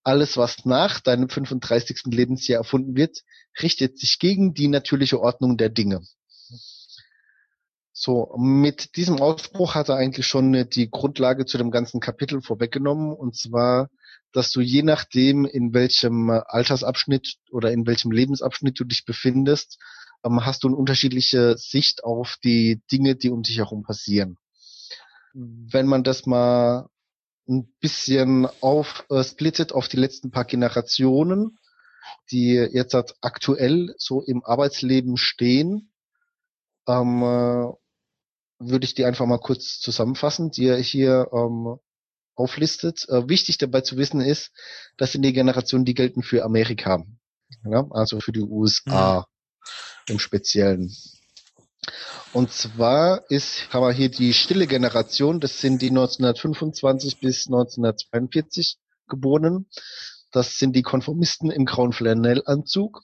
Alles, 0.04 0.36
was 0.36 0.66
nach 0.66 1.00
deinem 1.00 1.30
35. 1.30 2.02
Lebensjahr 2.06 2.58
erfunden 2.58 2.94
wird, 2.94 3.22
richtet 3.62 3.98
sich 3.98 4.18
gegen 4.18 4.52
die 4.52 4.68
natürliche 4.68 5.18
Ordnung 5.18 5.56
der 5.56 5.70
Dinge. 5.70 6.02
So, 8.04 8.34
mit 8.36 8.96
diesem 8.96 9.20
Ausspruch 9.20 9.76
hat 9.76 9.88
er 9.88 9.94
eigentlich 9.94 10.26
schon 10.26 10.68
die 10.70 10.90
Grundlage 10.90 11.46
zu 11.46 11.56
dem 11.56 11.70
ganzen 11.70 12.00
Kapitel 12.00 12.42
vorweggenommen, 12.42 13.12
und 13.12 13.36
zwar, 13.36 13.90
dass 14.32 14.50
du 14.50 14.60
je 14.60 14.82
nachdem, 14.82 15.44
in 15.44 15.72
welchem 15.72 16.28
Altersabschnitt 16.30 17.36
oder 17.52 17.70
in 17.70 17.86
welchem 17.86 18.10
Lebensabschnitt 18.10 18.80
du 18.80 18.82
dich 18.82 19.04
befindest, 19.04 19.78
ähm, 20.24 20.44
hast 20.44 20.64
du 20.64 20.66
eine 20.66 20.76
unterschiedliche 20.76 21.56
Sicht 21.56 22.02
auf 22.02 22.38
die 22.42 22.82
Dinge, 22.90 23.14
die 23.14 23.30
um 23.30 23.44
dich 23.44 23.58
herum 23.58 23.84
passieren. 23.84 24.36
Wenn 25.32 25.86
man 25.86 26.02
das 26.02 26.26
mal 26.26 26.88
ein 27.48 27.72
bisschen 27.78 28.48
aufsplittet 28.60 29.70
äh, 29.70 29.74
auf 29.74 29.86
die 29.86 29.98
letzten 29.98 30.32
paar 30.32 30.44
Generationen, 30.44 31.56
die 32.32 32.54
jetzt 32.54 32.96
aktuell 33.20 33.94
so 33.96 34.22
im 34.22 34.44
Arbeitsleben 34.44 35.16
stehen, 35.16 35.92
ähm, 36.88 37.22
äh, 37.22 37.72
würde 38.68 38.84
ich 38.84 38.94
die 38.94 39.04
einfach 39.04 39.26
mal 39.26 39.38
kurz 39.38 39.78
zusammenfassen, 39.78 40.50
die 40.50 40.66
er 40.66 40.78
hier 40.78 41.28
ähm, 41.32 41.78
auflistet. 42.34 43.08
Äh, 43.08 43.28
wichtig 43.28 43.58
dabei 43.58 43.82
zu 43.82 43.96
wissen 43.96 44.20
ist, 44.20 44.52
das 44.96 45.12
sind 45.12 45.22
die 45.22 45.32
Generationen, 45.32 45.84
die 45.84 45.94
gelten 45.94 46.22
für 46.22 46.44
Amerika, 46.44 47.04
ja? 47.64 47.86
also 47.90 48.20
für 48.20 48.32
die 48.32 48.42
USA 48.42 49.26
mhm. 50.06 50.14
im 50.14 50.18
Speziellen. 50.18 50.94
Und 52.32 52.52
zwar 52.52 53.30
ist, 53.30 53.72
haben 53.72 53.82
wir 53.82 53.92
hier 53.92 54.08
die 54.08 54.32
stille 54.32 54.66
Generation, 54.66 55.40
das 55.40 55.60
sind 55.60 55.82
die 55.82 55.90
1925 55.90 57.20
bis 57.20 57.46
1942 57.46 58.78
geborenen. 59.08 59.68
Das 60.30 60.56
sind 60.56 60.74
die 60.74 60.82
Konformisten 60.82 61.50
im 61.50 61.66
grauen 61.66 61.92
Flanellanzug. 61.92 63.02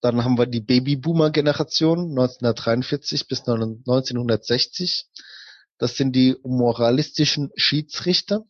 Dann 0.00 0.22
haben 0.24 0.38
wir 0.38 0.46
die 0.46 0.60
Babyboomer-Generation 0.60 2.10
1943 2.10 3.26
bis 3.26 3.40
1960. 3.40 5.06
Das 5.78 5.96
sind 5.96 6.14
die 6.14 6.36
moralistischen 6.42 7.50
Schiedsrichter. 7.56 8.44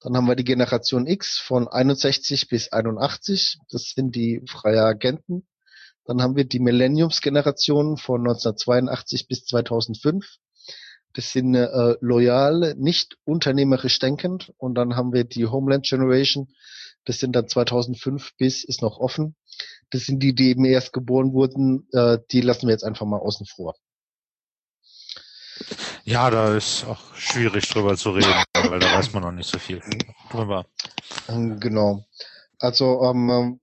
Dann 0.00 0.16
haben 0.16 0.26
wir 0.26 0.36
die 0.36 0.44
Generation 0.44 1.06
X 1.06 1.38
von 1.38 1.68
61 1.68 2.48
bis 2.48 2.72
81. 2.72 3.58
Das 3.70 3.92
sind 3.94 4.14
die 4.14 4.42
freie 4.46 4.82
Agenten. 4.82 5.46
Dann 6.04 6.22
haben 6.22 6.36
wir 6.36 6.44
die 6.44 6.60
Millenniums-Generation 6.60 7.96
von 7.96 8.20
1982 8.20 9.26
bis 9.28 9.44
2005. 9.46 10.36
Das 11.14 11.32
sind 11.32 11.54
äh, 11.54 11.96
loyal, 12.00 12.74
nicht 12.76 13.16
unternehmerisch 13.24 13.98
denkend. 13.98 14.52
Und 14.58 14.74
dann 14.74 14.96
haben 14.96 15.12
wir 15.12 15.24
die 15.24 15.46
Homeland 15.46 15.86
Generation. 15.86 16.52
Das 17.04 17.18
sind 17.18 17.34
dann 17.34 17.48
2005 17.48 18.36
bis, 18.36 18.64
ist 18.64 18.82
noch 18.82 18.98
offen. 18.98 19.34
Das 19.90 20.04
sind 20.04 20.20
die, 20.20 20.34
die 20.34 20.50
eben 20.50 20.64
erst 20.64 20.92
geboren 20.92 21.32
wurden. 21.32 21.88
Äh, 21.92 22.18
die 22.30 22.40
lassen 22.40 22.66
wir 22.66 22.72
jetzt 22.72 22.84
einfach 22.84 23.06
mal 23.06 23.18
außen 23.18 23.46
vor. 23.46 23.74
Ja, 26.04 26.30
da 26.30 26.56
ist 26.56 26.84
auch 26.84 27.14
schwierig 27.14 27.68
drüber 27.68 27.96
zu 27.96 28.10
reden, 28.10 28.32
weil 28.54 28.78
da 28.78 28.92
weiß 28.94 29.12
man 29.12 29.22
noch 29.22 29.32
nicht 29.32 29.50
so 29.50 29.58
viel 29.58 29.80
drüber. 30.30 30.66
Ähm, 31.28 31.58
genau. 31.58 32.04
Also 32.58 33.02
ähm, 33.02 33.60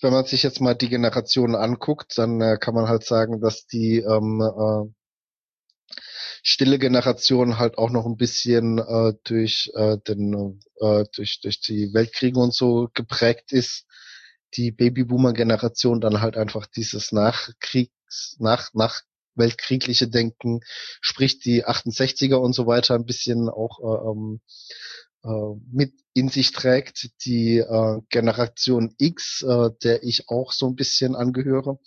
wenn 0.00 0.12
man 0.12 0.24
sich 0.24 0.42
jetzt 0.42 0.60
mal 0.60 0.74
die 0.74 0.88
Generationen 0.88 1.54
anguckt, 1.54 2.18
dann 2.18 2.40
äh, 2.40 2.58
kann 2.60 2.74
man 2.74 2.88
halt 2.88 3.04
sagen, 3.04 3.40
dass 3.40 3.66
die 3.66 3.98
ähm, 3.98 4.40
äh, 4.40 4.92
stille 6.42 6.78
Generation 6.78 7.58
halt 7.58 7.78
auch 7.78 7.90
noch 7.90 8.06
ein 8.06 8.16
bisschen 8.16 8.78
äh, 8.78 9.14
durch 9.24 9.70
äh, 9.74 9.96
den 9.98 10.60
äh, 10.80 11.04
durch 11.14 11.40
durch 11.40 11.60
die 11.60 11.94
Weltkriege 11.94 12.38
und 12.38 12.54
so 12.54 12.90
geprägt 12.92 13.52
ist 13.52 13.86
die 14.56 14.72
Babyboomer-Generation 14.72 16.00
dann 16.00 16.20
halt 16.20 16.36
einfach 16.36 16.66
dieses 16.66 17.12
Nachkriegs, 17.12 18.36
nach, 18.38 18.72
nach 18.74 19.02
weltkriegliche 19.34 20.08
Denken, 20.08 20.60
sprich 21.00 21.40
die 21.40 21.64
68er 21.64 22.36
und 22.36 22.52
so 22.52 22.66
weiter 22.66 22.94
ein 22.94 23.06
bisschen 23.06 23.48
auch 23.48 23.80
äh, 23.80 24.10
ähm, 24.10 24.40
äh, 25.24 25.60
mit 25.72 25.94
in 26.12 26.28
sich 26.28 26.52
trägt. 26.52 27.10
Die 27.24 27.58
äh, 27.58 28.00
Generation 28.10 28.94
X, 28.98 29.42
äh, 29.42 29.70
der 29.82 30.02
ich 30.02 30.28
auch 30.28 30.52
so 30.52 30.66
ein 30.66 30.76
bisschen 30.76 31.16
angehöre, 31.16 31.78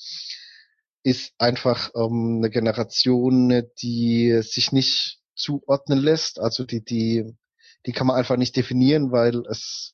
ist 1.03 1.33
einfach 1.37 1.91
ähm, 1.95 2.37
eine 2.39 2.49
Generation, 2.49 3.63
die 3.81 4.41
sich 4.41 4.71
nicht 4.71 5.19
zuordnen 5.35 5.99
lässt. 5.99 6.39
Also 6.39 6.65
die, 6.65 6.83
die, 6.83 7.37
die 7.85 7.91
kann 7.93 8.07
man 8.07 8.17
einfach 8.17 8.35
nicht 8.35 8.55
definieren, 8.55 9.11
weil 9.11 9.45
es 9.49 9.93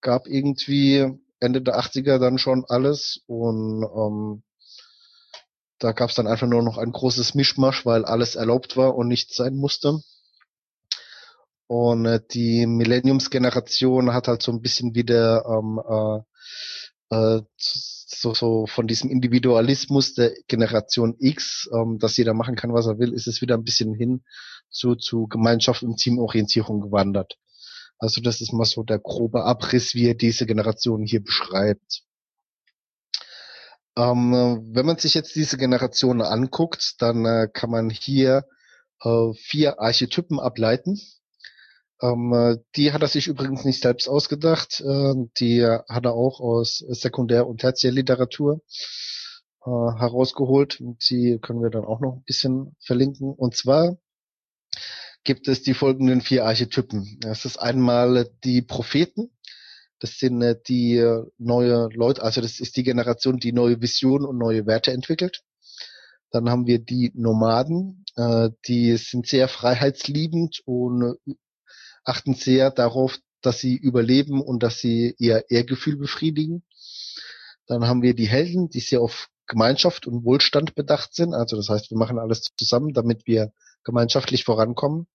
gab 0.00 0.26
irgendwie 0.26 1.18
Ende 1.44 1.62
der 1.62 1.78
80er 1.78 2.18
dann 2.18 2.38
schon 2.38 2.64
alles 2.68 3.20
und 3.26 3.84
ähm, 3.84 4.42
da 5.78 5.92
gab 5.92 6.10
es 6.10 6.16
dann 6.16 6.26
einfach 6.26 6.46
nur 6.46 6.62
noch 6.62 6.78
ein 6.78 6.92
großes 6.92 7.34
Mischmasch, 7.34 7.84
weil 7.84 8.04
alles 8.04 8.36
erlaubt 8.36 8.76
war 8.76 8.96
und 8.96 9.08
nichts 9.08 9.36
sein 9.36 9.54
musste. 9.54 10.00
Und 11.66 12.06
äh, 12.06 12.20
die 12.32 12.66
Millenniums-Generation 12.66 14.12
hat 14.12 14.28
halt 14.28 14.42
so 14.42 14.52
ein 14.52 14.60
bisschen 14.60 14.94
wieder 14.94 15.44
ähm, 15.46 15.80
äh, 17.10 17.14
äh, 17.14 17.42
so, 17.56 18.34
so 18.34 18.66
von 18.66 18.86
diesem 18.86 19.10
Individualismus 19.10 20.14
der 20.14 20.32
Generation 20.48 21.16
X, 21.18 21.68
ähm, 21.74 21.98
dass 21.98 22.16
jeder 22.16 22.34
machen 22.34 22.56
kann, 22.56 22.72
was 22.72 22.86
er 22.86 22.98
will, 22.98 23.12
ist 23.12 23.26
es 23.26 23.40
wieder 23.40 23.56
ein 23.56 23.64
bisschen 23.64 23.94
hin 23.94 24.24
zu, 24.70 24.94
zu 24.94 25.26
Gemeinschaft 25.26 25.82
und 25.82 25.96
Teamorientierung 25.96 26.80
gewandert. 26.80 27.36
Also 28.04 28.20
das 28.20 28.42
ist 28.42 28.52
mal 28.52 28.66
so 28.66 28.82
der 28.82 28.98
grobe 28.98 29.44
Abriss, 29.44 29.94
wie 29.94 30.08
er 30.08 30.14
diese 30.14 30.44
Generation 30.44 31.06
hier 31.06 31.24
beschreibt. 31.24 32.02
Ähm, 33.96 34.62
wenn 34.74 34.84
man 34.84 34.98
sich 34.98 35.14
jetzt 35.14 35.34
diese 35.34 35.56
Generation 35.56 36.20
anguckt, 36.20 36.96
dann 36.98 37.24
äh, 37.24 37.48
kann 37.50 37.70
man 37.70 37.88
hier 37.88 38.44
äh, 39.02 39.32
vier 39.32 39.80
Archetypen 39.80 40.38
ableiten. 40.38 41.00
Ähm, 42.02 42.34
äh, 42.34 42.58
die 42.76 42.92
hat 42.92 43.00
er 43.00 43.08
sich 43.08 43.26
übrigens 43.26 43.64
nicht 43.64 43.80
selbst 43.80 44.06
ausgedacht. 44.06 44.82
Äh, 44.82 45.14
die 45.38 45.64
hat 45.64 46.04
er 46.04 46.12
auch 46.12 46.40
aus 46.40 46.84
Sekundär- 46.86 47.46
und 47.46 47.62
Tertiärliteratur 47.62 48.60
äh, 49.64 49.70
herausgeholt. 49.70 50.78
Die 51.08 51.38
können 51.40 51.62
wir 51.62 51.70
dann 51.70 51.86
auch 51.86 52.00
noch 52.00 52.16
ein 52.16 52.24
bisschen 52.24 52.76
verlinken. 52.80 53.32
Und 53.32 53.56
zwar 53.56 53.96
gibt 55.24 55.48
es 55.48 55.62
die 55.62 55.74
folgenden 55.74 56.20
vier 56.20 56.44
Archetypen. 56.44 57.18
Das 57.20 57.44
ist 57.44 57.56
einmal 57.56 58.30
die 58.44 58.62
Propheten. 58.62 59.30
Das 59.98 60.18
sind 60.18 60.42
äh, 60.42 60.56
die 60.68 60.98
äh, 60.98 61.24
neue 61.38 61.88
Leute, 61.94 62.22
also 62.22 62.40
das 62.40 62.60
ist 62.60 62.76
die 62.76 62.82
Generation, 62.82 63.38
die 63.38 63.52
neue 63.52 63.80
Visionen 63.80 64.26
und 64.26 64.38
neue 64.38 64.66
Werte 64.66 64.92
entwickelt. 64.92 65.42
Dann 66.30 66.50
haben 66.50 66.66
wir 66.66 66.78
die 66.78 67.10
Nomaden, 67.14 68.04
äh, 68.16 68.50
die 68.66 68.96
sind 68.96 69.26
sehr 69.26 69.48
freiheitsliebend 69.48 70.60
und 70.66 71.16
achten 72.04 72.34
sehr 72.34 72.70
darauf, 72.70 73.18
dass 73.40 73.60
sie 73.60 73.76
überleben 73.76 74.42
und 74.42 74.62
dass 74.62 74.78
sie 74.78 75.14
ihr 75.18 75.44
Ehrgefühl 75.48 75.96
befriedigen. 75.96 76.64
Dann 77.66 77.86
haben 77.86 78.02
wir 78.02 78.14
die 78.14 78.28
Helden, 78.28 78.68
die 78.68 78.80
sehr 78.80 79.00
auf 79.00 79.28
Gemeinschaft 79.46 80.06
und 80.06 80.24
Wohlstand 80.24 80.74
bedacht 80.74 81.14
sind. 81.14 81.34
Also 81.34 81.56
das 81.56 81.68
heißt, 81.68 81.90
wir 81.90 81.98
machen 81.98 82.18
alles 82.18 82.48
zusammen, 82.56 82.92
damit 82.92 83.26
wir 83.26 83.52
gemeinschaftlich 83.84 84.44
vorankommen. 84.44 85.06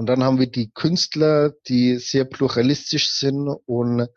Und 0.00 0.06
dann 0.06 0.24
haben 0.24 0.38
wir 0.38 0.50
die 0.50 0.70
Künstler, 0.70 1.52
die 1.68 1.98
sehr 1.98 2.24
pluralistisch 2.24 3.10
sind 3.10 3.48
und 3.66 4.08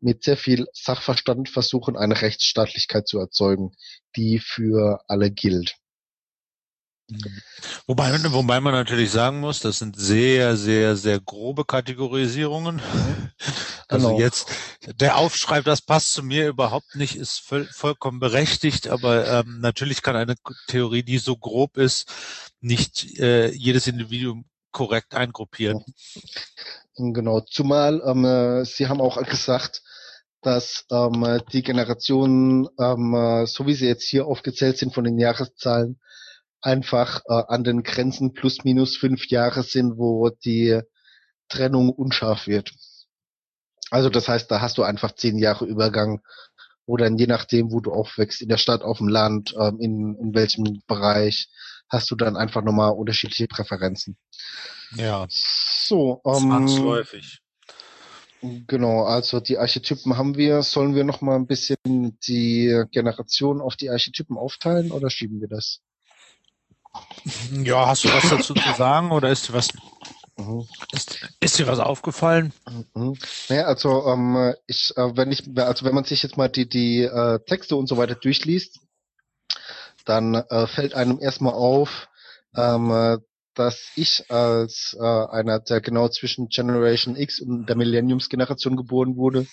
mit 0.00 0.24
sehr 0.24 0.38
viel 0.38 0.66
Sachverstand 0.72 1.50
versuchen, 1.50 1.94
eine 1.94 2.22
Rechtsstaatlichkeit 2.22 3.06
zu 3.06 3.18
erzeugen, 3.18 3.72
die 4.16 4.38
für 4.38 5.02
alle 5.08 5.30
gilt. 5.30 5.76
Wobei, 7.86 8.10
wobei 8.32 8.60
man 8.60 8.72
natürlich 8.72 9.10
sagen 9.10 9.40
muss, 9.40 9.60
das 9.60 9.78
sind 9.78 10.00
sehr, 10.00 10.56
sehr, 10.56 10.96
sehr 10.96 11.20
grobe 11.20 11.66
Kategorisierungen. 11.66 12.80
Also 13.88 14.08
genau. 14.08 14.18
jetzt, 14.18 14.48
der 15.00 15.16
Aufschrei, 15.16 15.60
das 15.60 15.82
passt 15.82 16.12
zu 16.12 16.22
mir 16.22 16.48
überhaupt 16.48 16.96
nicht, 16.96 17.14
ist 17.14 17.38
voll, 17.38 17.66
vollkommen 17.66 18.18
berechtigt, 18.18 18.88
aber 18.88 19.28
ähm, 19.28 19.60
natürlich 19.60 20.02
kann 20.02 20.16
eine 20.16 20.34
Theorie, 20.66 21.04
die 21.04 21.18
so 21.18 21.36
grob 21.36 21.76
ist, 21.76 22.10
nicht 22.60 23.20
äh, 23.20 23.52
jedes 23.52 23.86
Individuum 23.86 24.46
korrekt 24.76 25.14
eingruppieren. 25.14 25.82
Genau, 26.96 27.40
zumal 27.40 28.02
ähm, 28.04 28.26
äh, 28.26 28.64
Sie 28.66 28.88
haben 28.88 29.00
auch 29.00 29.16
gesagt, 29.22 29.82
dass 30.42 30.84
ähm, 30.90 31.40
die 31.50 31.62
Generationen, 31.62 32.68
ähm, 32.78 33.14
äh, 33.14 33.46
so 33.46 33.66
wie 33.66 33.72
sie 33.72 33.86
jetzt 33.86 34.06
hier 34.06 34.26
aufgezählt 34.26 34.76
sind 34.76 34.92
von 34.92 35.04
den 35.04 35.18
Jahreszahlen, 35.18 35.98
einfach 36.60 37.22
äh, 37.24 37.42
an 37.48 37.64
den 37.64 37.84
Grenzen 37.84 38.34
plus 38.34 38.64
minus 38.64 38.98
fünf 38.98 39.26
Jahre 39.28 39.62
sind, 39.62 39.96
wo 39.96 40.28
die 40.28 40.82
Trennung 41.48 41.88
unscharf 41.88 42.46
wird. 42.46 42.72
Also 43.90 44.10
das 44.10 44.28
heißt, 44.28 44.50
da 44.50 44.60
hast 44.60 44.76
du 44.76 44.82
einfach 44.82 45.12
zehn 45.12 45.38
Jahre 45.38 45.64
Übergang 45.64 46.20
oder 46.84 47.10
je 47.10 47.26
nachdem, 47.26 47.72
wo 47.72 47.80
du 47.80 47.92
aufwächst, 47.92 48.42
in 48.42 48.50
der 48.50 48.58
Stadt, 48.58 48.82
auf 48.82 48.98
dem 48.98 49.08
Land, 49.08 49.54
ähm, 49.58 49.80
in, 49.80 50.16
in 50.16 50.34
welchem 50.34 50.82
Bereich, 50.86 51.48
hast 51.88 52.10
du 52.10 52.16
dann 52.16 52.36
einfach 52.36 52.62
nochmal 52.62 52.92
unterschiedliche 52.92 53.46
Präferenzen. 53.46 54.16
Ja. 54.94 55.26
So, 55.28 56.20
ähm, 56.24 56.48
zwangsläufig. 56.48 57.40
Genau, 58.66 59.04
also 59.04 59.40
die 59.40 59.58
Archetypen 59.58 60.16
haben 60.16 60.36
wir. 60.36 60.62
Sollen 60.62 60.94
wir 60.94 61.04
noch 61.04 61.20
mal 61.20 61.36
ein 61.36 61.46
bisschen 61.46 61.76
die 62.26 62.84
Generation 62.92 63.60
auf 63.60 63.76
die 63.76 63.90
Archetypen 63.90 64.36
aufteilen 64.36 64.92
oder 64.92 65.10
schieben 65.10 65.40
wir 65.40 65.48
das? 65.48 65.80
Ja, 67.50 67.86
hast 67.86 68.04
du 68.04 68.08
was 68.08 68.28
dazu 68.28 68.54
zu 68.54 68.72
sagen 68.76 69.10
oder 69.10 69.30
ist 69.30 69.48
dir 69.48 69.54
was, 69.54 69.68
mhm. 70.36 70.66
ist, 70.92 71.28
ist 71.40 71.58
dir 71.58 71.66
was 71.66 71.78
aufgefallen? 71.78 72.52
Mhm. 72.94 73.18
Naja, 73.48 73.64
also 73.64 74.06
ähm, 74.06 74.54
ich, 74.66 74.92
äh, 74.96 75.16
wenn 75.16 75.32
ich, 75.32 75.44
also 75.56 75.84
wenn 75.84 75.94
man 75.94 76.04
sich 76.04 76.22
jetzt 76.22 76.36
mal 76.36 76.48
die 76.48 76.68
die 76.68 77.02
äh, 77.02 77.40
Texte 77.44 77.76
und 77.76 77.86
so 77.88 77.96
weiter 77.96 78.14
durchliest, 78.14 78.80
dann 80.06 80.34
äh, 80.34 80.66
fällt 80.66 80.94
einem 80.94 81.20
erstmal 81.20 81.52
auf, 81.52 82.08
ähm, 82.56 83.20
dass 83.54 83.90
ich 83.96 84.30
als 84.30 84.96
äh, 84.98 85.02
einer, 85.02 85.60
der 85.60 85.80
genau 85.80 86.08
zwischen 86.08 86.48
Generation 86.48 87.16
X 87.16 87.40
und 87.40 87.66
der 87.66 87.76
Millenniums-Generation 87.76 88.76
geboren 88.76 89.16
wurde, 89.16 89.46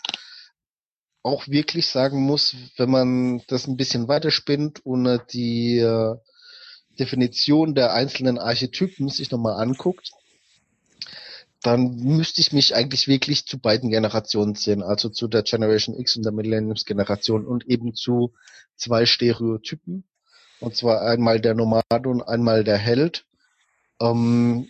auch 1.24 1.48
wirklich 1.48 1.88
sagen 1.88 2.22
muss, 2.22 2.56
wenn 2.78 2.92
man 2.92 3.42
das 3.48 3.66
ein 3.66 3.78
bisschen 3.78 4.10
weiterspinnt 4.10 4.86
und 4.86 5.06
äh, 5.06 5.20
die 5.32 5.80
äh, 5.80 6.16
Definition 7.00 7.74
der 7.74 7.94
einzelnen 7.94 8.38
Archetypen 8.38 9.08
sich 9.08 9.32
nochmal 9.32 9.60
anguckt, 9.60 10.12
dann 11.62 11.96
müsste 11.96 12.42
ich 12.42 12.52
mich 12.52 12.76
eigentlich 12.76 13.08
wirklich 13.08 13.46
zu 13.46 13.58
beiden 13.58 13.90
Generationen 13.90 14.56
sehen, 14.56 14.84
also 14.84 15.08
zu 15.08 15.30
der 15.30 15.44
Generation 15.44 15.98
X 15.98 16.18
und 16.18 16.24
der 16.24 16.34
Millenniums-Generation 16.34 17.48
und 17.48 17.66
eben 17.68 17.96
zu 17.96 18.34
zwei 18.76 19.06
Stereotypen. 19.06 20.04
Und 20.64 20.78
zwar 20.78 21.02
einmal 21.02 21.42
der 21.42 21.56
Nomade 21.56 22.08
und 22.08 22.22
einmal 22.22 22.64
der 22.64 22.78
Held. 22.78 23.26
Ähm, 24.00 24.70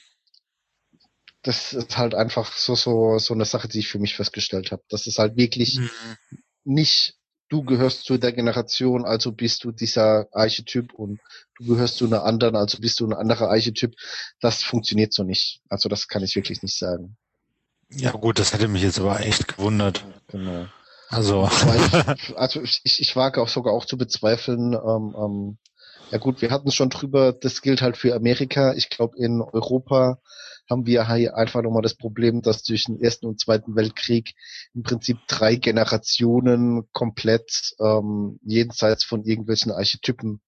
das 1.43 1.73
ist 1.73 1.99
halt 1.99 2.15
einfach 2.15 2.51
so, 2.51 2.73
so, 2.73 3.19
so 3.19 3.35
eine 3.35 3.45
Sache, 3.45 3.67
die 3.67 3.77
ich 3.77 3.89
für 3.89 3.99
mich 3.99 4.15
festgestellt 4.15 4.71
habe. 4.71 4.81
Das 4.89 5.05
ist 5.05 5.19
halt 5.19 5.37
wirklich 5.37 5.77
mhm. 5.77 5.89
nicht, 6.63 7.15
du 7.47 7.63
gehörst 7.63 8.05
zu 8.05 8.17
der 8.17 8.31
Generation, 8.31 9.05
also 9.05 9.31
bist 9.33 9.63
du 9.65 9.71
dieser 9.71 10.27
Archetyp 10.31 10.93
und 10.93 11.19
du 11.59 11.75
gehörst 11.75 11.97
zu 11.97 12.07
einer 12.07 12.23
anderen, 12.23 12.55
also 12.55 12.79
bist 12.79 12.99
du 12.99 13.05
ein 13.05 13.13
anderer 13.13 13.51
Archetyp. 13.51 13.93
Das 14.39 14.63
funktioniert 14.63 15.13
so 15.13 15.23
nicht. 15.23 15.61
Also 15.69 15.89
das 15.89 16.07
kann 16.07 16.23
ich 16.23 16.35
wirklich 16.35 16.63
nicht 16.63 16.75
sagen. 16.75 17.17
Ja 17.91 18.13
gut, 18.13 18.39
das 18.39 18.51
hätte 18.51 18.67
mich 18.67 18.81
jetzt 18.81 18.99
aber 18.99 19.19
echt 19.19 19.47
gewundert. 19.47 20.03
Genau. 20.29 20.65
Also, 21.09 21.47
ich, 21.47 22.35
also 22.37 22.61
ich, 22.63 22.81
ich 22.83 23.15
wage 23.15 23.39
auch 23.39 23.49
sogar 23.49 23.73
auch 23.73 23.85
zu 23.85 23.97
bezweifeln, 23.97 24.73
ähm, 24.73 25.15
ähm, 25.15 25.57
ja 26.12 26.18
gut, 26.18 26.41
wir 26.41 26.51
hatten 26.51 26.68
es 26.68 26.76
schon 26.76 26.89
drüber, 26.89 27.34
das 27.34 27.62
gilt 27.62 27.82
halt 27.82 27.97
für 27.97 28.16
Amerika. 28.16 28.74
Ich 28.74 28.89
glaube, 28.89 29.18
in 29.18 29.41
Europa 29.41 30.20
haben 30.70 30.86
wir 30.86 31.14
hier 31.14 31.36
einfach 31.36 31.62
nochmal 31.62 31.82
das 31.82 31.95
Problem, 31.95 32.41
dass 32.41 32.64
durch 32.64 32.86
den 32.86 33.01
Ersten 33.01 33.26
und 33.26 33.39
Zweiten 33.39 33.76
Weltkrieg 33.76 34.34
im 34.74 34.84
Prinzip 34.84 35.18
drei 35.28 35.56
Generationen 35.56 36.88
komplett 36.93 37.74
ähm, 37.80 38.39
jenseits 38.43 39.04
von 39.04 39.24
irgendwelchen 39.24 39.72
Archetypen 39.72 40.41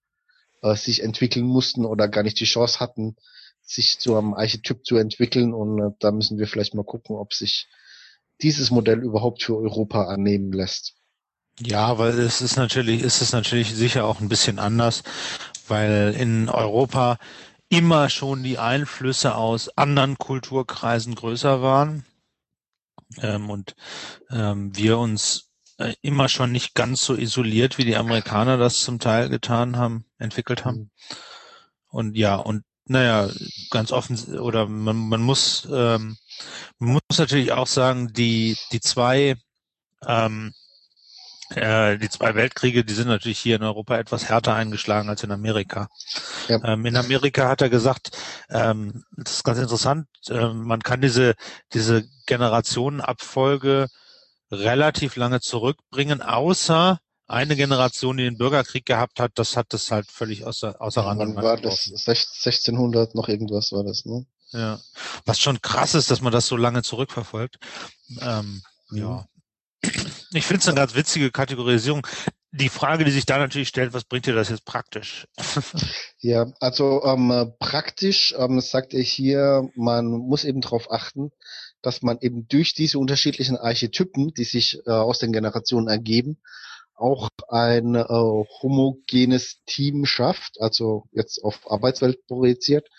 äh, 0.61 0.75
sich 0.75 1.03
entwickeln 1.03 1.45
mussten 1.45 1.85
oder 1.85 2.07
gar 2.07 2.23
nicht 2.23 2.39
die 2.39 2.45
Chance 2.45 2.79
hatten, 2.79 3.15
sich 3.61 3.99
zu 3.99 4.15
einem 4.15 4.33
Archetyp 4.33 4.85
zu 4.85 4.95
entwickeln. 4.97 5.53
Und 5.53 5.79
äh, 5.79 5.95
da 5.99 6.11
müssen 6.11 6.37
wir 6.37 6.47
vielleicht 6.47 6.75
mal 6.75 6.85
gucken, 6.85 7.15
ob 7.17 7.33
sich 7.33 7.67
dieses 8.41 8.71
Modell 8.71 9.01
überhaupt 9.01 9.43
für 9.43 9.57
Europa 9.57 10.05
annehmen 10.05 10.51
lässt. 10.51 10.95
Ja, 11.59 11.97
weil 11.97 12.19
es 12.19 12.41
ist 12.41 12.57
natürlich, 12.57 13.01
ist 13.01 13.21
es 13.21 13.31
natürlich 13.31 13.73
sicher 13.73 14.05
auch 14.05 14.19
ein 14.19 14.27
bisschen 14.29 14.59
anders, 14.59 15.03
weil 15.67 16.13
in 16.17 16.49
Europa 16.49 17.17
immer 17.69 18.09
schon 18.09 18.43
die 18.43 18.57
Einflüsse 18.59 19.35
aus 19.35 19.69
anderen 19.77 20.17
Kulturkreisen 20.17 21.15
größer 21.15 21.61
waren 21.61 22.05
ähm, 23.21 23.49
und 23.49 23.75
ähm, 24.29 24.75
wir 24.75 24.97
uns 24.97 25.51
äh, 25.77 25.93
immer 26.01 26.29
schon 26.29 26.51
nicht 26.51 26.75
ganz 26.75 27.03
so 27.03 27.15
isoliert, 27.15 27.77
wie 27.77 27.85
die 27.85 27.95
Amerikaner 27.95 28.57
das 28.57 28.79
zum 28.81 28.99
Teil 28.99 29.29
getan 29.29 29.77
haben, 29.77 30.05
entwickelt 30.17 30.65
haben. 30.65 30.79
Mhm. 30.79 30.89
Und 31.87 32.17
ja, 32.17 32.35
und 32.35 32.63
naja, 32.87 33.29
ganz 33.71 33.91
offen, 33.91 34.17
oder 34.39 34.67
man, 34.67 34.95
man 34.95 35.21
muss, 35.21 35.67
ähm, 35.71 36.17
man 36.77 36.93
muss 36.93 37.17
natürlich 37.17 37.51
auch 37.51 37.67
sagen, 37.67 38.13
die, 38.13 38.57
die 38.71 38.79
zwei 38.79 39.35
ähm, 40.05 40.53
äh, 40.53 40.64
die 41.51 42.09
zwei 42.09 42.33
Weltkriege, 42.33 42.83
die 42.83 42.93
sind 42.93 43.07
natürlich 43.07 43.37
hier 43.37 43.57
in 43.57 43.63
Europa 43.63 43.97
etwas 43.97 44.29
härter 44.29 44.55
eingeschlagen 44.55 45.09
als 45.09 45.23
in 45.23 45.31
Amerika. 45.31 45.89
Ja. 46.47 46.59
Ähm, 46.63 46.85
in 46.85 46.95
Amerika 46.95 47.47
hat 47.47 47.61
er 47.61 47.69
gesagt, 47.69 48.17
ähm, 48.49 49.03
das 49.15 49.33
ist 49.33 49.43
ganz 49.43 49.59
interessant, 49.59 50.07
äh, 50.27 50.47
man 50.47 50.81
kann 50.81 51.01
diese, 51.01 51.35
diese 51.73 52.03
Generationenabfolge 52.25 53.87
relativ 54.51 55.15
lange 55.17 55.39
zurückbringen, 55.39 56.21
außer 56.21 56.99
eine 57.27 57.55
Generation, 57.55 58.17
die 58.17 58.23
den 58.23 58.37
Bürgerkrieg 58.37 58.85
gehabt 58.85 59.19
hat, 59.19 59.31
das 59.35 59.57
hat 59.57 59.67
das 59.69 59.91
halt 59.91 60.09
völlig 60.11 60.45
außer, 60.45 60.79
außer 60.79 61.01
ja, 61.01 61.07
Rand 61.07 61.21
und 61.21 61.35
war 61.35 61.57
das 61.57 61.87
1600 61.87 63.15
noch 63.15 63.27
irgendwas 63.27 63.71
war 63.71 63.83
das, 63.83 64.05
ne? 64.05 64.25
Ja. 64.51 64.79
Was 65.25 65.39
schon 65.39 65.61
krass 65.61 65.95
ist, 65.95 66.11
dass 66.11 66.21
man 66.21 66.31
das 66.31 66.47
so 66.47 66.55
lange 66.55 66.83
zurückverfolgt. 66.83 67.57
Ähm, 68.21 68.61
mhm. 68.89 68.97
Ja. 68.97 69.25
Ich 70.35 70.45
finde 70.45 70.59
es 70.59 70.67
eine 70.67 70.75
ganz 70.75 70.95
witzige 70.95 71.31
Kategorisierung. 71.31 72.05
Die 72.51 72.67
Frage, 72.67 73.05
die 73.05 73.11
sich 73.11 73.25
da 73.25 73.37
natürlich 73.37 73.69
stellt, 73.69 73.93
was 73.93 74.03
bringt 74.03 74.25
dir 74.25 74.35
das 74.35 74.49
jetzt 74.49 74.65
praktisch? 74.65 75.27
ja, 76.19 76.51
also 76.59 77.03
ähm, 77.05 77.53
praktisch 77.59 78.35
ähm, 78.37 78.59
sagt 78.59 78.93
er 78.93 79.01
hier, 79.01 79.69
man 79.75 80.07
muss 80.07 80.43
eben 80.43 80.59
darauf 80.59 80.91
achten, 80.91 81.31
dass 81.81 82.01
man 82.01 82.17
eben 82.19 82.49
durch 82.49 82.73
diese 82.73 82.99
unterschiedlichen 82.99 83.55
Archetypen, 83.55 84.33
die 84.33 84.43
sich 84.43 84.79
äh, 84.85 84.91
aus 84.91 85.19
den 85.19 85.31
Generationen 85.31 85.87
ergeben, 85.87 86.37
auch 86.95 87.29
ein 87.47 87.95
äh, 87.95 88.05
homogenes 88.07 89.63
Team 89.65 90.05
schafft, 90.05 90.59
also 90.59 91.05
jetzt 91.11 91.43
auf 91.43 91.71
Arbeitswelt 91.71 92.25
projiziert. 92.27 92.89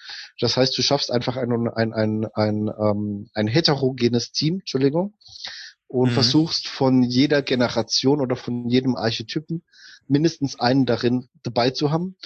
Das 0.41 0.57
heißt, 0.57 0.77
du 0.77 0.83
schaffst 0.83 1.11
einfach 1.11 1.37
ein, 1.37 1.53
ein, 1.69 1.93
ein, 1.93 2.27
ein, 2.35 2.71
ähm, 2.79 3.31
ein 3.35 3.47
heterogenes 3.47 4.33
Team, 4.33 4.61
Entschuldigung, 4.61 5.15
und 5.89 6.11
mhm. 6.11 6.15
versuchst 6.15 6.69
von 6.69 7.03
jeder 7.03 7.43
Generation 7.43 8.21
oder 8.21 8.37
von 8.37 8.69
jedem 8.69 8.97
Archetypen 8.97 9.63
mindestens 10.09 10.59
einen 10.59 10.87
darin 10.87 11.29
dabei 11.43 11.71
zu 11.71 11.91
haben, 11.91 12.17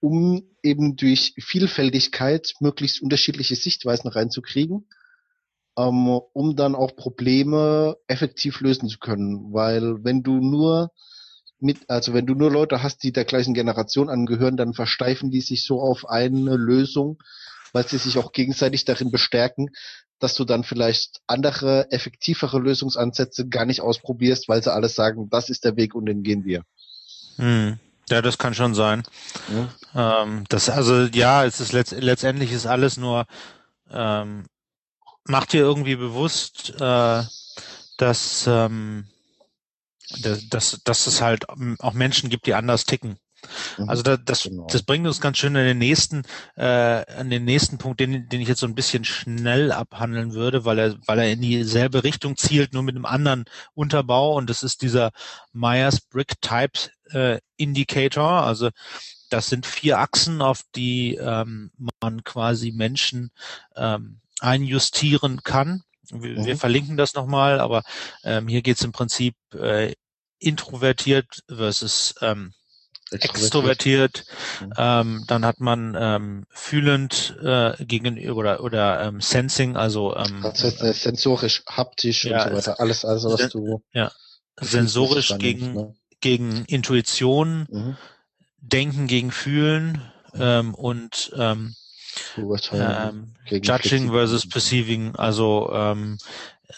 um 0.00 0.42
eben 0.62 0.96
durch 0.96 1.34
Vielfältigkeit 1.38 2.54
möglichst 2.60 3.02
unterschiedliche 3.02 3.56
Sichtweisen 3.56 4.08
reinzukriegen, 4.08 4.88
ähm, 5.76 6.08
um 6.32 6.56
dann 6.56 6.74
auch 6.74 6.96
Probleme 6.96 7.96
effektiv 8.06 8.60
lösen 8.60 8.88
zu 8.88 8.98
können. 8.98 9.52
Weil 9.52 10.02
wenn 10.04 10.22
du 10.22 10.36
nur 10.40 10.90
mit, 11.58 11.90
also 11.90 12.14
wenn 12.14 12.26
du 12.26 12.34
nur 12.34 12.50
Leute 12.50 12.82
hast, 12.82 13.02
die 13.02 13.12
der 13.12 13.24
gleichen 13.24 13.54
Generation 13.54 14.08
angehören, 14.08 14.56
dann 14.56 14.72
versteifen 14.72 15.30
die 15.30 15.42
sich 15.42 15.64
so 15.66 15.80
auf 15.80 16.08
eine 16.08 16.56
Lösung, 16.56 17.18
weil 17.72 17.86
sie 17.86 17.98
sich 17.98 18.18
auch 18.18 18.32
gegenseitig 18.32 18.84
darin 18.84 19.10
bestärken, 19.10 19.70
dass 20.20 20.34
du 20.34 20.44
dann 20.44 20.62
vielleicht 20.62 21.20
andere, 21.26 21.90
effektivere 21.90 22.58
Lösungsansätze 22.58 23.48
gar 23.48 23.64
nicht 23.64 23.80
ausprobierst, 23.80 24.48
weil 24.48 24.62
sie 24.62 24.72
alles 24.72 24.94
sagen, 24.94 25.28
das 25.30 25.50
ist 25.50 25.64
der 25.64 25.76
Weg 25.76 25.94
und 25.94 26.06
den 26.06 26.22
gehen 26.22 26.44
wir. 26.44 26.62
Hm. 27.36 27.78
Ja, 28.10 28.22
das 28.22 28.38
kann 28.38 28.54
schon 28.54 28.74
sein. 28.74 29.04
Ja. 29.94 30.22
Ähm, 30.22 30.44
das, 30.48 30.68
also 30.68 31.02
ja, 31.04 31.44
es 31.44 31.60
ist 31.60 31.72
letzt, 31.72 31.92
letztendlich 31.92 32.52
ist 32.52 32.66
alles 32.66 32.96
nur, 32.96 33.26
ähm, 33.90 34.46
macht 35.24 35.52
dir 35.52 35.60
irgendwie 35.60 35.96
bewusst, 35.96 36.74
äh, 36.80 37.22
dass, 37.98 38.46
ähm, 38.48 39.06
dass, 40.22 40.48
dass, 40.48 40.80
dass 40.82 41.06
es 41.06 41.22
halt 41.22 41.48
auch 41.48 41.92
Menschen 41.92 42.30
gibt, 42.30 42.46
die 42.46 42.54
anders 42.54 42.84
ticken. 42.84 43.16
Mhm. 43.78 43.88
Also 43.88 44.02
da, 44.02 44.16
das, 44.16 44.44
genau. 44.44 44.66
das 44.70 44.82
bringt 44.82 45.06
uns 45.06 45.20
ganz 45.20 45.38
schön 45.38 45.56
an 45.56 45.64
den 45.64 45.78
nächsten, 45.78 46.22
äh, 46.56 46.64
an 46.64 47.30
den 47.30 47.44
nächsten 47.44 47.78
Punkt, 47.78 48.00
den, 48.00 48.28
den 48.28 48.40
ich 48.40 48.48
jetzt 48.48 48.60
so 48.60 48.66
ein 48.66 48.74
bisschen 48.74 49.04
schnell 49.04 49.72
abhandeln 49.72 50.34
würde, 50.34 50.64
weil 50.64 50.78
er, 50.78 50.96
weil 51.06 51.18
er 51.18 51.32
in 51.32 51.40
dieselbe 51.40 52.04
Richtung 52.04 52.36
zielt, 52.36 52.72
nur 52.72 52.82
mit 52.82 52.96
einem 52.96 53.06
anderen 53.06 53.44
Unterbau. 53.74 54.36
Und 54.36 54.50
das 54.50 54.62
ist 54.62 54.82
dieser 54.82 55.10
Myers-Briggs-Type 55.52 56.90
äh, 57.12 57.38
Indicator. 57.56 58.42
Also 58.42 58.70
das 59.30 59.48
sind 59.48 59.66
vier 59.66 59.98
Achsen, 59.98 60.42
auf 60.42 60.62
die 60.74 61.14
ähm, 61.14 61.70
man 62.00 62.24
quasi 62.24 62.72
Menschen 62.72 63.30
ähm, 63.76 64.20
einjustieren 64.40 65.42
kann. 65.42 65.82
Wir, 66.10 66.40
mhm. 66.40 66.44
wir 66.44 66.56
verlinken 66.56 66.96
das 66.96 67.14
nochmal, 67.14 67.60
aber 67.60 67.82
ähm, 68.24 68.48
hier 68.48 68.62
geht 68.62 68.76
es 68.76 68.84
im 68.84 68.92
Prinzip 68.92 69.36
äh, 69.54 69.94
introvertiert 70.38 71.44
versus 71.48 72.14
ähm, 72.20 72.52
extrovertiert, 73.10 74.24
mhm. 74.60 74.72
ähm, 74.76 75.24
dann 75.26 75.44
hat 75.44 75.60
man 75.60 75.96
ähm, 75.98 76.44
fühlend 76.50 77.36
äh, 77.42 77.72
gegenüber 77.84 78.36
oder, 78.36 78.62
oder 78.62 79.02
ähm, 79.02 79.20
sensing, 79.20 79.76
also 79.76 80.16
ähm, 80.16 80.40
das 80.42 80.64
heißt, 80.64 80.82
äh, 80.82 80.92
sensorisch, 80.92 81.62
haptisch 81.66 82.24
ja, 82.24 82.44
und 82.44 82.50
so 82.50 82.56
weiter, 82.56 82.80
alles, 82.80 83.04
alles 83.04 83.24
was 83.24 83.48
du 83.50 83.82
ja 83.92 84.10
sensorisch 84.60 85.34
gegen 85.38 85.74
ne? 85.74 85.94
gegen 86.20 86.64
Intuition, 86.66 87.66
mhm. 87.70 87.96
Denken 88.60 89.06
gegen 89.06 89.32
Fühlen 89.32 90.02
ähm, 90.34 90.74
und 90.74 91.32
ähm, 91.36 91.74
ähm, 92.36 93.34
Judging 93.48 94.10
versus 94.10 94.46
Perceiving, 94.46 95.16
also 95.16 95.70
ähm, 95.72 96.18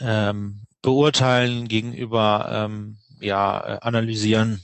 ähm, 0.01 0.63
beurteilen 0.81 1.67
gegenüber 1.69 2.49
ähm, 2.51 2.99
ja 3.21 3.59
analysieren 3.59 4.63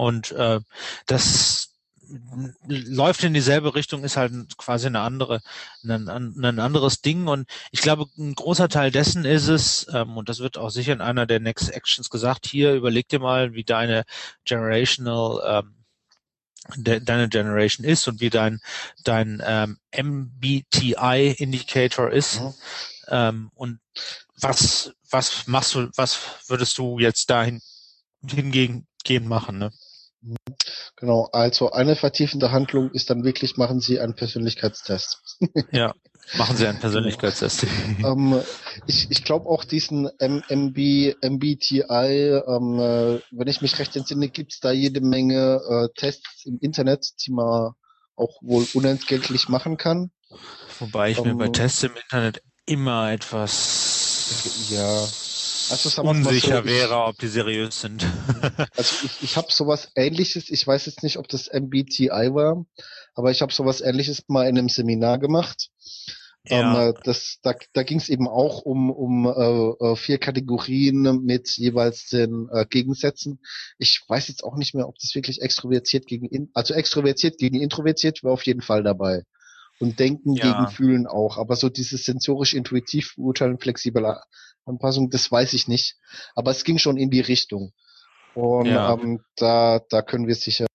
und 0.00 0.32
äh, 0.32 0.60
das 1.04 1.74
läuft 2.66 3.22
in 3.22 3.34
dieselbe 3.34 3.74
Richtung, 3.74 4.02
ist 4.02 4.16
halt 4.16 4.32
quasi 4.56 4.86
eine 4.86 5.00
andere, 5.00 5.40
ein, 5.84 6.08
ein 6.08 6.58
anderes 6.58 7.02
Ding. 7.02 7.28
Und 7.28 7.46
ich 7.70 7.82
glaube, 7.82 8.06
ein 8.18 8.34
großer 8.34 8.70
Teil 8.70 8.90
dessen 8.90 9.26
ist 9.26 9.48
es, 9.48 9.86
ähm, 9.92 10.16
und 10.16 10.30
das 10.30 10.38
wird 10.40 10.56
auch 10.56 10.70
sicher 10.70 10.94
in 10.94 11.02
einer 11.02 11.26
der 11.26 11.38
Next 11.38 11.70
Actions 11.70 12.08
gesagt, 12.08 12.46
hier 12.46 12.72
überleg 12.72 13.08
dir 13.08 13.20
mal, 13.20 13.52
wie 13.52 13.62
deine 13.62 14.04
Generational 14.46 15.60
ähm, 15.60 15.74
de, 16.76 17.00
deine 17.00 17.28
Generation 17.28 17.86
ist 17.86 18.08
und 18.08 18.20
wie 18.22 18.30
dein 18.30 18.60
dein 19.04 19.42
ähm, 19.44 19.78
MBTI 19.94 21.34
Indicator 21.36 22.10
ist 22.10 22.40
mhm. 22.40 22.54
ähm, 23.08 23.50
und 23.54 23.80
was 24.40 24.94
was 25.10 25.46
machst 25.46 25.74
du 25.74 25.90
was 25.96 26.18
würdest 26.48 26.78
du 26.78 26.98
jetzt 26.98 27.28
dahin 27.28 27.60
hingegen 28.26 28.86
gehen 29.04 29.28
machen 29.28 29.58
ne 29.58 29.72
Genau, 30.96 31.28
also 31.32 31.70
eine 31.70 31.96
vertiefende 31.96 32.52
Handlung 32.52 32.90
ist 32.90 33.08
dann 33.10 33.24
wirklich, 33.24 33.56
machen 33.56 33.80
Sie 33.80 34.00
einen 34.00 34.14
Persönlichkeitstest. 34.14 35.38
ja, 35.72 35.94
machen 36.36 36.56
Sie 36.56 36.66
einen 36.66 36.78
Persönlichkeitstest. 36.78 37.64
ähm, 38.04 38.40
ich 38.86 39.10
ich 39.10 39.24
glaube 39.24 39.48
auch 39.48 39.64
diesen 39.64 40.10
MB, 40.18 41.16
MBTI, 41.22 42.42
ähm, 42.46 42.78
äh, 42.78 43.20
wenn 43.30 43.48
ich 43.48 43.62
mich 43.62 43.78
recht 43.78 43.96
entsinne, 43.96 44.28
gibt's 44.28 44.60
da 44.60 44.72
jede 44.72 45.00
Menge 45.00 45.60
äh, 45.68 45.88
Tests 45.98 46.44
im 46.44 46.58
Internet, 46.60 47.06
die 47.26 47.32
man 47.32 47.72
auch 48.16 48.42
wohl 48.42 48.66
unentgeltlich 48.74 49.48
machen 49.48 49.78
kann. 49.78 50.10
Wobei 50.78 51.12
ich 51.12 51.18
ähm, 51.18 51.24
mir 51.24 51.34
bei 51.36 51.46
ähm, 51.46 51.52
Tests 51.54 51.82
im 51.82 51.96
Internet 51.96 52.42
immer 52.66 53.10
etwas 53.10 54.68
ja 54.70 55.06
also, 55.70 56.02
unsicher 56.02 56.62
so, 56.62 56.64
wäre, 56.64 56.96
ob 57.04 57.18
die 57.18 57.28
seriös 57.28 57.80
sind. 57.80 58.06
also 58.76 58.96
ich, 59.04 59.22
ich 59.22 59.36
habe 59.36 59.48
sowas 59.50 59.90
ähnliches, 59.94 60.50
ich 60.50 60.66
weiß 60.66 60.86
jetzt 60.86 61.02
nicht, 61.02 61.18
ob 61.18 61.28
das 61.28 61.48
MBTI 61.52 62.34
war, 62.34 62.64
aber 63.14 63.30
ich 63.30 63.42
habe 63.42 63.52
sowas 63.52 63.80
ähnliches 63.80 64.24
mal 64.28 64.48
in 64.48 64.58
einem 64.58 64.68
Seminar 64.68 65.18
gemacht. 65.18 65.70
Ja. 66.46 66.88
Ähm, 66.88 66.94
das, 67.04 67.38
da 67.42 67.54
da 67.74 67.82
ging 67.82 67.98
es 67.98 68.08
eben 68.08 68.26
auch 68.26 68.62
um, 68.62 68.90
um 68.90 69.26
äh, 69.26 69.92
äh, 69.92 69.96
vier 69.96 70.18
Kategorien 70.18 71.22
mit 71.22 71.50
jeweils 71.50 72.08
den 72.08 72.48
äh, 72.50 72.64
Gegensätzen. 72.68 73.40
Ich 73.78 74.02
weiß 74.08 74.28
jetzt 74.28 74.42
auch 74.42 74.56
nicht 74.56 74.74
mehr, 74.74 74.88
ob 74.88 74.98
das 74.98 75.14
wirklich 75.14 75.42
extrovertiert 75.42 76.06
gegen, 76.06 76.26
in, 76.26 76.50
also 76.54 76.72
extrovertiert 76.72 77.36
gegen 77.38 77.60
introvertiert 77.60 78.24
war 78.24 78.32
auf 78.32 78.46
jeden 78.46 78.62
Fall 78.62 78.82
dabei. 78.82 79.24
Und 79.80 79.98
Denken 79.98 80.34
ja. 80.34 80.44
gegen 80.44 80.70
Fühlen 80.70 81.06
auch. 81.06 81.38
Aber 81.38 81.56
so 81.56 81.68
dieses 81.68 82.04
sensorisch-intuitiv 82.04 83.14
beurteilen, 83.16 83.58
flexibler 83.58 84.22
Anpassung, 84.66 85.10
das 85.10 85.32
weiß 85.32 85.54
ich 85.54 85.68
nicht. 85.68 85.96
Aber 86.34 86.50
es 86.50 86.64
ging 86.64 86.78
schon 86.78 86.98
in 86.98 87.10
die 87.10 87.20
Richtung. 87.20 87.72
Und 88.34 88.66
ja. 88.66 88.92
ähm, 88.94 89.20
da, 89.36 89.80
da 89.88 90.02
können 90.02 90.26
wir 90.28 90.34
sicher, 90.34 90.66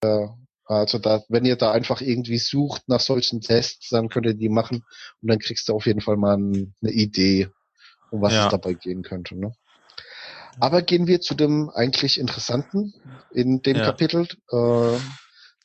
also 0.65 0.97
da, 0.97 1.23
wenn 1.29 1.45
ihr 1.45 1.55
da 1.55 1.71
einfach 1.71 2.01
irgendwie 2.01 2.39
sucht 2.39 2.83
nach 2.87 2.99
solchen 2.99 3.41
Tests, 3.41 3.89
dann 3.89 4.09
könnt 4.09 4.25
ihr 4.25 4.33
die 4.33 4.49
machen 4.49 4.83
und 5.21 5.29
dann 5.29 5.39
kriegst 5.39 5.69
du 5.69 5.73
auf 5.73 5.85
jeden 5.85 6.01
Fall 6.01 6.17
mal 6.17 6.35
eine 6.35 6.67
Idee, 6.81 7.49
um 8.11 8.21
was 8.21 8.33
ja. 8.33 8.45
es 8.45 8.51
dabei 8.51 8.73
gehen 8.73 9.03
könnte. 9.03 9.39
Ne? 9.39 9.53
Aber 10.59 10.81
gehen 10.81 11.07
wir 11.07 11.21
zu 11.21 11.35
dem 11.35 11.69
eigentlich 11.69 12.19
Interessanten 12.19 12.93
in 13.31 13.61
dem. 13.61 13.77
Kapitel. 13.77 14.27
Äh, 14.51 14.97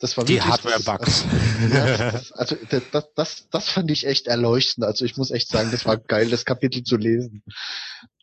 das 0.01 0.17
war 0.17 0.25
die 0.25 0.41
Hardware-Bugs. 0.41 1.25
Also, 1.73 2.35
also 2.35 2.57
das, 2.91 3.05
das, 3.15 3.49
das 3.51 3.69
fand 3.69 3.91
ich 3.91 4.07
echt 4.07 4.27
erleuchtend. 4.27 4.87
Also 4.87 5.05
ich 5.05 5.19
muss 5.19 5.31
echt 5.31 5.49
sagen, 5.49 5.71
das 5.71 5.85
war 5.85 5.99
geil, 5.99 6.31
das 6.31 6.47
Kapitel 6.47 6.83
zu 6.83 6.97
lesen. 6.97 7.45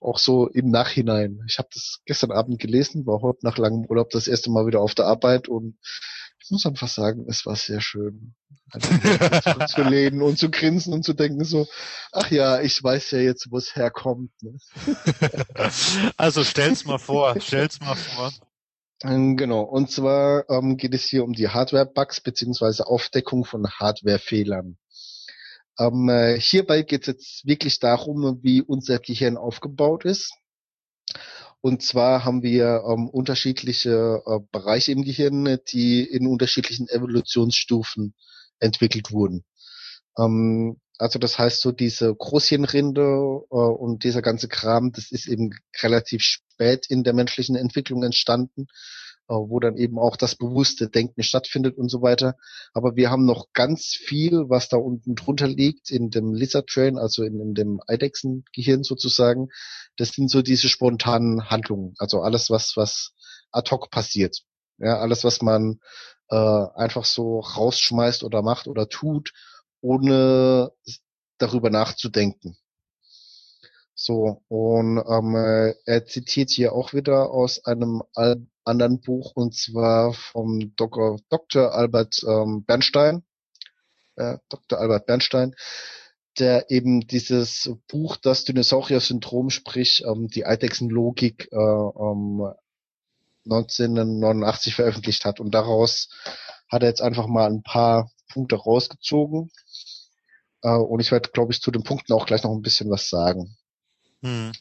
Auch 0.02 0.18
so 0.18 0.48
im 0.48 0.72
Nachhinein. 0.72 1.40
Ich 1.48 1.60
habe 1.60 1.70
das 1.72 2.00
gestern 2.06 2.32
Abend 2.32 2.60
gelesen, 2.60 3.06
war 3.06 3.22
heute 3.22 3.40
nach 3.44 3.60
langem 3.60 3.86
Urlaub 3.86 4.10
das 4.10 4.28
erste 4.28 4.50
Mal 4.50 4.66
wieder 4.66 4.82
auf 4.82 4.96
der 4.96 5.06
Arbeit 5.06 5.48
und 5.48 5.78
ich 6.44 6.52
muss 6.52 6.66
einfach 6.66 6.88
sagen, 6.88 7.26
es 7.28 7.46
war 7.46 7.56
sehr 7.56 7.82
schön. 7.82 8.34
Also, 8.72 8.90
zu 9.68 9.84
lehnen 9.84 10.22
und 10.22 10.40
zu 10.40 10.50
grinsen 10.50 10.94
und 10.94 11.04
zu 11.04 11.14
denken 11.14 11.44
so, 11.44 11.68
ach 12.12 12.32
ja, 12.32 12.62
ich 12.62 12.84
weiß 12.84 13.12
ja 13.12 13.20
jetzt, 13.20 13.52
wo 13.52 13.58
es 13.58 13.76
herkommt. 13.76 14.32
Ne? 14.42 14.58
Also 16.18 16.44
stell's 16.44 16.86
mal 16.86 16.98
vor, 16.98 17.40
stell's 17.40 17.80
mal 17.82 17.96
vor. 17.96 18.32
Ähm, 19.04 19.38
genau, 19.38 19.62
und 19.62 19.92
zwar 19.92 20.50
ähm, 20.50 20.78
geht 20.78 20.94
es 20.96 21.06
hier 21.06 21.24
um 21.24 21.34
die 21.34 21.50
Hardware-Bugs 21.50 22.22
beziehungsweise 22.22 22.88
Aufdeckung 22.88 23.46
von 23.46 23.70
Hardware-Fehlern. 23.70 24.78
Ähm, 25.80 26.10
äh, 26.10 26.40
hierbei 26.40 26.82
geht 26.82 27.02
es 27.02 27.08
jetzt 27.08 27.46
wirklich 27.46 27.80
darum, 27.80 28.40
wie 28.42 28.62
unser 28.62 28.98
Gehirn 29.00 29.38
aufgebaut 29.38 30.06
ist. 30.06 30.34
Und 31.62 31.84
zwar 31.84 32.26
haben 32.26 32.42
wir 32.42 32.84
ähm, 32.88 33.10
unterschiedliche 33.10 34.24
äh, 34.26 34.40
Bereiche 34.52 34.92
im 34.92 35.04
Gehirn, 35.04 35.60
die 35.72 36.04
in 36.04 36.28
unterschiedlichen 36.28 36.88
Evolutionsstufen 36.88 38.16
entwickelt 38.60 39.12
wurden. 39.12 39.44
Ähm, 40.18 40.80
also 40.98 41.20
das 41.20 41.38
heißt 41.38 41.62
so 41.62 41.72
diese 41.72 42.16
Großhirnrinde 42.16 43.02
äh, 43.02 43.56
und 43.56 44.04
dieser 44.04 44.22
ganze 44.24 44.48
Kram, 44.48 44.92
das 44.92 45.12
ist 45.12 45.28
eben 45.28 45.52
relativ 45.82 46.40
spät 46.58 46.88
in 46.90 47.04
der 47.04 47.14
menschlichen 47.14 47.56
Entwicklung 47.56 48.04
entstanden, 48.04 48.68
äh, 49.30 49.34
wo 49.34 49.60
dann 49.60 49.78
eben 49.78 50.00
auch 50.00 50.18
das 50.18 50.36
bewusste 50.36 50.90
Denken 50.90 51.22
stattfindet 51.22 51.78
und 51.78 51.90
so 51.90 52.02
weiter. 52.02 52.36
Aber 52.74 52.96
wir 52.96 53.12
haben 53.12 53.26
noch 53.26 53.54
ganz 53.54 53.86
viel, 53.86 54.50
was 54.50 54.70
da 54.70 54.78
unten 54.78 55.16
drunter 55.16 55.48
liegt 55.48 55.92
in 55.92 56.10
dem 56.10 56.34
Lizard 56.34 56.68
Train, 56.68 56.98
also 56.98 57.24
in, 57.24 57.40
in 57.40 57.54
dem 57.54 57.80
Eidechsengehirn 57.88 58.84
sozusagen. 58.84 59.50
Das 59.98 60.10
sind 60.10 60.32
so 60.32 60.42
diese 60.42 60.68
spontanen 60.68 61.50
Handlungen, 61.50 61.94
also 62.00 62.22
alles 62.22 62.50
was 62.50 62.76
was 62.76 63.14
ad 63.52 63.70
hoc 63.70 63.92
passiert. 63.92 64.42
Ja, 64.80 65.00
alles 65.00 65.24
was 65.24 65.42
man 65.42 65.80
äh, 66.30 66.36
einfach 66.76 67.06
so 67.06 67.40
rausschmeißt 67.40 68.24
oder 68.24 68.42
macht 68.42 68.68
oder 68.68 68.90
tut 68.90 69.32
ohne 69.82 70.72
darüber 71.38 71.70
nachzudenken. 71.70 72.58
So, 74.08 74.42
und 74.48 75.00
ähm, 75.00 75.36
äh, 75.36 75.74
er 75.86 76.06
zitiert 76.06 76.50
hier 76.50 76.72
auch 76.72 76.94
wieder 76.94 77.30
aus 77.30 77.66
einem 77.66 78.02
anderen 78.64 79.02
Buch, 79.02 79.34
und 79.36 79.54
zwar 79.54 80.14
vom 80.14 80.74
Dr. 80.78 81.20
Dr. 81.28 81.74
Albert 81.74 82.24
ähm, 82.26 82.64
Bernstein, 82.64 83.24
äh, 84.16 84.38
Dr. 84.48 84.80
Albert 84.80 85.08
Bernstein, 85.08 85.56
der 86.40 86.72
eben 86.72 87.02
dieses 87.02 87.70
Buch, 87.90 88.16
das 88.16 88.46
Dinosaurier-Syndrom, 88.46 89.50
sprich 89.50 90.06
ähm, 90.08 90.30
die 90.30 90.46
Eidechsenlogik, 90.46 91.50
äh, 91.52 91.58
ähm, 91.58 92.54
1989 93.44 94.76
veröffentlicht 94.76 95.26
hat. 95.26 95.42
Und 95.42 95.52
daraus 95.54 96.08
hat 96.70 96.82
er 96.82 96.88
jetzt 96.88 97.02
einfach 97.02 97.28
mal 97.28 97.50
ein 97.50 97.62
paar 97.62 98.10
Punkte 98.32 98.56
rausgezogen. 98.56 99.52
Äh, 100.62 100.70
und 100.70 101.02
ich 101.02 101.12
werde, 101.12 101.30
glaube 101.32 101.52
ich, 101.52 101.62
zu 101.62 101.72
den 101.72 101.84
Punkten 101.84 102.14
auch 102.14 102.26
gleich 102.26 102.44
noch 102.44 102.54
ein 102.54 102.62
bisschen 102.62 102.90
was 102.90 103.10
sagen. 103.10 103.58
Hm. 104.22 104.52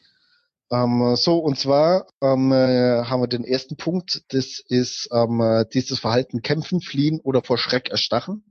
Ähm, 0.69 1.15
so, 1.15 1.37
und 1.37 1.57
zwar 1.57 2.07
ähm, 2.21 2.51
äh, 2.51 3.03
haben 3.05 3.21
wir 3.21 3.27
den 3.27 3.45
ersten 3.45 3.77
Punkt, 3.77 4.23
das 4.29 4.59
ist 4.67 5.07
ähm, 5.13 5.65
dieses 5.73 5.99
Verhalten 5.99 6.41
kämpfen, 6.41 6.81
fliehen 6.81 7.21
oder 7.21 7.41
vor 7.41 7.57
Schreck 7.57 7.89
erstachen. 7.89 8.43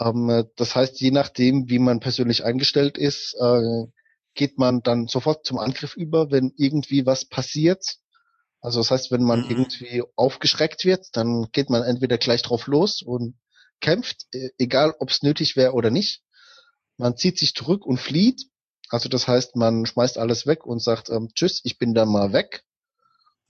Ähm, 0.00 0.44
das 0.56 0.74
heißt, 0.74 1.00
je 1.00 1.10
nachdem, 1.10 1.68
wie 1.68 1.78
man 1.78 2.00
persönlich 2.00 2.44
eingestellt 2.44 2.98
ist, 2.98 3.34
äh, 3.40 3.86
geht 4.34 4.58
man 4.58 4.82
dann 4.82 5.06
sofort 5.06 5.44
zum 5.44 5.58
Angriff 5.58 5.96
über, 5.96 6.30
wenn 6.30 6.52
irgendwie 6.56 7.06
was 7.06 7.24
passiert. 7.24 7.84
Also 8.60 8.80
das 8.80 8.90
heißt, 8.90 9.10
wenn 9.10 9.22
man 9.22 9.42
mhm. 9.42 9.50
irgendwie 9.50 10.02
aufgeschreckt 10.16 10.84
wird, 10.84 11.08
dann 11.12 11.48
geht 11.52 11.68
man 11.68 11.82
entweder 11.82 12.18
gleich 12.18 12.42
drauf 12.42 12.66
los 12.66 13.02
und 13.02 13.36
kämpft, 13.80 14.26
e-, 14.32 14.50
egal 14.58 14.94
ob 14.98 15.10
es 15.10 15.22
nötig 15.22 15.56
wäre 15.56 15.72
oder 15.72 15.90
nicht. 15.90 16.22
Man 16.96 17.16
zieht 17.16 17.38
sich 17.38 17.54
zurück 17.54 17.84
und 17.84 17.98
flieht. 17.98 18.46
Also 18.92 19.08
das 19.08 19.26
heißt, 19.26 19.56
man 19.56 19.86
schmeißt 19.86 20.18
alles 20.18 20.46
weg 20.46 20.66
und 20.66 20.82
sagt, 20.82 21.08
ähm, 21.08 21.30
tschüss, 21.34 21.62
ich 21.64 21.78
bin 21.78 21.94
da 21.94 22.04
mal 22.04 22.34
weg. 22.34 22.62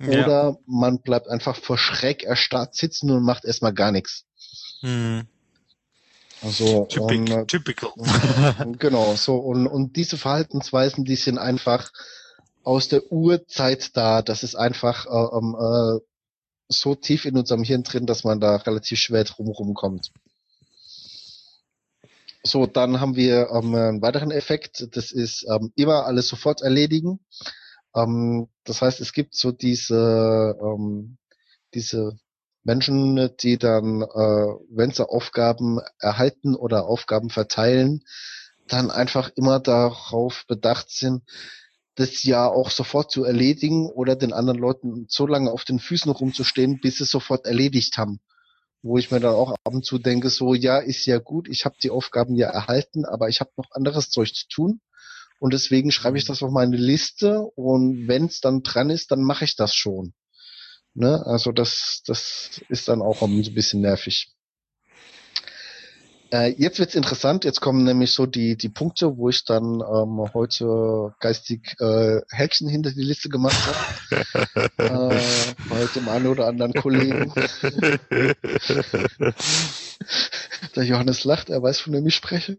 Ja. 0.01 0.23
Oder 0.23 0.59
man 0.67 1.01
bleibt 1.01 1.29
einfach 1.29 1.57
vor 1.57 1.79
Schreck 1.79 2.23
erstarrt 2.23 2.77
sitzen 2.77 3.11
und 3.11 3.25
macht 3.25 3.45
erstmal 3.45 3.75
gar 3.75 3.91
nichts. 3.91 4.25
Hm. 4.81 5.27
Also 6.43 6.87
Typic, 6.87 7.33
um, 7.33 7.39
ähm, 7.39 7.47
typical. 7.49 7.91
genau, 8.79 9.15
so 9.15 9.37
und, 9.37 9.67
und 9.67 9.97
diese 9.97 10.17
Verhaltensweisen, 10.17 11.05
die 11.05 11.17
sind 11.17 11.39
einfach 11.39 11.91
aus 12.63 12.87
der 12.89 13.11
Urzeit 13.11 13.97
da. 13.97 14.23
Das 14.23 14.45
ist 14.45 14.55
einfach 14.55 15.07
äh, 15.07 15.39
ähm, 15.39 15.57
äh, 15.59 16.01
so 16.69 16.95
tief 16.95 17.25
in 17.25 17.37
unserem 17.37 17.65
Hirn 17.65 17.83
drin, 17.83 18.07
dass 18.07 18.23
man 18.23 18.41
da 18.41 18.57
relativ 18.57 19.01
schwer 19.01 19.25
drum 19.25 19.49
rumkommt. 19.49 20.13
So, 22.45 22.67
dann 22.67 23.01
haben 23.01 23.15
wir 23.17 23.51
ähm, 23.51 23.75
einen 23.75 24.03
weiteren 24.03 24.31
Effekt, 24.33 24.89
das 24.97 25.13
ist 25.13 25.47
ähm, 25.49 25.73
immer 25.77 26.07
alles 26.07 26.27
sofort 26.29 26.61
erledigen. 26.63 27.21
Ähm, 27.95 28.49
das 28.65 28.83
heißt, 28.83 29.01
es 29.01 29.13
gibt 29.13 29.35
so 29.37 29.53
diese, 29.53 30.57
ähm, 30.61 31.19
diese 31.75 32.17
Menschen, 32.65 33.31
die 33.41 33.59
dann, 33.59 34.03
äh, 34.03 34.07
wenn 34.71 34.91
sie 34.91 35.09
Aufgaben 35.09 35.81
erhalten 36.01 36.57
oder 36.57 36.87
Aufgaben 36.87 37.31
verteilen, 37.31 38.03
dann 38.67 38.91
einfach 38.91 39.31
immer 39.37 39.61
darauf 39.61 40.45
bedacht 40.49 40.91
sind, 40.91 41.23
das 41.95 42.23
ja 42.25 42.47
auch 42.49 42.71
sofort 42.71 43.11
zu 43.13 43.25
erledigen 43.25 43.87
oder 43.87 44.17
den 44.17 44.33
anderen 44.33 44.59
Leuten 44.59 45.07
so 45.09 45.27
lange 45.27 45.51
auf 45.53 45.65
den 45.65 45.79
Füßen 45.79 46.11
rumzustehen, 46.11 46.81
bis 46.81 46.99
sie 46.99 47.05
sofort 47.05 47.47
erledigt 47.47 47.99
haben. 47.99 48.21
Wo 48.83 48.99
ich 48.99 49.11
mir 49.11 49.21
dann 49.21 49.35
auch 49.35 49.53
ab 49.53 49.73
und 49.73 49.85
zu 49.85 49.99
denke, 49.99 50.29
so 50.29 50.55
ja, 50.55 50.79
ist 50.79 51.07
ja 51.07 51.19
gut, 51.19 51.49
ich 51.49 51.65
habe 51.65 51.77
die 51.83 51.91
Aufgaben 51.91 52.35
ja 52.35 52.49
erhalten, 52.49 53.05
aber 53.05 53.29
ich 53.29 53.41
habe 53.41 53.53
noch 53.57 53.71
anderes 53.71 54.11
Zeug 54.11 54.35
zu 54.35 54.49
tun. 54.49 54.81
Und 55.39 55.53
deswegen 55.55 55.91
schreibe 55.91 56.19
ich 56.19 56.25
das 56.25 56.43
auf 56.43 56.51
meine 56.51 56.77
Liste 56.77 57.41
und 57.41 58.07
wenn 58.07 58.27
es 58.27 58.41
dann 58.41 58.63
dran 58.63 58.91
ist, 58.91 59.11
dann 59.11 59.23
mache 59.23 59.45
ich 59.45 59.57
das 59.57 59.75
schon. 59.75 60.15
Ne? 60.95 61.25
Also 61.27 61.53
das, 61.53 62.03
das 62.07 62.61
ist 62.69 62.89
dann 62.89 63.03
auch 63.03 63.23
ein 63.23 63.55
bisschen 63.55 63.81
nervig. 63.81 64.33
Äh, 66.33 66.55
jetzt 66.57 66.79
wird's 66.79 66.95
interessant. 66.95 67.45
Jetzt 67.45 67.61
kommen 67.61 67.85
nämlich 67.85 68.13
so 68.13 68.25
die 68.25 68.57
die 68.57 68.71
Punkte, 68.71 69.19
wo 69.19 69.29
ich 69.29 69.45
dann 69.45 69.81
ähm, 69.81 70.33
heute 70.33 71.15
geistig 71.21 71.75
äh, 71.79 72.23
Häkchen 72.31 72.71
hinter 72.71 72.91
die 72.91 73.03
Liste 73.03 73.29
gemacht 73.29 73.59
habe. 73.67 73.77
äh, 74.79 75.21
bei 75.69 75.87
dem 75.95 76.09
einen 76.09 76.29
oder 76.29 76.47
anderen 76.47 76.73
Kollegen. 76.73 77.35
Der 80.75 80.85
Johannes 80.85 81.25
lacht, 81.25 81.51
er 81.51 81.63
weiß, 81.63 81.81
von 81.81 81.93
wem 81.93 82.07
ich 82.07 82.15
spreche. 82.15 82.57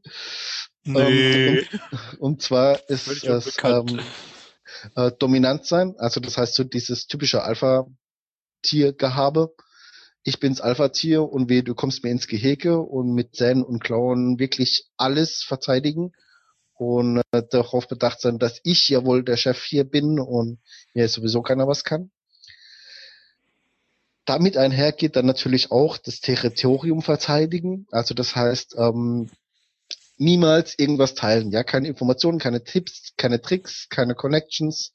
Nee. 0.83 0.99
Ähm, 0.99 1.65
und, 1.89 2.19
und, 2.19 2.43
zwar 2.43 2.79
ist 2.89 3.07
es 3.07 3.57
ähm, 3.63 3.99
äh, 4.95 5.11
dominant 5.17 5.65
sein, 5.65 5.95
also 5.97 6.19
das 6.19 6.37
heißt 6.37 6.53
so 6.53 6.63
dieses 6.63 7.07
typische 7.07 7.41
Alpha-Tier-Gehabe 7.41 9.55
ich 10.23 10.39
bin's 10.39 10.61
Alpha-Tier 10.61 11.23
und 11.23 11.49
weh, 11.49 11.61
du 11.61 11.75
kommst 11.75 12.03
mir 12.03 12.11
ins 12.11 12.27
Gehege 12.27 12.79
und 12.79 13.13
mit 13.13 13.35
Zähnen 13.35 13.63
und 13.63 13.83
Klauen 13.83 14.39
wirklich 14.39 14.87
alles 14.97 15.43
verteidigen 15.43 16.13
und 16.75 17.21
äh, 17.31 17.43
darauf 17.49 17.87
bedacht 17.87 18.21
sein, 18.21 18.39
dass 18.39 18.59
ich 18.63 18.87
ja 18.89 19.05
wohl 19.05 19.23
der 19.23 19.37
Chef 19.37 19.61
hier 19.63 19.83
bin 19.83 20.19
und 20.19 20.59
mir 20.93 21.07
sowieso 21.09 21.41
keiner 21.41 21.67
was 21.67 21.83
kann. 21.83 22.11
Damit 24.25 24.55
einher 24.55 24.93
geht 24.93 25.17
dann 25.17 25.25
natürlich 25.25 25.71
auch 25.71 25.97
das 25.97 26.21
Territorium 26.21 27.01
verteidigen. 27.01 27.87
Also 27.91 28.13
das 28.13 28.35
heißt, 28.35 28.75
ähm, 28.77 29.29
niemals 30.23 30.77
irgendwas 30.77 31.13
teilen. 31.13 31.51
Ja, 31.51 31.63
keine 31.63 31.87
Informationen, 31.87 32.39
keine 32.39 32.63
Tipps, 32.63 33.13
keine 33.17 33.41
Tricks, 33.41 33.87
keine 33.89 34.15
Connections, 34.15 34.93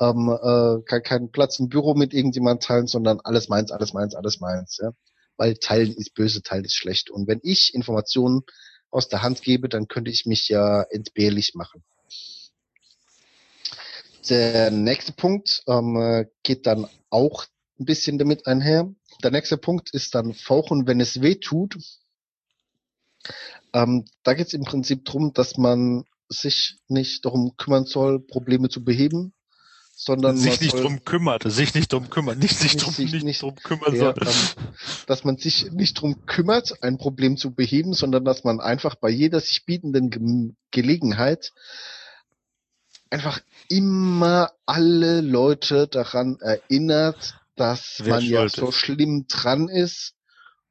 ähm, 0.00 0.28
äh, 0.28 0.82
kein, 0.84 1.02
kein 1.02 1.30
Platz 1.30 1.58
im 1.58 1.68
Büro 1.68 1.94
mit 1.94 2.14
irgendjemand 2.14 2.62
teilen, 2.62 2.86
sondern 2.86 3.20
alles 3.20 3.48
meins, 3.48 3.70
alles 3.70 3.92
meins, 3.92 4.14
alles 4.14 4.40
meins. 4.40 4.78
Ja? 4.82 4.90
Weil 5.36 5.56
teilen 5.56 5.94
ist 5.94 6.14
böse, 6.14 6.42
teilen 6.42 6.64
ist 6.64 6.74
schlecht. 6.74 7.10
Und 7.10 7.28
wenn 7.28 7.40
ich 7.42 7.74
Informationen 7.74 8.42
aus 8.90 9.08
der 9.08 9.22
Hand 9.22 9.42
gebe, 9.42 9.68
dann 9.68 9.88
könnte 9.88 10.10
ich 10.10 10.26
mich 10.26 10.48
ja 10.48 10.82
entbehrlich 10.82 11.54
machen. 11.54 11.82
Der 14.28 14.70
nächste 14.70 15.12
Punkt 15.12 15.62
ähm, 15.66 16.26
geht 16.42 16.66
dann 16.66 16.86
auch 17.10 17.46
ein 17.78 17.84
bisschen 17.84 18.18
damit 18.18 18.46
einher. 18.46 18.88
Der 19.22 19.30
nächste 19.30 19.58
Punkt 19.58 19.90
ist 19.92 20.14
dann 20.14 20.32
fauchen, 20.32 20.86
wenn 20.86 21.00
es 21.00 21.20
weh 21.20 21.34
tut. 21.34 21.76
Ähm, 23.72 24.04
da 24.22 24.34
geht 24.34 24.48
es 24.48 24.54
im 24.54 24.64
Prinzip 24.64 25.04
drum, 25.04 25.32
dass 25.32 25.56
man 25.56 26.04
sich 26.28 26.78
nicht 26.88 27.24
darum 27.24 27.56
kümmern 27.56 27.84
soll, 27.84 28.20
Probleme 28.20 28.68
zu 28.68 28.84
beheben, 28.84 29.32
sondern 29.94 30.36
sich 30.36 30.60
nicht 30.60 30.74
drum 30.74 31.04
kümmert, 31.04 31.44
sich 31.50 31.74
nicht 31.74 31.92
drum 31.92 32.10
kümmert, 32.10 32.38
nicht 32.38 32.58
sich 32.58 32.74
nicht, 32.74 32.84
drum, 32.84 32.94
sich 32.94 33.12
nicht, 33.12 33.24
nicht 33.24 33.42
drum 33.42 33.54
kümmern 33.56 33.96
soll. 33.96 34.14
dass 35.06 35.24
man 35.24 35.36
sich 35.36 35.70
nicht 35.72 35.94
drum 35.94 36.26
kümmert, 36.26 36.82
ein 36.82 36.98
Problem 36.98 37.36
zu 37.36 37.54
beheben, 37.54 37.92
sondern 37.94 38.24
dass 38.24 38.44
man 38.44 38.60
einfach 38.60 38.94
bei 38.94 39.10
jeder 39.10 39.40
sich 39.40 39.64
bietenden 39.64 40.10
Ge 40.10 40.54
Gelegenheit 40.70 41.52
einfach 43.10 43.40
immer 43.68 44.52
alle 44.64 45.20
Leute 45.20 45.86
daran 45.86 46.38
erinnert, 46.40 47.38
dass 47.56 48.00
Wer 48.02 48.14
man 48.14 48.24
ja 48.24 48.48
so 48.48 48.72
schlimm 48.72 49.26
dran 49.28 49.68
ist 49.68 50.14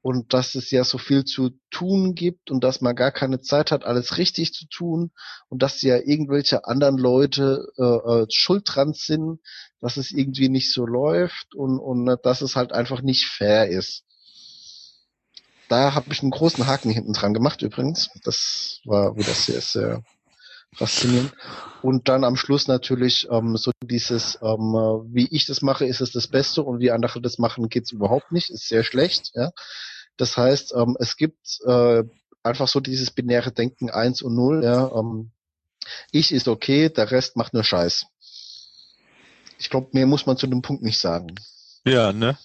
und 0.02 0.34
dass 0.34 0.56
es 0.56 0.72
ja 0.72 0.84
so 0.84 0.97
viel 0.97 1.26
zu 1.26 1.52
tun 1.70 2.16
gibt 2.16 2.49
und 2.49 2.64
dass 2.64 2.82
man 2.82 2.95
gar 2.95 3.12
keine 3.12 3.41
Zeit 3.41 3.72
hat, 3.72 3.84
alles 3.86 4.18
richtig 4.18 4.54
zu 4.54 4.66
tun 4.68 5.12
und 5.49 5.62
dass 5.62 5.82
ja 5.82 5.97
irgendwelche 5.97 6.66
anderen 6.66 6.97
Leute 6.97 7.68
äh, 7.78 7.84
äh, 7.84 8.26
schuld 8.30 8.64
dran 8.66 8.93
sind, 8.93 9.39
dass 9.80 9.97
es 9.97 10.12
irgendwie 10.12 10.49
nicht 10.49 10.74
so 10.74 10.86
läuft 10.86 11.54
und, 11.54 11.80
und 11.80 12.18
dass 12.24 12.41
es 12.41 12.56
halt 12.56 12.72
einfach 12.72 13.02
nicht 13.02 13.28
fair 13.28 13.70
ist. 13.70 14.04
Da 15.70 15.93
habe 15.93 16.12
ich 16.12 16.22
einen 16.22 16.32
großen 16.32 16.68
Haken 16.68 16.89
hinten 16.89 17.14
dran 17.14 17.34
gemacht 17.34 17.62
übrigens. 17.62 18.10
Das 18.24 18.82
war 18.86 19.16
wieder 19.16 19.34
sehr, 19.34 19.62
sehr 19.62 20.04
faszinierend. 20.76 21.34
Und 21.82 22.09
dann 22.09 22.24
am 22.24 22.36
Schluss 22.36 22.67
natürlich 22.67 23.28
ähm, 23.30 23.57
so 23.57 23.72
dieses, 23.84 24.39
ähm, 24.41 24.74
wie 25.07 25.28
ich 25.32 25.45
das 25.45 25.61
mache, 25.61 25.86
ist 25.86 26.01
es 26.01 26.11
das 26.11 26.28
Beste 26.28 26.63
und 26.63 26.80
wie 26.80 26.91
andere 26.91 27.22
das 27.22 27.38
machen, 27.38 27.69
geht's 27.69 27.91
überhaupt 27.91 28.32
nicht, 28.32 28.49
ist 28.49 28.67
sehr 28.67 28.84
schlecht. 28.84 29.32
Ja. 29.34 29.51
Das 30.17 30.38
heißt, 30.38 30.74
ähm, 30.76 30.95
es 30.99 31.17
gibt 31.17 31.59
äh, 31.65 32.03
einfach 32.43 32.67
so 32.67 32.80
dieses 32.80 33.11
binäre 33.11 33.51
Denken 33.51 33.89
eins 33.89 34.22
und 34.22 34.36
null. 34.36 34.63
Ja, 34.63 34.91
ähm, 34.95 35.32
ich 36.11 36.32
ist 36.32 36.47
okay, 36.47 36.89
der 36.89 37.09
Rest 37.11 37.36
macht 37.36 37.53
nur 37.53 37.63
Scheiß. 37.63 38.05
Ich 39.57 39.69
glaube, 39.69 39.89
mehr 39.93 40.07
muss 40.07 40.26
man 40.26 40.38
zu 40.38 40.47
dem 40.47 40.61
Punkt 40.61 40.84
nicht 40.84 40.99
sagen. 40.99 41.36
Ja, 41.86 42.13
ne? 42.13 42.38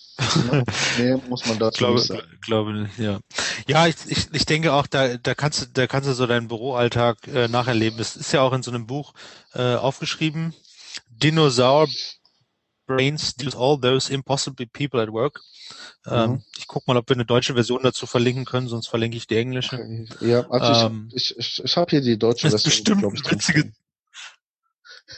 Mehr 0.98 1.18
muss 1.28 1.46
man 1.46 1.58
dazu 1.58 1.78
glaube, 1.78 1.94
nicht 1.96 2.06
sagen. 2.06 2.38
Glaube, 2.40 2.90
ja. 2.98 3.20
Ja, 3.66 3.86
ich, 3.86 3.96
ich, 4.08 4.28
ich 4.32 4.46
denke 4.46 4.72
auch, 4.72 4.86
da, 4.86 5.16
da 5.16 5.34
kannst 5.34 5.62
du, 5.62 5.66
da 5.72 5.86
kannst 5.86 6.08
du 6.08 6.14
so 6.14 6.26
deinen 6.26 6.48
Büroalltag 6.48 7.28
äh, 7.28 7.48
nacherleben. 7.48 7.98
Das 7.98 8.16
ist 8.16 8.32
ja 8.32 8.40
auch 8.40 8.52
in 8.52 8.62
so 8.62 8.70
einem 8.70 8.86
Buch 8.86 9.12
äh, 9.54 9.74
aufgeschrieben. 9.74 10.54
Dinosaur 11.10 11.88
Brains 12.86 13.34
deals 13.34 13.56
all 13.56 13.78
those 13.78 14.12
impossible 14.12 14.66
people 14.66 15.00
at 15.00 15.10
work. 15.10 15.40
Ähm, 16.06 16.30
mhm. 16.30 16.42
Ich 16.56 16.66
guck 16.66 16.86
mal, 16.86 16.96
ob 16.96 17.08
wir 17.08 17.16
eine 17.16 17.24
deutsche 17.24 17.54
Version 17.54 17.82
dazu 17.82 18.06
verlinken 18.06 18.44
können, 18.44 18.68
sonst 18.68 18.86
verlinke 18.86 19.16
ich 19.16 19.26
die 19.26 19.36
englische. 19.36 19.76
Okay. 19.76 20.08
Ja, 20.20 20.48
also 20.48 20.86
ähm, 20.86 21.10
ich, 21.12 21.36
ich, 21.36 21.62
ich 21.64 21.76
habe 21.76 21.90
hier 21.90 22.00
die 22.00 22.18
deutsche 22.18 22.48
Version. 22.48 22.58
Ist 22.58 22.64
bestimmt 22.64 23.04
ich, 23.12 23.30
witzige, 23.30 23.72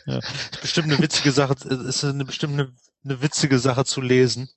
ja, 0.07 0.19
ist 0.19 0.61
bestimmt 0.61 0.91
eine 0.91 0.99
witzige 0.99 1.33
Sache, 1.33 1.55
ist 1.69 2.05
eine 2.05 2.25
bestimmt 2.25 2.55
eine, 2.55 2.73
eine 3.05 3.23
witzige 3.23 3.59
Sache 3.59 3.85
zu 3.85 4.01
lesen. 4.01 4.49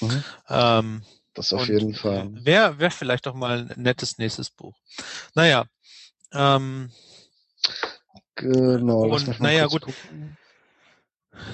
Mhm. 0.00 0.24
Ähm, 0.48 1.02
das 1.34 1.52
auf 1.52 1.68
jeden 1.68 1.94
Fall. 1.94 2.30
Wäre 2.44 2.78
wär 2.78 2.90
vielleicht 2.90 3.26
doch 3.26 3.34
mal 3.34 3.68
ein 3.70 3.82
nettes 3.82 4.18
nächstes 4.18 4.50
Buch. 4.50 4.74
Naja. 5.34 5.66
Ähm, 6.32 6.90
genau. 8.34 9.08
Und, 9.08 9.40
naja, 9.40 9.66
gut. 9.66 9.82
Gucken. 9.82 10.36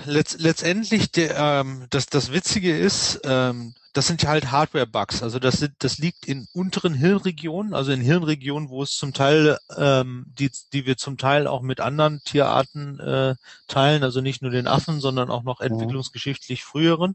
Letz, 0.07 0.39
letztendlich, 0.39 1.11
der, 1.13 1.37
ähm, 1.37 1.87
das, 1.91 2.07
das 2.07 2.33
Witzige 2.33 2.77
ist, 2.77 3.21
ähm, 3.25 3.75
das 3.93 4.07
sind 4.07 4.23
ja 4.23 4.31
halt 4.31 4.51
Hardware-Bugs. 4.51 5.23
Also 5.23 5.39
das, 5.39 5.59
sind, 5.59 5.75
das 5.79 5.99
liegt 5.99 6.27
in 6.27 6.49
unteren 6.53 6.95
Hirnregionen, 6.95 7.75
also 7.75 7.93
in 7.93 8.01
Hirnregionen, 8.01 8.69
wo 8.69 8.83
es 8.83 8.93
zum 8.93 9.13
Teil, 9.13 9.59
ähm, 9.77 10.25
die, 10.27 10.51
die 10.73 10.85
wir 10.85 10.97
zum 10.97 11.17
Teil 11.17 11.47
auch 11.47 11.63
mit 11.63 11.81
anderen 11.81 12.21
Tierarten 12.25 12.99
äh, 12.99 13.35
teilen, 13.69 14.03
also 14.03 14.21
nicht 14.21 14.43
nur 14.43 14.51
den 14.51 14.67
Affen, 14.67 15.01
sondern 15.01 15.31
auch 15.31 15.45
noch 15.45 15.61
entwicklungsgeschichtlich 15.61 16.65
früheren. 16.65 17.15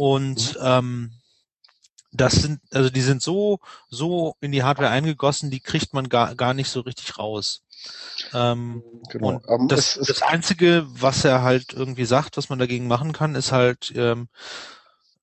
Und 0.00 0.58
ähm, 0.62 1.12
das 2.10 2.32
sind, 2.32 2.62
also 2.72 2.88
die 2.88 3.02
sind 3.02 3.20
so, 3.20 3.58
so 3.90 4.34
in 4.40 4.50
die 4.50 4.62
Hardware 4.62 4.88
eingegossen, 4.88 5.50
die 5.50 5.60
kriegt 5.60 5.92
man 5.92 6.08
gar, 6.08 6.34
gar 6.36 6.54
nicht 6.54 6.70
so 6.70 6.80
richtig 6.80 7.18
raus. 7.18 7.64
Ähm, 8.32 8.82
genau. 9.10 9.28
Und 9.28 9.44
ähm, 9.46 9.68
das, 9.68 10.00
das 10.02 10.22
Einzige, 10.22 10.86
was 10.88 11.26
er 11.26 11.42
halt 11.42 11.74
irgendwie 11.74 12.06
sagt, 12.06 12.38
was 12.38 12.48
man 12.48 12.58
dagegen 12.58 12.88
machen 12.88 13.12
kann, 13.12 13.34
ist 13.34 13.52
halt 13.52 13.92
ähm, 13.94 14.28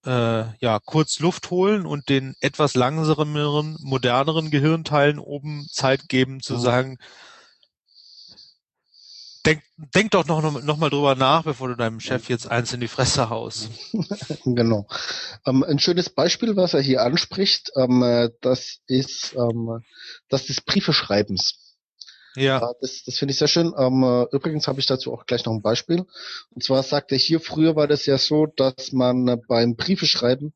äh, 0.05 0.43
ja 0.59 0.79
kurz 0.85 1.17
Luft 1.17 1.49
holen 1.49 1.87
und 1.87 2.07
den 2.07 2.35
etwas 2.39 2.75
langsameren, 2.75 3.77
moderneren 3.79 4.51
Gehirnteilen 4.51 5.17
oben 5.17 5.67
Zeit 5.71 6.07
geben 6.07 6.39
zu 6.39 6.53
mhm. 6.53 6.59
sagen, 6.59 6.97
denk, 9.47 9.63
denk 9.95 10.11
doch 10.11 10.27
noch, 10.27 10.63
noch 10.63 10.77
mal 10.77 10.89
drüber 10.89 11.15
nach, 11.15 11.43
bevor 11.43 11.69
du 11.69 11.75
deinem 11.75 11.99
Chef 11.99 12.29
jetzt 12.29 12.49
eins 12.49 12.73
in 12.73 12.79
die 12.79 12.87
Fresse 12.87 13.29
haust. 13.29 13.69
genau. 14.45 14.87
Ähm, 15.45 15.63
ein 15.63 15.79
schönes 15.79 16.09
Beispiel, 16.09 16.55
was 16.55 16.73
er 16.73 16.81
hier 16.81 17.01
anspricht, 17.01 17.71
ähm, 17.75 18.03
äh, 18.03 18.29
das 18.41 18.79
ist 18.87 19.35
ähm, 19.35 19.83
das 20.29 20.45
des 20.45 20.61
Briefeschreibens. 20.61 21.77
Ja. 22.35 22.73
Das, 22.81 23.03
das 23.03 23.17
finde 23.17 23.31
ich 23.31 23.39
sehr 23.39 23.47
schön. 23.47 23.73
Ähm, 23.77 24.03
äh, 24.03 24.35
übrigens 24.35 24.67
habe 24.67 24.79
ich 24.79 24.85
dazu 24.85 25.13
auch 25.13 25.25
gleich 25.25 25.45
noch 25.45 25.53
ein 25.53 25.61
Beispiel. 25.61 26.05
Und 26.51 26.63
zwar 26.63 26.83
sagt 26.83 27.11
er 27.11 27.17
hier, 27.17 27.39
früher 27.39 27.75
war 27.75 27.87
das 27.87 28.05
ja 28.05 28.17
so, 28.17 28.45
dass 28.45 28.91
man 28.91 29.27
äh, 29.27 29.37
beim 29.47 29.75
Briefeschreiben 29.75 30.53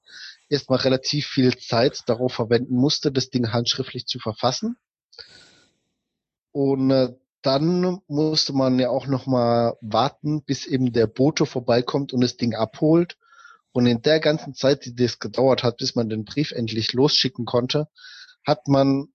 erstmal 0.50 0.80
relativ 0.80 1.28
viel 1.28 1.58
Zeit 1.58 2.02
darauf 2.06 2.34
verwenden 2.34 2.76
musste, 2.76 3.12
das 3.12 3.30
Ding 3.30 3.52
handschriftlich 3.52 4.06
zu 4.06 4.20
verfassen. 4.20 4.78
Und 6.52 6.92
äh, 6.92 7.14
dann 7.42 8.02
musste 8.08 8.54
man 8.54 8.80
ja 8.80 8.90
auch 8.90 9.08
noch 9.08 9.26
mal 9.26 9.76
warten, 9.82 10.44
bis 10.44 10.66
eben 10.66 10.94
der 10.94 11.08
Bote 11.08 11.46
vorbeikommt 11.46 12.14
und 12.14 12.22
das 12.22 12.38
Ding 12.38 12.54
abholt. 12.56 13.18
Und 13.72 13.86
in 13.86 14.02
der 14.02 14.20
ganzen 14.20 14.54
Zeit, 14.54 14.86
die 14.86 14.96
das 14.96 15.20
gedauert 15.20 15.64
hat, 15.64 15.78
bis 15.78 15.96
man 15.96 16.10
den 16.10 16.26
Brief 16.26 16.52
endlich 16.52 16.94
losschicken 16.94 17.46
konnte, 17.46 17.88
hat 18.46 18.68
man 18.68 19.08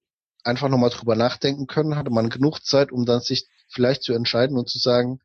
einfach 0.43 0.69
nochmal 0.69 0.91
drüber 0.91 1.15
nachdenken 1.15 1.67
können, 1.67 1.97
hatte 1.97 2.11
man 2.11 2.31
genug 2.31 2.65
Zeit, 2.65 2.91
um 2.93 3.05
dann 3.05 3.21
sich 3.21 3.47
vielleicht 3.69 4.03
zu 4.03 4.13
entscheiden 4.13 4.57
und 4.57 4.69
zu 4.69 4.79
sagen, 4.79 5.21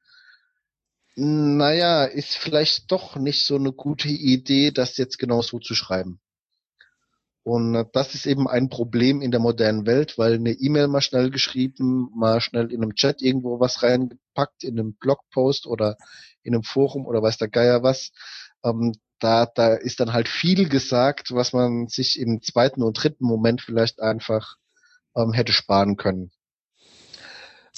naja, 1.16 2.06
ist 2.06 2.36
vielleicht 2.36 2.92
doch 2.92 3.16
nicht 3.16 3.46
so 3.46 3.56
eine 3.56 3.72
gute 3.72 4.10
Idee, 4.10 4.72
das 4.72 4.98
jetzt 4.98 5.20
genau 5.20 5.42
so 5.42 5.60
zu 5.60 5.76
schreiben. 5.76 6.20
Und 7.44 7.88
das 7.94 8.14
ist 8.14 8.28
eben 8.28 8.48
ein 8.48 8.70
Problem 8.70 9.22
in 9.22 9.32
der 9.32 9.40
modernen 9.40 9.88
Welt, 9.88 10.18
weil 10.18 10.36
eine 10.36 10.52
E-Mail 10.52 10.88
mal 10.88 11.02
schnell 11.02 11.32
geschrieben, 11.32 12.12
mal 12.16 12.40
schnell 12.40 12.72
in 12.72 12.84
einem 12.84 12.94
Chat 12.94 13.22
irgendwo 13.22 13.60
was 13.60 13.82
reingepackt, 13.82 14.64
in 14.64 14.80
einem 14.80 14.94
Blogpost 14.94 15.66
oder 15.66 15.98
in 16.44 16.54
einem 16.54 16.64
Forum 16.64 17.08
oder 17.08 17.22
weiß 17.22 17.38
der 17.38 17.50
Geier 17.50 17.82
was. 17.82 18.12
Ähm, 18.64 18.94
da, 19.18 19.46
da 19.46 19.74
ist 19.74 20.00
dann 20.00 20.14
halt 20.14 20.28
viel 20.28 20.70
gesagt, 20.70 21.32
was 21.32 21.54
man 21.54 21.88
sich 21.88 22.20
im 22.20 22.42
zweiten 22.42 22.84
und 22.84 22.94
dritten 22.94 23.26
Moment 23.26 23.62
vielleicht 23.62 24.02
einfach 24.02 24.56
ähm, 25.16 25.34
hätte 25.34 25.54
sparen 25.54 25.98
können. 25.98 26.32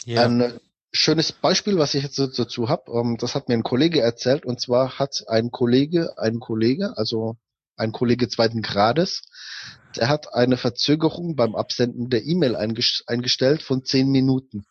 Ja. 0.05 0.25
Ein 0.25 0.59
schönes 0.91 1.31
Beispiel, 1.31 1.77
was 1.77 1.93
ich 1.93 2.03
jetzt 2.03 2.19
dazu 2.19 2.69
habe, 2.69 2.91
ähm, 2.91 3.17
das 3.17 3.35
hat 3.35 3.47
mir 3.47 3.55
ein 3.55 3.63
Kollege 3.63 4.01
erzählt, 4.01 4.45
und 4.45 4.59
zwar 4.59 4.99
hat 4.99 5.23
ein 5.27 5.51
Kollege, 5.51 6.17
ein 6.17 6.39
Kollege, 6.39 6.97
also 6.97 7.37
ein 7.75 7.91
Kollege 7.91 8.27
zweiten 8.29 8.61
Grades, 8.61 9.23
der 9.95 10.09
hat 10.09 10.33
eine 10.33 10.57
Verzögerung 10.57 11.35
beim 11.35 11.55
Absenden 11.55 12.09
der 12.09 12.25
E-Mail 12.25 12.55
eingestellt 12.55 13.61
von 13.61 13.85
zehn 13.85 14.09
Minuten. 14.09 14.65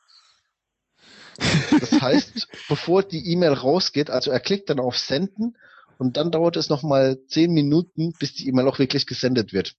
Das 1.81 1.93
heißt, 2.01 2.49
bevor 2.69 3.03
die 3.03 3.31
E-Mail 3.31 3.53
rausgeht, 3.53 4.11
also 4.11 4.31
er 4.31 4.41
klickt 4.41 4.71
dann 4.71 4.81
auf 4.81 4.99
Senden 4.99 5.57
und 5.99 6.17
dann 6.17 6.31
dauert 6.31 6.57
es 6.57 6.69
nochmal 6.69 7.19
zehn 7.29 7.53
Minuten, 7.53 8.13
bis 8.19 8.35
die 8.35 8.49
E-Mail 8.49 8.69
auch 8.69 8.79
wirklich 8.79 9.07
gesendet 9.07 9.53
wird. 9.53 9.75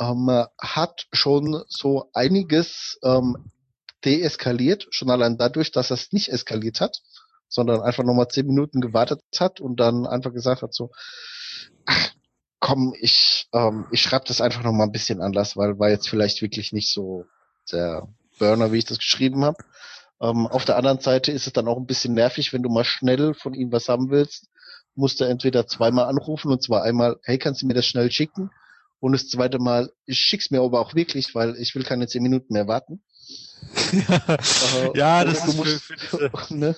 Ähm, 0.00 0.28
hat 0.58 1.06
schon 1.12 1.62
so 1.68 2.10
einiges 2.12 2.98
ähm, 3.02 3.50
deeskaliert, 4.04 4.86
schon 4.90 5.10
allein 5.10 5.38
dadurch, 5.38 5.72
dass 5.72 5.90
er 5.90 5.94
es 5.94 6.12
nicht 6.12 6.28
eskaliert 6.28 6.80
hat, 6.80 7.02
sondern 7.48 7.80
einfach 7.80 8.04
nochmal 8.04 8.28
zehn 8.28 8.46
Minuten 8.46 8.80
gewartet 8.80 9.22
hat 9.38 9.60
und 9.60 9.80
dann 9.80 10.06
einfach 10.06 10.32
gesagt 10.32 10.62
hat 10.62 10.74
so, 10.74 10.90
ach, 11.86 12.10
komm, 12.60 12.94
ich, 13.00 13.48
ähm, 13.52 13.86
ich 13.90 14.02
schreibe 14.02 14.24
das 14.26 14.40
einfach 14.40 14.62
nochmal 14.62 14.86
ein 14.86 14.92
bisschen 14.92 15.20
anders, 15.20 15.56
weil 15.56 15.78
war 15.78 15.90
jetzt 15.90 16.08
vielleicht 16.08 16.42
wirklich 16.42 16.72
nicht 16.72 16.92
so 16.92 17.24
der 17.72 18.08
Burner, 18.38 18.72
wie 18.72 18.78
ich 18.78 18.84
das 18.84 18.98
geschrieben 18.98 19.44
habe. 19.44 19.58
Ähm, 20.20 20.46
auf 20.46 20.64
der 20.64 20.76
anderen 20.76 21.00
Seite 21.00 21.32
ist 21.32 21.46
es 21.46 21.52
dann 21.52 21.68
auch 21.68 21.76
ein 21.76 21.86
bisschen 21.86 22.14
nervig, 22.14 22.52
wenn 22.52 22.62
du 22.62 22.68
mal 22.68 22.84
schnell 22.84 23.34
von 23.34 23.54
ihm 23.54 23.70
was 23.70 23.88
haben 23.88 24.10
willst, 24.10 24.48
musst 24.94 25.20
du 25.20 25.24
entweder 25.24 25.66
zweimal 25.66 26.06
anrufen 26.06 26.50
und 26.50 26.62
zwar 26.62 26.82
einmal, 26.82 27.18
hey, 27.22 27.38
kannst 27.38 27.62
du 27.62 27.66
mir 27.66 27.74
das 27.74 27.86
schnell 27.86 28.10
schicken? 28.10 28.50
Und 29.00 29.12
das 29.12 29.28
zweite 29.28 29.60
Mal, 29.60 29.92
ich 30.06 30.18
schick's 30.18 30.50
mir 30.50 30.60
aber 30.60 30.80
auch 30.80 30.94
wirklich, 30.94 31.34
weil 31.36 31.54
ich 31.56 31.76
will 31.76 31.84
keine 31.84 32.08
zehn 32.08 32.22
Minuten 32.22 32.52
mehr 32.52 32.66
warten 32.66 33.00
ja, 34.94 35.24
das 35.24 35.46
ist 35.46 35.56
musst, 35.56 35.82
für, 35.82 35.96
für 35.96 35.96
diese, 35.96 36.54
ne? 36.54 36.76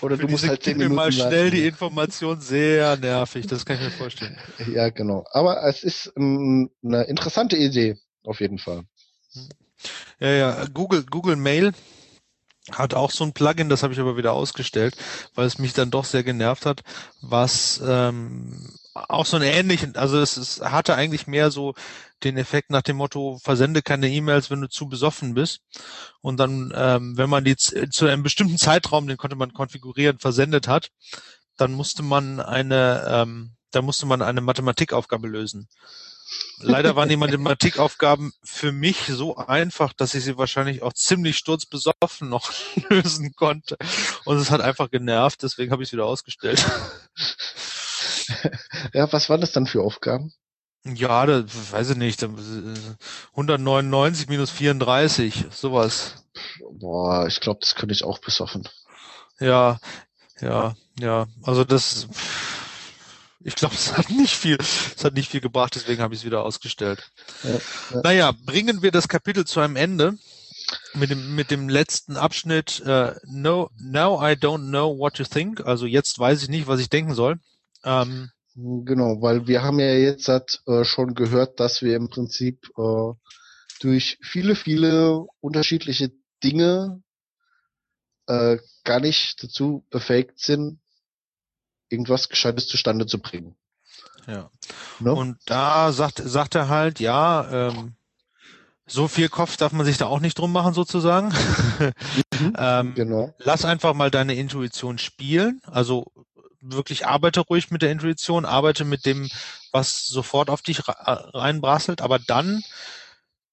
Oder 0.00 0.16
du 0.16 0.28
musst 0.28 0.46
halt 0.46 0.62
zehn 0.62 0.76
Minuten 0.76 0.94
mal 0.94 1.12
schnell 1.12 1.50
die 1.50 1.66
Information 1.66 2.40
sehr 2.40 2.96
nervig, 2.96 3.46
das 3.46 3.64
kann 3.64 3.76
ich 3.76 3.82
mir 3.82 3.90
vorstellen. 3.90 4.36
Ja, 4.66 4.90
genau. 4.90 5.24
Aber 5.30 5.62
es 5.64 5.82
ist 5.82 6.12
ähm, 6.16 6.70
eine 6.84 7.04
interessante 7.04 7.56
Idee, 7.56 7.98
auf 8.24 8.40
jeden 8.40 8.58
Fall. 8.58 8.84
Ja, 10.20 10.30
ja, 10.30 10.64
Google, 10.72 11.04
Google 11.04 11.36
Mail 11.36 11.72
hat 12.70 12.94
auch 12.94 13.10
so 13.10 13.24
ein 13.24 13.32
Plugin, 13.32 13.68
das 13.68 13.82
habe 13.82 13.92
ich 13.92 14.00
aber 14.00 14.16
wieder 14.16 14.32
ausgestellt, 14.32 14.96
weil 15.34 15.46
es 15.46 15.58
mich 15.58 15.72
dann 15.72 15.90
doch 15.90 16.04
sehr 16.04 16.22
genervt 16.22 16.66
hat, 16.66 16.82
was 17.20 17.80
ähm, 17.84 18.72
auch 18.94 19.26
so 19.26 19.36
einen 19.36 19.46
ähnlichen, 19.46 19.96
also 19.96 20.20
es, 20.20 20.36
es 20.36 20.60
hatte 20.60 20.94
eigentlich 20.94 21.26
mehr 21.26 21.50
so 21.50 21.74
den 22.24 22.36
Effekt 22.36 22.70
nach 22.70 22.82
dem 22.82 22.96
Motto, 22.96 23.38
versende 23.42 23.82
keine 23.82 24.08
E-Mails, 24.08 24.50
wenn 24.50 24.60
du 24.60 24.68
zu 24.68 24.88
besoffen 24.88 25.34
bist. 25.34 25.60
Und 26.20 26.38
dann, 26.38 26.72
ähm, 26.76 27.16
wenn 27.16 27.30
man 27.30 27.44
die 27.44 27.56
zu 27.56 28.06
einem 28.06 28.22
bestimmten 28.22 28.58
Zeitraum, 28.58 29.06
den 29.06 29.16
konnte 29.16 29.36
man 29.36 29.52
konfigurieren, 29.52 30.18
versendet 30.18 30.68
hat, 30.68 30.90
dann 31.56 31.72
musste 31.72 32.02
man 32.02 32.40
eine, 32.40 33.04
ähm, 33.08 33.52
da 33.70 33.82
musste 33.82 34.06
man 34.06 34.22
eine 34.22 34.40
Mathematikaufgabe 34.40 35.28
lösen. 35.28 35.68
Leider 36.58 36.96
waren 36.96 37.08
die 37.08 37.16
Mathematikaufgaben 37.18 38.32
für 38.42 38.72
mich 38.72 38.98
so 39.08 39.36
einfach, 39.36 39.92
dass 39.92 40.14
ich 40.14 40.24
sie 40.24 40.38
wahrscheinlich 40.38 40.82
auch 40.82 40.92
ziemlich 40.92 41.36
sturzbesoffen 41.36 42.28
noch 42.28 42.52
lösen 42.88 43.34
konnte. 43.34 43.76
Und 44.24 44.38
es 44.38 44.50
hat 44.50 44.60
einfach 44.60 44.90
genervt, 44.90 45.42
deswegen 45.42 45.72
habe 45.72 45.82
ich 45.82 45.88
es 45.88 45.92
wieder 45.92 46.06
ausgestellt. 46.06 46.64
ja, 48.92 49.12
was 49.12 49.28
waren 49.28 49.40
das 49.40 49.50
dann 49.52 49.66
für 49.66 49.82
Aufgaben? 49.82 50.32
Ja, 50.84 51.26
das 51.26 51.72
weiß 51.72 51.90
ich 51.90 51.96
nicht. 51.96 52.22
199 52.22 54.28
minus 54.28 54.50
34, 54.50 55.46
sowas. 55.50 56.24
Boah, 56.72 57.26
ich 57.28 57.40
glaube, 57.40 57.60
das 57.60 57.76
könnte 57.76 57.94
ich 57.94 58.04
auch 58.04 58.18
besoffen. 58.18 58.68
Ja, 59.38 59.78
ja, 60.40 60.74
ja. 60.98 61.26
Also 61.42 61.64
das, 61.64 62.08
ich 63.40 63.54
glaube, 63.54 63.76
es 63.76 63.96
hat 63.96 64.10
nicht 64.10 64.34
viel, 64.34 64.58
es 64.60 65.04
hat 65.04 65.14
nicht 65.14 65.30
viel 65.30 65.40
gebracht, 65.40 65.76
deswegen 65.76 66.02
habe 66.02 66.14
ich 66.14 66.20
es 66.20 66.26
wieder 66.26 66.44
ausgestellt. 66.44 67.10
Ja, 67.44 67.50
ja. 67.50 67.60
Naja, 68.02 68.32
bringen 68.44 68.82
wir 68.82 68.90
das 68.90 69.08
Kapitel 69.08 69.44
zu 69.44 69.60
einem 69.60 69.76
Ende 69.76 70.18
mit 70.94 71.10
dem 71.10 71.34
mit 71.34 71.50
dem 71.50 71.68
letzten 71.68 72.16
Abschnitt. 72.16 72.82
Uh, 72.84 73.12
no, 73.24 73.70
now 73.78 74.20
I 74.20 74.32
don't 74.32 74.68
know 74.68 74.98
what 74.98 75.14
to 75.14 75.24
think. 75.24 75.60
Also 75.60 75.86
jetzt 75.86 76.18
weiß 76.18 76.42
ich 76.42 76.48
nicht, 76.48 76.66
was 76.66 76.80
ich 76.80 76.90
denken 76.90 77.14
soll. 77.14 77.38
Ähm, 77.84 78.30
Genau, 78.54 79.22
weil 79.22 79.46
wir 79.46 79.62
haben 79.62 79.80
ja 79.80 79.94
jetzt 79.94 80.28
hat, 80.28 80.62
äh, 80.66 80.84
schon 80.84 81.14
gehört, 81.14 81.58
dass 81.58 81.80
wir 81.80 81.96
im 81.96 82.10
Prinzip 82.10 82.70
äh, 82.76 83.12
durch 83.80 84.18
viele, 84.20 84.56
viele 84.56 85.26
unterschiedliche 85.40 86.12
Dinge 86.44 87.02
äh, 88.26 88.58
gar 88.84 89.00
nicht 89.00 89.42
dazu 89.42 89.86
befähigt 89.88 90.38
sind, 90.38 90.80
irgendwas 91.88 92.28
Gescheites 92.28 92.68
zustande 92.68 93.06
zu 93.06 93.20
bringen. 93.20 93.56
Ja. 94.26 94.50
No? 95.00 95.14
Ne? 95.14 95.20
Und 95.20 95.38
da 95.46 95.90
sagt, 95.92 96.18
sagt 96.22 96.54
er 96.54 96.68
halt, 96.68 97.00
ja, 97.00 97.68
ähm, 97.68 97.94
so 98.86 99.08
viel 99.08 99.30
Kopf 99.30 99.56
darf 99.56 99.72
man 99.72 99.86
sich 99.86 99.96
da 99.96 100.06
auch 100.06 100.20
nicht 100.20 100.38
drum 100.38 100.52
machen, 100.52 100.74
sozusagen. 100.74 101.32
Mhm, 102.40 102.56
ähm, 102.58 102.94
genau. 102.94 103.34
Lass 103.38 103.64
einfach 103.64 103.94
mal 103.94 104.10
deine 104.10 104.34
Intuition 104.34 104.98
spielen. 104.98 105.60
Also 105.64 106.10
wirklich 106.62 107.06
arbeite 107.06 107.40
ruhig 107.40 107.70
mit 107.70 107.82
der 107.82 107.90
Intuition, 107.90 108.44
arbeite 108.44 108.84
mit 108.84 109.04
dem, 109.04 109.28
was 109.72 110.06
sofort 110.06 110.48
auf 110.48 110.62
dich 110.62 110.82
reinbrasselt, 110.86 112.00
aber 112.00 112.18
dann 112.18 112.62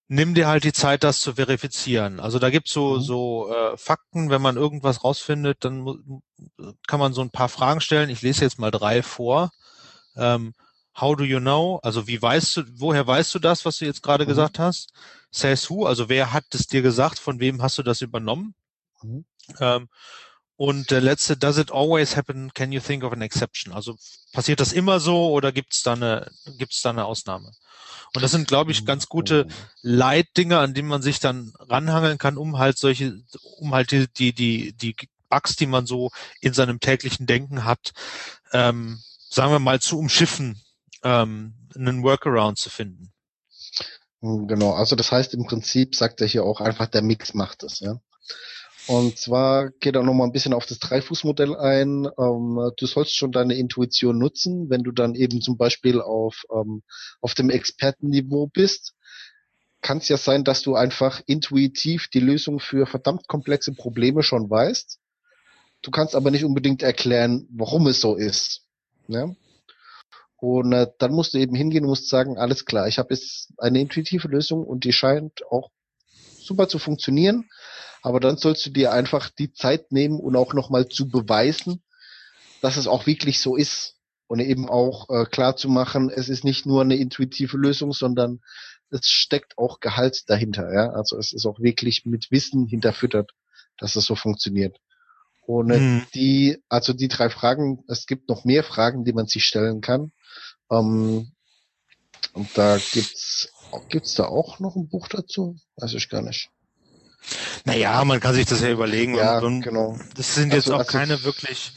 nimm 0.08 0.34
dir 0.34 0.48
halt 0.48 0.64
die 0.64 0.74
Zeit, 0.74 1.04
das 1.04 1.22
zu 1.22 1.36
verifizieren. 1.36 2.20
Also 2.20 2.40
da 2.40 2.50
gibt's 2.50 2.72
so, 2.72 2.96
mhm. 2.96 3.02
so 3.02 3.54
äh, 3.54 3.78
Fakten, 3.78 4.30
wenn 4.30 4.42
man 4.42 4.58
irgendwas 4.58 5.04
rausfindet, 5.04 5.64
dann 5.64 6.22
kann 6.88 7.00
man 7.00 7.14
so 7.14 7.22
ein 7.22 7.30
paar 7.30 7.50
Fragen 7.50 7.82
stellen. 7.82 8.10
Ich 8.10 8.22
lese 8.22 8.44
jetzt 8.44 8.60
mal 8.60 8.72
drei 8.72 9.04
vor. 9.04 9.52
Ähm, 10.16 10.54
how 11.00 11.16
do 11.16 11.24
you 11.24 11.40
know? 11.40 11.80
Also 11.84 12.08
wie 12.08 12.22
weißt 12.22 12.58
du, 12.58 12.64
woher 12.74 13.06
weißt 13.06 13.34
du 13.36 13.40
das, 13.40 13.66
was 13.66 13.78
du 13.78 13.86
jetzt 13.86 14.02
gerade 14.02 14.26
mhm. 14.26 14.30
gesagt 14.30 14.60
hast? 14.60 14.92
Says 15.32 15.70
who? 15.70 15.86
Also 15.86 16.10
wer 16.10 16.34
hat 16.34 16.46
es 16.54 16.68
dir 16.68 16.82
gesagt? 16.82 17.20
Von 17.20 17.40
wem 17.40 17.62
hast 17.62 17.78
du 17.78 17.84
das 17.84 18.02
übernommen? 18.02 18.56
Mhm. 19.04 19.26
Ähm, 19.60 19.90
und 20.60 20.92
der 20.92 21.00
letzte, 21.00 21.38
does 21.38 21.58
it 21.58 21.72
always 21.72 22.18
happen? 22.18 22.54
Can 22.54 22.74
you 22.74 22.82
think 22.82 23.06
of 23.06 23.14
an 23.14 23.22
exception? 23.22 23.72
Also 23.72 23.96
passiert 24.34 24.60
das 24.60 24.74
immer 24.74 25.00
so 25.00 25.30
oder 25.30 25.54
gibt 25.54 25.74
es 25.74 25.84
da 25.84 25.94
eine, 25.94 26.30
gibt's 26.58 26.82
da 26.82 26.90
eine 26.90 27.06
Ausnahme? 27.06 27.54
Und 28.14 28.22
das 28.22 28.32
sind, 28.32 28.46
glaube 28.46 28.74
ich, 28.74 28.86
ganz 28.86 29.08
gute 29.08 29.48
Leitdinge, 29.84 30.60
an 30.60 30.74
denen 30.74 30.90
man 30.90 31.02
sich 31.02 31.22
dann 31.22 31.54
ranhangeln 31.60 32.18
kann, 32.18 32.36
um 32.38 32.58
halt 32.58 32.78
solche, 32.78 33.22
um 33.60 33.74
halt 33.74 33.92
die, 33.92 34.08
die, 34.12 34.34
die, 34.34 34.74
die 34.74 34.96
Bugs, 35.30 35.56
die 35.56 35.66
man 35.66 35.86
so 35.86 36.12
in 36.42 36.52
seinem 36.52 36.82
täglichen 36.82 37.26
Denken 37.26 37.64
hat, 37.64 37.94
ähm, 38.52 39.02
sagen 39.30 39.54
wir 39.54 39.60
mal, 39.60 39.80
zu 39.80 39.98
umschiffen, 39.98 40.62
ähm, 41.04 41.54
einen 41.74 42.04
Workaround 42.04 42.58
zu 42.58 42.70
finden. 42.70 43.14
Genau, 44.20 44.74
also 44.74 44.98
das 44.98 45.10
heißt 45.10 45.34
im 45.36 45.46
Prinzip 45.46 45.96
sagt 45.96 46.20
er 46.20 46.28
hier 46.28 46.44
auch 46.44 46.60
einfach, 46.60 46.88
der 46.88 47.02
Mix 47.02 47.34
macht 47.34 47.64
es, 47.64 47.80
ja. 47.80 48.02
Und 48.90 49.20
zwar 49.20 49.70
geht 49.70 49.96
er 49.96 50.02
nochmal 50.02 50.26
ein 50.26 50.32
bisschen 50.32 50.56
auf 50.56 50.66
das 50.66 50.80
Dreifußmodell 50.80 51.56
ein. 51.56 52.08
Ähm, 52.18 52.72
du 52.76 52.88
sollst 52.88 53.16
schon 53.16 53.32
deine 53.32 53.54
Intuition 53.54 54.18
nutzen, 54.18 54.72
wenn 54.72 54.82
du 54.82 54.92
dann 54.92 55.14
eben 55.14 55.42
zum 55.42 55.58
Beispiel 55.58 56.02
auf, 56.02 56.44
ähm, 56.52 56.82
auf 57.22 57.36
dem 57.36 57.52
Expertenniveau 57.52 58.48
bist. 58.48 58.96
Kann 59.82 60.00
es 60.00 60.10
ja 60.10 60.18
sein, 60.18 60.44
dass 60.44 60.64
du 60.64 60.74
einfach 60.74 61.22
intuitiv 61.28 62.08
die 62.08 62.20
Lösung 62.20 62.60
für 62.60 62.88
verdammt 62.88 63.28
komplexe 63.28 63.76
Probleme 63.76 64.24
schon 64.24 64.50
weißt. 64.50 64.98
Du 65.84 65.92
kannst 65.92 66.16
aber 66.16 66.32
nicht 66.32 66.44
unbedingt 66.44 66.82
erklären, 66.82 67.48
warum 67.52 67.86
es 67.86 68.02
so 68.02 68.16
ist. 68.16 68.64
Ja? 69.08 69.36
Und 70.38 70.74
äh, 70.74 70.88
dann 70.98 71.12
musst 71.12 71.36
du 71.36 71.38
eben 71.38 71.54
hingehen 71.54 71.84
und 71.84 71.92
musst 71.92 72.10
sagen, 72.10 72.40
alles 72.40 72.66
klar, 72.66 72.88
ich 72.88 72.98
habe 72.98 73.14
jetzt 73.14 73.54
eine 73.60 73.82
intuitive 73.82 74.28
Lösung 74.30 74.66
und 74.66 74.84
die 74.84 74.94
scheint 74.94 75.46
auch 75.52 75.70
super 76.40 76.68
zu 76.68 76.80
funktionieren 76.80 77.48
aber 78.02 78.20
dann 78.20 78.38
sollst 78.38 78.66
du 78.66 78.70
dir 78.70 78.92
einfach 78.92 79.30
die 79.30 79.52
Zeit 79.54 79.92
nehmen 79.92 80.20
und 80.20 80.36
auch 80.36 80.54
nochmal 80.54 80.88
zu 80.88 81.08
beweisen, 81.08 81.82
dass 82.62 82.78
es 82.78 82.88
auch 82.88 83.06
wirklich 83.06 83.40
so 83.40 83.56
ist. 83.56 83.96
und 84.28 84.40
eben 84.42 84.70
auch 84.70 85.10
äh, 85.10 85.26
klar 85.26 85.56
zu 85.56 85.70
machen, 85.70 86.12
es 86.12 86.30
ist 86.30 86.44
nicht 86.44 86.68
nur 86.68 86.82
eine 86.82 86.98
intuitive 86.98 87.58
Lösung, 87.58 87.94
sondern 87.94 88.42
es 88.92 89.08
steckt 89.08 89.58
auch 89.58 89.80
Gehalt 89.80 90.30
dahinter. 90.30 90.72
Ja? 90.72 90.92
Also 90.92 91.18
es 91.18 91.34
ist 91.34 91.48
auch 91.48 91.60
wirklich 91.60 92.06
mit 92.06 92.30
Wissen 92.30 92.68
hinterfüttert, 92.68 93.32
dass 93.80 93.96
es 93.96 94.06
so 94.06 94.14
funktioniert. 94.14 94.78
Und 95.42 95.72
hm. 95.72 96.06
die, 96.14 96.62
also 96.70 96.94
die 96.94 97.08
drei 97.08 97.32
Fragen, 97.32 97.84
es 97.88 98.06
gibt 98.06 98.30
noch 98.30 98.46
mehr 98.46 98.64
Fragen, 98.64 99.04
die 99.04 99.14
man 99.14 99.26
sich 99.26 99.46
stellen 99.46 99.82
kann. 99.82 100.12
Ähm, 100.70 101.32
und 102.34 102.50
da 102.56 102.78
gibt's 102.78 103.52
gibt's 103.90 104.14
da 104.14 104.26
auch 104.26 104.60
noch 104.60 104.76
ein 104.76 104.90
Buch 104.90 105.08
dazu? 105.08 105.58
Weiß 105.76 105.94
ich 105.94 106.10
gar 106.10 106.22
nicht. 106.22 106.52
Naja, 107.66 108.04
man 108.06 108.20
kann 108.20 108.34
sich 108.34 108.46
das 108.46 108.62
ja 108.62 108.70
überlegen. 108.70 109.16
Ja, 109.16 109.40
und, 109.40 109.62
genau. 109.62 109.98
Das 110.16 110.36
sind 110.36 110.54
jetzt 110.54 110.68
also, 110.68 110.76
auch 110.76 110.80
also, 110.80 110.92
keine 110.92 111.24
wirklich 111.24 111.74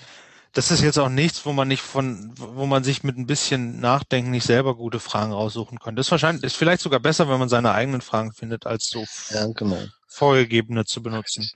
das 0.52 0.70
ist 0.70 0.82
jetzt 0.82 0.98
auch 0.98 1.08
nichts, 1.08 1.46
wo 1.46 1.52
man 1.52 1.66
nicht 1.66 1.82
von, 1.82 2.32
wo 2.36 2.66
man 2.66 2.84
sich 2.84 3.04
mit 3.04 3.16
ein 3.16 3.26
bisschen 3.26 3.80
Nachdenken 3.80 4.30
nicht 4.30 4.44
selber 4.44 4.76
gute 4.76 5.00
Fragen 5.00 5.32
raussuchen 5.32 5.78
könnte. 5.78 6.00
Das 6.00 6.08
ist 6.08 6.10
wahrscheinlich, 6.10 6.44
ist 6.44 6.56
vielleicht 6.56 6.82
sogar 6.82 7.00
besser, 7.00 7.28
wenn 7.28 7.38
man 7.38 7.48
seine 7.48 7.72
eigenen 7.72 8.02
Fragen 8.02 8.32
findet, 8.32 8.66
als 8.66 8.88
so 8.88 9.04
ja, 9.30 9.46
genau. 9.46 9.78
vorgegebene 10.06 10.84
zu 10.84 11.02
benutzen. 11.02 11.50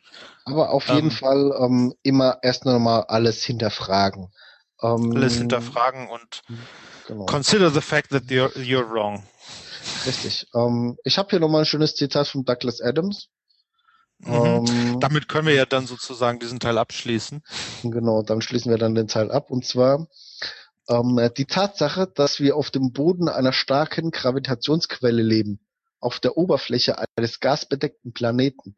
Aber 0.47 0.70
auf 0.70 0.89
jeden 0.89 1.11
ähm, 1.11 1.16
Fall 1.16 1.55
ähm, 1.61 1.95
immer 2.03 2.39
erst 2.43 2.64
nochmal 2.64 3.05
alles 3.09 3.45
hinterfragen. 3.45 4.32
Ähm, 4.80 5.12
alles 5.14 5.37
hinterfragen 5.37 6.09
und 6.09 6.43
genau. 7.07 7.26
consider 7.26 7.70
the 7.70 7.82
fact 7.82 8.11
that 8.11 8.24
you're, 8.24 8.53
you're 8.57 8.89
wrong. 8.89 9.22
Richtig. 10.07 10.47
Ähm, 10.55 10.97
ich 11.05 11.18
habe 11.18 11.28
hier 11.30 11.41
nochmal 11.41 11.62
ein 11.62 11.66
schönes 11.66 11.95
Zitat 11.97 12.28
von 12.28 12.45
Douglas 12.47 12.80
Adams. 12.80 13.28
Mhm. 14.18 14.66
Ähm, 14.66 15.00
Damit 15.00 15.28
können 15.28 15.46
wir 15.46 15.54
ja 15.54 15.66
dann 15.66 15.86
sozusagen 15.86 16.38
diesen 16.38 16.60
Teil 16.60 16.78
abschließen. 16.78 17.42
Genau, 17.82 18.22
dann 18.22 18.40
schließen 18.40 18.70
wir 18.70 18.78
dann 18.78 18.94
den 18.94 19.08
Teil 19.08 19.30
ab. 19.30 19.50
Und 19.50 19.64
zwar 19.64 20.06
ähm, 20.88 21.30
die 21.36 21.44
Tatsache, 21.44 22.06
dass 22.06 22.40
wir 22.40 22.56
auf 22.56 22.70
dem 22.70 22.92
Boden 22.92 23.28
einer 23.28 23.52
starken 23.52 24.10
Gravitationsquelle 24.10 25.22
leben, 25.22 25.60
auf 26.00 26.20
der 26.20 26.36
Oberfläche 26.36 26.96
eines 27.16 27.40
gasbedeckten 27.40 28.12
Planeten, 28.12 28.76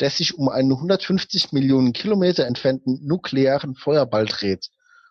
der 0.00 0.10
sich 0.10 0.38
um 0.38 0.48
einen 0.48 0.72
150 0.72 1.52
Millionen 1.52 1.92
Kilometer 1.92 2.46
entfernten 2.46 3.04
nuklearen 3.04 3.74
Feuerball 3.74 4.26
dreht 4.26 4.68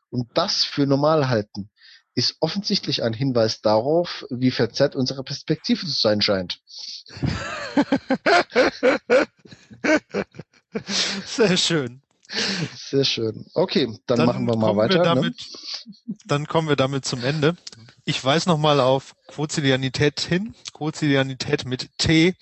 und 0.10 0.30
das 0.36 0.64
für 0.64 0.86
normal 0.86 1.30
halten, 1.30 1.70
ist 2.18 2.38
offensichtlich 2.40 3.04
ein 3.04 3.14
Hinweis 3.14 3.62
darauf, 3.62 4.26
wie 4.32 4.50
verzerrt 4.50 4.96
unsere 4.96 5.24
Perspektive 5.24 5.86
zu 5.86 5.92
sein 5.92 6.20
scheint. 6.20 6.60
Sehr 11.28 11.58
schön. 11.58 12.02
Sehr 12.76 13.06
schön. 13.06 13.46
Okay, 13.54 13.88
dann, 14.06 14.18
dann 14.18 14.26
machen 14.26 14.48
wir 14.48 14.58
mal 14.58 14.76
weiter. 14.76 14.96
Wir 14.96 15.00
ne? 15.00 15.04
damit, 15.06 15.48
ne? 16.06 16.16
Dann 16.26 16.48
kommen 16.48 16.68
wir 16.68 16.76
damit 16.76 17.06
zum 17.06 17.24
Ende. 17.24 17.56
Ich 18.04 18.24
weise 18.24 18.50
nochmal 18.50 18.82
auf 18.82 19.16
Quotidianität 19.28 20.20
hin. 20.20 20.54
Quotidianität 20.74 21.66
mit 21.66 21.90
T. 21.98 22.36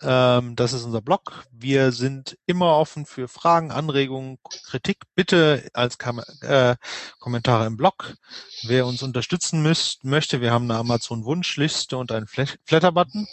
Ähm, 0.00 0.54
das 0.54 0.72
ist 0.72 0.84
unser 0.84 1.00
Blog. 1.00 1.44
Wir 1.50 1.90
sind 1.90 2.38
immer 2.46 2.76
offen 2.76 3.04
für 3.04 3.26
Fragen, 3.26 3.72
Anregungen, 3.72 4.38
Kritik. 4.64 4.98
Bitte 5.16 5.68
als 5.72 5.98
Kam 5.98 6.22
äh, 6.42 6.76
Kommentare 7.18 7.66
im 7.66 7.76
Blog. 7.76 8.14
Wer 8.62 8.86
uns 8.86 9.02
unterstützen 9.02 9.60
müsst, 9.60 10.04
möchte, 10.04 10.40
wir 10.40 10.52
haben 10.52 10.70
eine 10.70 10.78
Amazon-Wunschliste 10.78 11.96
und 11.96 12.12
einen 12.12 12.28
Flatter-Button. 12.28 13.26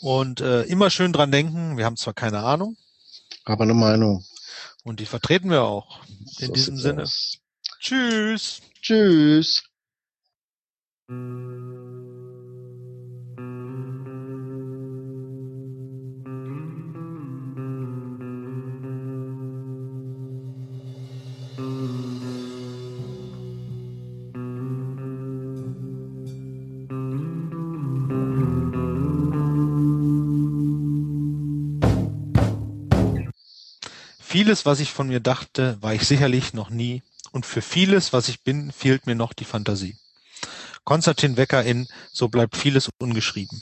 Und 0.00 0.40
äh, 0.40 0.62
immer 0.62 0.90
schön 0.90 1.12
dran 1.12 1.32
denken, 1.32 1.76
wir 1.76 1.84
haben 1.84 1.96
zwar 1.96 2.14
keine 2.14 2.44
Ahnung. 2.44 2.76
Aber 3.44 3.64
eine 3.64 3.74
Meinung. 3.74 4.24
Und 4.88 5.00
die 5.00 5.06
vertreten 5.06 5.50
wir 5.50 5.64
auch. 5.64 6.00
In 6.38 6.46
so 6.46 6.52
diesem 6.54 6.78
Sinne. 6.78 7.02
Aus. 7.02 7.40
Tschüss. 7.78 8.62
Tschüss. 8.80 9.62
Vieles, 34.38 34.64
was 34.64 34.78
ich 34.78 34.92
von 34.92 35.08
mir 35.08 35.18
dachte, 35.18 35.78
war 35.80 35.94
ich 35.94 36.06
sicherlich 36.06 36.54
noch 36.54 36.70
nie, 36.70 37.02
und 37.32 37.44
für 37.44 37.60
vieles, 37.60 38.12
was 38.12 38.28
ich 38.28 38.44
bin, 38.44 38.70
fehlt 38.70 39.04
mir 39.04 39.16
noch 39.16 39.32
die 39.32 39.44
Fantasie. 39.44 39.96
Konstantin 40.84 41.36
Wecker 41.36 41.64
in 41.64 41.88
So 42.12 42.28
bleibt 42.28 42.56
vieles 42.56 42.88
ungeschrieben. 43.00 43.60